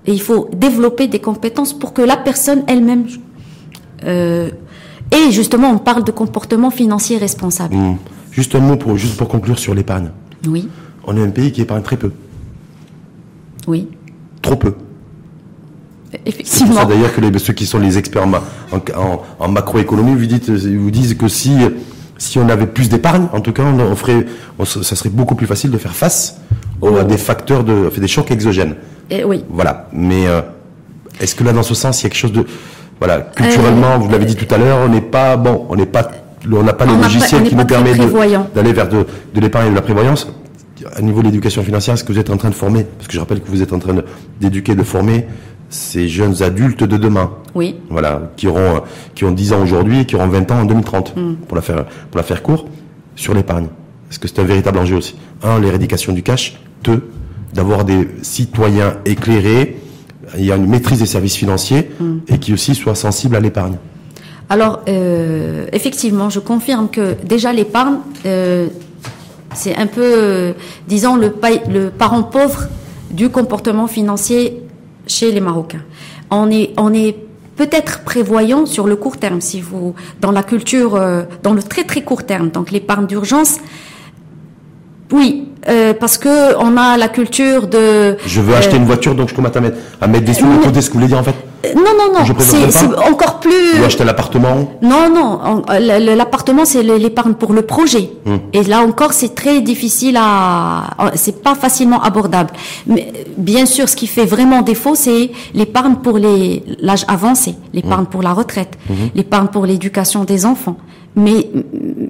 Et 0.05 0.13
il 0.13 0.21
faut 0.21 0.49
développer 0.55 1.07
des 1.07 1.19
compétences 1.19 1.73
pour 1.73 1.91
que 1.93 2.01
la 2.01 2.15
personne 2.15 2.63
elle-même. 2.67 3.05
Et 4.05 5.31
justement, 5.31 5.69
on 5.69 5.77
parle 5.77 6.03
de 6.03 6.11
comportement 6.11 6.71
financier 6.71 7.17
responsable. 7.17 7.75
Mmh. 7.75 7.97
Juste 8.31 8.55
un 8.55 8.59
mot 8.59 8.75
pour 8.77 8.97
juste 8.97 9.15
pour 9.17 9.27
conclure 9.27 9.59
sur 9.59 9.75
l'épargne. 9.75 10.09
Oui. 10.47 10.67
On 11.05 11.15
est 11.17 11.21
un 11.21 11.29
pays 11.29 11.51
qui 11.51 11.61
épargne 11.61 11.83
très 11.83 11.97
peu. 11.97 12.11
Oui. 13.67 13.87
Trop 14.41 14.55
peu. 14.55 14.73
Effectivement. 16.25 16.81
C'est 16.81 16.87
d'ailleurs 16.87 17.13
que 17.13 17.21
les, 17.21 17.39
ceux 17.39 17.53
qui 17.53 17.65
sont 17.65 17.79
les 17.79 17.97
experts 17.97 18.27
en, 19.39 19.47
macroéconomie 19.47 20.15
vous, 20.15 20.25
dites, 20.25 20.49
vous 20.49 20.91
disent 20.91 21.15
que 21.15 21.27
si, 21.27 21.57
si 22.17 22.37
on 22.37 22.49
avait 22.49 22.67
plus 22.67 22.89
d'épargne, 22.89 23.27
en 23.33 23.41
tout 23.41 23.51
cas, 23.51 23.63
on, 23.63 23.95
ferait, 23.95 24.25
ça 24.63 24.95
serait 24.95 25.09
beaucoup 25.09 25.35
plus 25.35 25.47
facile 25.47 25.71
de 25.71 25.77
faire 25.77 25.95
face 25.95 26.37
à 26.83 27.03
des 27.03 27.17
facteurs 27.17 27.63
de, 27.63 27.89
des 27.97 28.07
chocs 28.07 28.29
exogènes. 28.31 28.75
Et 29.09 29.23
oui. 29.23 29.43
Voilà. 29.49 29.87
Mais 29.93 30.27
euh, 30.27 30.41
est-ce 31.19 31.35
que 31.35 31.43
là, 31.43 31.53
dans 31.53 31.63
ce 31.63 31.73
sens, 31.73 32.01
il 32.01 32.03
y 32.03 32.07
a 32.07 32.09
quelque 32.09 32.19
chose 32.19 32.33
de, 32.33 32.45
voilà, 32.99 33.21
culturellement, 33.21 33.97
vous 33.97 34.09
l'avez 34.09 34.25
dit 34.25 34.35
tout 34.35 34.53
à 34.53 34.57
l'heure, 34.57 34.79
on 34.85 34.89
n'est 34.89 35.01
pas, 35.01 35.35
bon, 35.37 35.65
on 35.69 35.75
n'est 35.75 35.85
pas, 35.85 36.11
on 36.51 36.63
n'a 36.63 36.73
pas 36.73 36.85
les 36.85 36.95
logiciels 36.95 37.43
qui 37.43 37.55
nous 37.55 37.65
permettent 37.65 37.97
d'aller 38.53 38.73
vers 38.73 38.89
de, 38.89 39.05
de 39.33 39.41
l'épargne 39.41 39.67
et 39.67 39.71
de 39.71 39.75
la 39.75 39.81
prévoyance 39.81 40.27
à 40.95 41.01
niveau 41.01 41.21
de 41.21 41.27
l'éducation 41.27 41.63
financière, 41.63 41.95
est-ce 41.95 42.03
que 42.03 42.11
vous 42.11 42.19
êtes 42.19 42.29
en 42.29 42.37
train 42.37 42.49
de 42.49 42.55
former 42.55 42.85
Parce 42.97 43.07
que 43.07 43.13
je 43.13 43.19
rappelle 43.19 43.41
que 43.41 43.49
vous 43.49 43.61
êtes 43.61 43.73
en 43.73 43.79
train 43.79 43.95
d'éduquer, 44.39 44.75
de, 44.75 44.83
former 44.83 45.25
ces 45.69 46.07
jeunes 46.07 46.41
adultes 46.43 46.83
de 46.83 46.97
demain. 46.97 47.31
Oui. 47.55 47.75
Voilà, 47.89 48.31
qui 48.37 48.47
auront 48.47 48.81
qui 49.15 49.25
ont 49.25 49.31
10 49.31 49.53
ans 49.53 49.61
aujourd'hui 49.61 50.01
et 50.01 50.05
qui 50.05 50.15
auront 50.15 50.27
20 50.27 50.51
ans 50.51 50.61
en 50.61 50.65
2030 50.65 51.15
mm. 51.15 51.35
pour 51.47 51.55
la 51.55 51.61
faire 51.61 51.85
pour 52.11 52.17
la 52.17 52.23
faire 52.23 52.43
court 52.43 52.67
sur 53.15 53.33
l'épargne. 53.33 53.67
Est-ce 54.09 54.19
que 54.19 54.27
c'est 54.27 54.39
un 54.39 54.45
véritable 54.45 54.77
enjeu 54.77 54.97
aussi 54.97 55.15
Un, 55.41 55.59
l'éradication 55.59 56.13
du 56.13 56.23
cash. 56.23 56.59
Deux, 56.83 57.09
d'avoir 57.53 57.85
des 57.85 58.07
citoyens 58.21 58.97
éclairés, 59.05 59.77
il 60.37 60.45
y 60.45 60.51
a 60.51 60.55
une 60.55 60.67
maîtrise 60.67 60.99
des 60.99 61.05
services 61.05 61.35
financiers 61.35 61.89
mm. 61.99 62.17
et 62.27 62.37
qui 62.39 62.53
aussi 62.53 62.75
soient 62.75 62.95
sensibles 62.95 63.35
à 63.35 63.39
l'épargne. 63.39 63.77
Alors, 64.49 64.81
euh, 64.87 65.65
effectivement, 65.71 66.29
je 66.29 66.39
confirme 66.39 66.89
que 66.89 67.15
déjà 67.23 67.53
l'épargne, 67.53 67.97
euh, 68.25 68.67
c'est 69.55 69.75
un 69.75 69.87
peu, 69.87 70.01
euh, 70.03 70.53
disons, 70.87 71.15
le, 71.15 71.31
parent 71.89 72.23
pauvre 72.23 72.67
du 73.11 73.29
comportement 73.29 73.87
financier 73.87 74.61
chez 75.07 75.31
les 75.31 75.41
Marocains. 75.41 75.83
On 76.31 76.49
est, 76.49 76.73
on 76.77 76.93
est 76.93 77.15
peut-être 77.55 78.03
prévoyant 78.03 78.65
sur 78.65 78.87
le 78.87 78.95
court 78.95 79.17
terme, 79.17 79.41
si 79.41 79.61
vous, 79.61 79.93
dans 80.21 80.31
la 80.31 80.43
culture, 80.43 80.95
euh, 80.95 81.23
dans 81.43 81.53
le 81.53 81.61
très 81.61 81.83
très 81.83 82.01
court 82.01 82.25
terme, 82.25 82.49
donc 82.49 82.71
l'épargne 82.71 83.05
d'urgence. 83.05 83.59
Oui, 85.11 85.47
euh, 85.69 85.93
parce 85.93 86.17
que 86.17 86.55
on 86.57 86.77
a 86.77 86.97
la 86.97 87.07
culture 87.07 87.67
de. 87.67 88.17
Je 88.25 88.41
veux 88.41 88.55
acheter 88.55 88.77
une 88.77 88.85
voiture, 88.85 89.15
donc 89.15 89.29
je 89.29 89.35
commence 89.35 89.55
à 89.55 89.61
mettre, 89.61 89.77
à 90.01 90.07
mettre 90.07 90.25
des 90.25 90.33
sous 90.33 90.45
de 90.45 90.63
côté. 90.63 90.81
Ce 90.81 90.89
que 90.89 90.93
vous 90.93 90.99
voulez 90.99 91.09
dire 91.09 91.19
en 91.19 91.23
fait 91.23 91.35
non, 91.75 91.81
non, 91.97 92.19
non. 92.19 92.35
C'est 92.69 92.83
encore 93.09 93.39
plus. 93.39 93.79
Ou 93.81 93.85
acheter 93.85 94.03
l'appartement 94.03 94.73
Non, 94.81 95.09
non. 95.13 95.63
L'appartement, 95.79 96.65
c'est 96.65 96.83
l'épargne 96.83 97.33
pour 97.33 97.53
le 97.53 97.61
projet. 97.61 98.09
Hmm. 98.25 98.37
Et 98.51 98.63
là 98.63 98.81
encore, 98.81 99.13
c'est 99.13 99.33
très 99.33 99.61
difficile 99.61 100.17
à. 100.19 101.11
C'est 101.15 101.41
pas 101.41 101.55
facilement 101.55 102.01
abordable. 102.01 102.51
Mais 102.85 103.13
bien 103.37 103.65
sûr, 103.65 103.87
ce 103.87 103.95
qui 103.95 104.07
fait 104.07 104.25
vraiment 104.25 104.61
défaut, 104.61 104.95
c'est 104.95 105.31
l'épargne 105.53 105.95
pour 105.95 106.17
l'âge 106.17 107.05
avancé, 107.07 107.55
l'épargne 107.73 108.03
hmm. 108.03 108.07
pour 108.07 108.21
la 108.21 108.33
retraite, 108.33 108.77
hmm. 108.89 108.93
l'épargne 109.15 109.47
pour 109.47 109.65
l'éducation 109.65 110.25
des 110.25 110.45
enfants. 110.45 110.77
Mais 111.15 111.49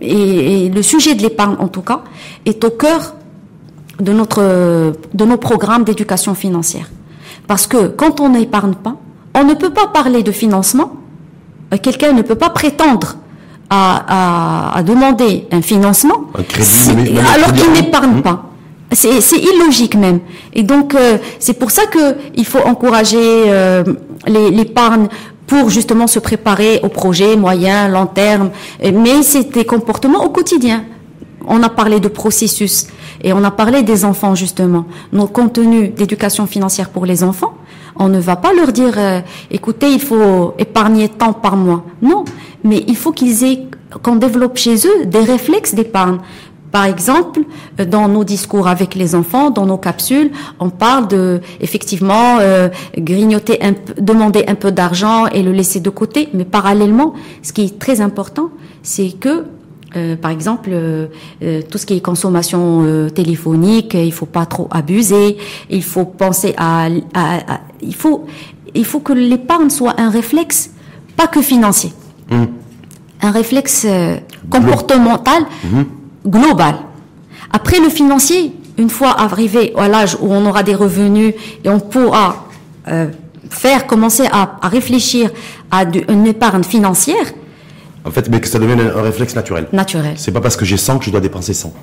et, 0.01 0.69
le 0.69 0.81
sujet 0.81 1.13
de 1.13 1.21
l'épargne, 1.21 1.55
en 1.59 1.67
tout 1.67 1.81
cas, 1.81 2.01
est 2.45 2.63
au 2.63 2.69
cœur 2.69 3.15
de 3.99 4.11
notre 4.11 4.93
de 5.13 5.25
nos 5.25 5.37
programmes 5.37 5.83
d'éducation 5.83 6.33
financière. 6.35 6.89
Parce 7.47 7.67
que 7.67 7.87
quand 7.87 8.19
on 8.19 8.29
n'épargne 8.29 8.73
pas, 8.73 8.95
on 9.35 9.43
ne 9.43 9.53
peut 9.53 9.71
pas 9.71 9.87
parler 9.87 10.23
de 10.23 10.31
financement. 10.31 10.93
Euh, 11.73 11.77
quelqu'un 11.81 12.13
ne 12.13 12.21
peut 12.21 12.35
pas 12.35 12.49
prétendre 12.49 13.17
à, 13.69 14.83
demander 14.85 15.47
un 15.51 15.63
financement 15.63 16.25
alors 16.35 17.53
qu'il 17.53 17.71
n'épargne 17.71 18.21
pas. 18.21 18.43
C'est 18.91 19.39
illogique 19.39 19.95
même. 19.95 20.19
Et 20.53 20.61
donc 20.61 20.93
euh, 20.93 21.17
c'est 21.39 21.57
pour 21.57 21.71
ça 21.71 21.87
que 21.87 22.15
il 22.35 22.45
faut 22.45 22.59
encourager 22.59 23.17
euh, 23.17 23.83
l'épargne 24.27 25.07
pour 25.47 25.71
justement 25.71 26.05
se 26.05 26.19
préparer 26.19 26.81
au 26.83 26.89
projet 26.89 27.35
moyen, 27.35 27.87
long 27.87 28.05
terme. 28.05 28.51
Mais 28.83 29.23
c'est 29.23 29.51
des 29.51 29.65
comportements 29.65 30.23
au 30.23 30.29
quotidien. 30.29 30.83
On 31.47 31.61
a 31.63 31.69
parlé 31.69 31.99
de 31.99 32.07
processus 32.07 32.87
et 33.21 33.33
on 33.33 33.43
a 33.43 33.51
parlé 33.51 33.83
des 33.83 34.05
enfants 34.05 34.35
justement. 34.35 34.85
Nos 35.11 35.27
contenus 35.27 35.93
d'éducation 35.93 36.45
financière 36.47 36.89
pour 36.89 37.05
les 37.05 37.23
enfants, 37.23 37.53
on 37.95 38.09
ne 38.09 38.19
va 38.19 38.35
pas 38.35 38.53
leur 38.53 38.71
dire, 38.71 38.93
euh, 38.97 39.21
écoutez, 39.51 39.91
il 39.91 40.01
faut 40.01 40.53
épargner 40.57 41.09
tant 41.09 41.33
par 41.33 41.55
mois. 41.55 41.85
Non, 42.01 42.25
mais 42.63 42.83
il 42.87 42.95
faut 42.95 43.11
qu'ils 43.11 43.67
qu'on 44.01 44.15
développe 44.15 44.57
chez 44.57 44.75
eux 44.87 45.05
des 45.05 45.19
réflexes 45.19 45.75
d'épargne. 45.75 46.17
Par 46.71 46.85
exemple, 46.85 47.41
euh, 47.79 47.85
dans 47.85 48.07
nos 48.07 48.23
discours 48.23 48.67
avec 48.67 48.95
les 48.95 49.13
enfants, 49.13 49.51
dans 49.51 49.67
nos 49.67 49.77
capsules, 49.77 50.31
on 50.59 50.71
parle 50.71 51.07
de 51.07 51.39
effectivement 51.61 52.39
euh, 52.39 52.69
grignoter, 52.97 53.59
demander 53.99 54.45
un 54.47 54.55
peu 54.55 54.71
d'argent 54.71 55.27
et 55.27 55.43
le 55.43 55.51
laisser 55.51 55.79
de 55.79 55.91
côté. 55.91 56.29
Mais 56.33 56.45
parallèlement, 56.45 57.13
ce 57.43 57.53
qui 57.53 57.65
est 57.65 57.77
très 57.77 58.01
important, 58.01 58.49
c'est 58.81 59.11
que 59.19 59.45
euh, 59.95 60.15
par 60.15 60.31
exemple, 60.31 60.69
euh, 60.73 61.07
euh, 61.43 61.61
tout 61.69 61.77
ce 61.77 61.85
qui 61.85 61.95
est 61.95 62.01
consommation 62.01 63.09
téléphonique, 63.13 63.93
il 63.93 64.11
faut 64.11 64.25
pas 64.25 64.45
trop 64.45 64.67
abuser. 64.71 65.37
Il 65.69 65.83
faut 65.83 66.05
penser 66.05 66.53
à, 66.57 66.87
il 67.81 67.95
faut, 67.95 68.25
il 68.73 68.85
faut 68.85 68.99
que 68.99 69.13
l'épargne 69.13 69.69
soit 69.69 69.99
un 69.99 70.09
réflexe, 70.09 70.71
pas 71.15 71.27
que 71.27 71.41
financier, 71.41 71.93
mmh. 72.31 72.43
un 73.21 73.31
réflexe 73.31 73.85
comportemental 74.49 75.43
mmh. 75.63 75.81
global. 76.27 76.75
Après 77.51 77.79
le 77.79 77.89
financier, 77.89 78.53
une 78.77 78.89
fois 78.89 79.19
arrivé 79.19 79.73
à 79.77 79.87
l'âge 79.87 80.17
où 80.19 80.33
on 80.33 80.45
aura 80.47 80.63
des 80.63 80.73
revenus 80.73 81.35
et 81.63 81.69
on 81.69 81.79
pourra 81.79 82.47
faire 83.49 83.85
commencer 83.85 84.25
à, 84.31 84.57
à 84.61 84.67
réfléchir 84.67 85.29
à 85.69 85.83
une 86.09 86.25
épargne 86.25 86.63
financière, 86.63 87.27
en 88.05 88.11
fait, 88.11 88.29
mais 88.29 88.39
que 88.39 88.47
ça 88.47 88.59
devienne 88.59 88.79
un, 88.81 89.01
réflexe 89.01 89.35
naturel. 89.35 89.67
Naturel. 89.71 90.13
C'est 90.17 90.31
pas 90.31 90.41
parce 90.41 90.55
que 90.57 90.65
j'ai 90.65 90.77
100 90.77 90.99
que 90.99 91.05
je 91.05 91.11
dois 91.11 91.21
dépenser 91.21 91.53
100. 91.53 91.73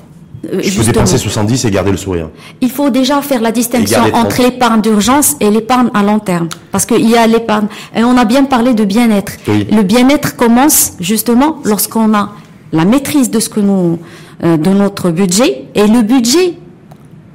Euh, 0.53 0.61
je 0.63 0.79
peux 0.79 0.85
dépenser 0.85 1.19
70 1.19 1.65
et 1.67 1.71
garder 1.71 1.91
le 1.91 1.97
sourire. 1.97 2.31
Il 2.61 2.71
faut 2.71 2.91
déjà 2.91 3.21
faire 3.21 3.41
la 3.41 3.53
distinction 3.53 4.03
entre 4.15 4.43
l'épargne 4.43 4.81
d'urgence 4.81 5.37
et 5.41 5.51
l'épargne 5.51 5.91
à 5.93 6.03
long 6.03 6.19
terme. 6.19 6.49
Parce 6.73 6.87
qu'il 6.87 7.09
y 7.09 7.17
a 7.17 7.27
l'épargne. 7.27 7.67
Et 7.95 8.05
on 8.05 8.17
a 8.17 8.25
bien 8.25 8.45
parlé 8.45 8.75
de 8.75 8.85
bien-être. 8.85 9.33
Le 9.47 9.83
bien-être 9.83 10.37
commence 10.37 10.93
justement 10.99 11.59
lorsqu'on 11.65 12.15
a 12.15 12.31
la 12.73 12.85
maîtrise 12.85 13.31
de 13.31 13.41
ce 13.41 13.49
que 13.49 13.61
nous, 13.61 13.99
euh, 14.45 14.57
de 14.57 14.71
notre 14.71 15.11
budget. 15.11 15.65
Et 15.75 15.87
le 15.87 16.03
budget 16.03 16.55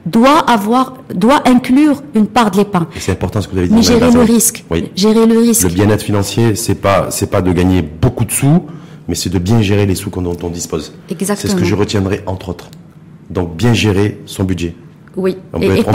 doit 0.06 0.40
avoir, 0.40 0.94
doit 1.14 1.48
inclure 1.48 2.04
une 2.14 2.28
part 2.28 2.52
de 2.52 2.58
l'épargne. 2.58 2.86
C'est 3.00 3.12
important 3.12 3.42
ce 3.42 3.48
que 3.48 3.54
vous 3.54 3.60
avez 3.60 3.68
dit. 3.68 3.74
Mais 3.74 3.82
gérer 3.82 4.12
le 4.12 4.22
risque. 4.22 4.64
Oui. 4.70 4.92
Gérer 4.96 5.26
le 5.26 5.38
risque. 5.40 5.64
Le 5.64 5.70
bien-être 5.70 6.04
financier, 6.04 6.56
c'est 6.56 6.76
pas, 6.76 7.08
c'est 7.10 7.30
pas 7.30 7.42
de 7.42 7.52
gagner 7.52 7.82
beaucoup 7.82 8.26
de 8.26 8.32
sous, 8.32 8.64
mais 9.08 9.16
c'est 9.16 9.30
de 9.30 9.40
bien 9.40 9.62
gérer 9.62 9.86
les 9.86 9.96
sous 9.96 10.10
dont 10.10 10.38
on 10.44 10.50
dispose. 10.50 10.94
Exactement. 11.10 11.42
C'est 11.42 11.56
ce 11.56 11.60
que 11.60 11.66
je 11.66 11.76
retiendrai 11.76 12.22
entre 12.28 12.50
autres. 12.50 12.70
Donc 13.30 13.56
bien 13.56 13.74
gérer 13.74 14.22
son 14.26 14.44
budget. 14.44 14.76
Oui. 15.18 15.38
On 15.54 15.60
peut, 15.60 15.66
être, 15.78 15.88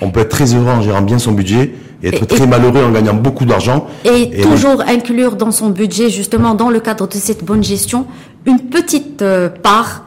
on, 0.00 0.10
peut 0.10 0.20
être, 0.20 0.28
très 0.28 0.52
heureux 0.54 0.68
en 0.70 0.82
gérant 0.82 1.02
bien 1.02 1.18
son 1.18 1.32
budget 1.32 1.74
et 2.02 2.08
être 2.08 2.26
très 2.26 2.46
malheureux 2.46 2.82
en 2.82 2.90
gagnant 2.90 3.14
beaucoup 3.14 3.44
d'argent. 3.44 3.86
Et, 4.04 4.40
toujours 4.40 4.82
inclure 4.82 5.36
dans 5.36 5.52
son 5.52 5.70
budget, 5.70 6.10
justement, 6.10 6.54
dans 6.54 6.68
le 6.68 6.80
cadre 6.80 7.06
de 7.06 7.14
cette 7.14 7.44
bonne 7.44 7.62
gestion, 7.62 8.06
une 8.44 8.58
petite 8.58 9.22
euh, 9.22 9.48
part 9.48 10.04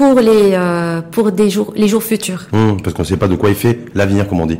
pour 0.00 0.18
les 0.18 0.52
euh, 0.54 1.02
pour 1.02 1.30
des 1.30 1.50
jours 1.50 1.74
les 1.76 1.86
jours 1.86 2.02
futurs. 2.02 2.46
Hum, 2.54 2.80
parce 2.82 2.94
qu'on 2.94 3.02
ne 3.02 3.06
sait 3.06 3.18
pas 3.18 3.28
de 3.28 3.36
quoi 3.36 3.50
il 3.50 3.54
fait 3.54 3.80
l'avenir, 3.94 4.26
comme 4.26 4.40
on 4.40 4.46
dit. 4.46 4.58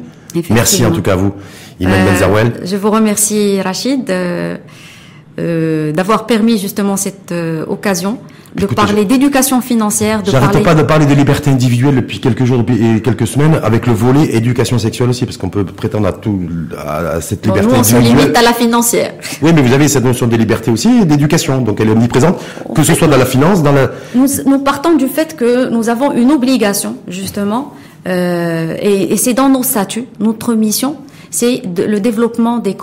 Merci 0.51 0.85
en 0.85 0.91
tout 0.91 1.01
cas 1.01 1.15
à 1.15 1.17
vous, 1.17 1.33
Iman 1.81 1.95
euh, 1.95 2.51
Je 2.63 2.77
vous 2.77 2.91
remercie, 2.91 3.59
Rachid, 3.63 4.05
euh, 4.11 5.93
d'avoir 5.93 6.27
permis 6.27 6.59
justement 6.59 6.99
cette 6.99 7.33
occasion 7.67 8.19
de 8.55 8.67
parler 8.67 9.05
d'éducation 9.05 9.61
financière. 9.61 10.23
De 10.23 10.31
J'arrête 10.31 10.63
pas 10.63 10.75
de 10.75 10.83
parler 10.83 11.07
de 11.07 11.15
liberté 11.15 11.51
individuelle 11.51 11.97
depuis 11.97 12.21
quelques 12.21 12.45
jours 12.45 12.65
et 12.69 13.01
quelques 13.01 13.27
semaines, 13.27 13.61
avec 13.63 13.87
le 13.87 13.93
volet 13.93 14.35
éducation 14.35 14.79
sexuelle 14.79 15.11
aussi, 15.11 15.25
parce 15.25 15.37
qu'on 15.37 15.49
peut 15.49 15.65
prétendre 15.65 16.09
à 16.09 16.13
tout, 16.13 16.41
à 16.77 17.21
cette 17.21 17.45
liberté 17.47 17.69
nous, 17.69 17.79
on 17.79 17.83
se 17.85 17.97
limite 17.97 18.37
à 18.37 18.43
la 18.43 18.53
financière. 18.53 19.13
Oui, 19.43 19.53
mais 19.55 19.63
vous 19.63 19.73
avez 19.73 19.89
cette 19.89 20.05
notion 20.05 20.27
de 20.27 20.37
liberté 20.37 20.71
aussi 20.71 20.89
et 21.03 21.05
d'éducation, 21.05 21.61
donc 21.61 21.81
elle 21.81 21.89
est 21.89 21.93
omniprésente, 21.93 22.41
que 22.75 22.83
ce 22.83 22.95
soit 22.95 23.09
dans 23.09 23.19
la 23.19 23.27
finance, 23.27 23.63
dans 23.63 23.73
la. 23.73 23.91
Nous, 24.15 24.27
nous 24.47 24.59
partons 24.59 24.97
du 24.97 25.07
fait 25.07 25.37
que 25.37 25.69
nous 25.71 25.89
avons 25.89 26.13
une 26.13 26.33
obligation, 26.33 26.97
justement, 27.07 27.75
et, 28.07 29.13
et 29.13 29.17
c'est 29.17 29.35
dans 29.35 29.49
nos 29.49 29.63
statuts, 29.63 30.07
notre 30.19 30.55
mission, 30.55 30.97
c'est 31.31 31.63
le 31.77 32.01
développement 32.01 32.59
des, 32.59 32.77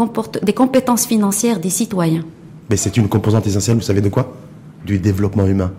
des 0.44 0.54
compétences 0.54 1.06
financières 1.06 1.60
des 1.60 1.70
citoyens. 1.70 2.24
Mais 2.70 2.78
c'est 2.78 2.96
une 2.98 3.10
composante 3.10 3.46
essentielle, 3.48 3.76
vous 3.76 3.82
savez 3.82 4.02
de 4.02 4.10
quoi? 4.10 4.34
Du 4.88 5.00
développement 5.00 5.46
humain. 5.46 5.72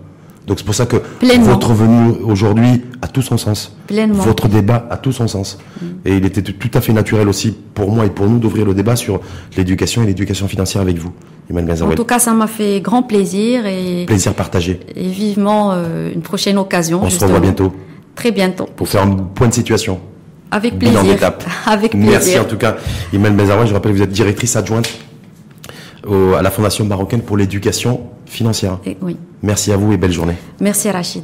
Donc 0.47 0.59
c'est 0.59 0.65
pour 0.65 0.75
ça 0.75 0.85
que 0.85 0.97
votre 1.41 1.73
venue 1.73 2.13
aujourd'hui 2.23 2.83
a 3.01 3.07
tout 3.07 3.21
son 3.21 3.37
sens. 3.37 3.75
Pleinement. 3.87 4.23
Votre 4.23 4.47
débat 4.47 4.87
a 4.89 4.97
tout 4.97 5.11
son 5.11 5.27
sens. 5.27 5.59
Et 6.05 6.15
il 6.17 6.25
était 6.25 6.41
tout 6.41 6.71
à 6.73 6.81
fait 6.81 6.93
naturel 6.93 7.27
aussi 7.27 7.55
pour 7.73 7.91
moi 7.91 8.05
et 8.05 8.09
pour 8.09 8.27
nous 8.27 8.39
d'ouvrir 8.39 8.65
le 8.65 8.73
débat 8.73 8.95
sur 8.95 9.19
l'éducation 9.57 10.01
et 10.03 10.07
l'éducation 10.07 10.47
financière 10.47 10.81
avec 10.81 10.97
vous. 10.97 11.11
En 11.51 11.95
tout 11.95 12.05
cas, 12.05 12.19
ça 12.19 12.33
m'a 12.33 12.47
fait 12.47 12.79
grand 12.79 13.01
plaisir 13.01 13.65
et 13.65 14.05
plaisir 14.05 14.33
partagé. 14.35 14.79
Et 14.95 15.07
vivement 15.07 15.71
euh, 15.73 16.11
une 16.13 16.21
prochaine 16.21 16.59
occasion. 16.59 17.01
On 17.03 17.09
se 17.09 17.23
revoit 17.23 17.39
bientôt. 17.39 17.73
Très 18.13 18.31
bientôt. 18.31 18.67
Pour 18.75 18.87
faire 18.87 19.03
un 19.03 19.15
point 19.15 19.47
de 19.47 19.53
situation. 19.53 19.99
Avec 20.51 20.77
plaisir. 20.77 20.99
Avec 21.65 21.91
plaisir. 21.91 22.09
Merci 22.09 22.39
en 22.39 22.43
tout 22.43 22.57
cas, 22.57 22.77
Imen 23.13 23.35
Benzaroui. 23.35 23.67
Je 23.67 23.73
rappelle, 23.73 23.93
vous 23.93 24.01
êtes 24.01 24.11
directrice 24.11 24.55
adjointe 24.55 24.89
à 26.07 26.41
la 26.41 26.51
Fondation 26.51 26.85
marocaine 26.85 27.21
pour 27.21 27.37
l'éducation 27.37 28.01
financière. 28.25 28.79
oui. 29.01 29.17
Merci 29.41 29.71
à 29.71 29.77
vous 29.77 29.93
et 29.93 29.97
belle 29.97 30.11
journée. 30.11 30.35
Merci 30.59 30.89
Rachid. 30.91 31.23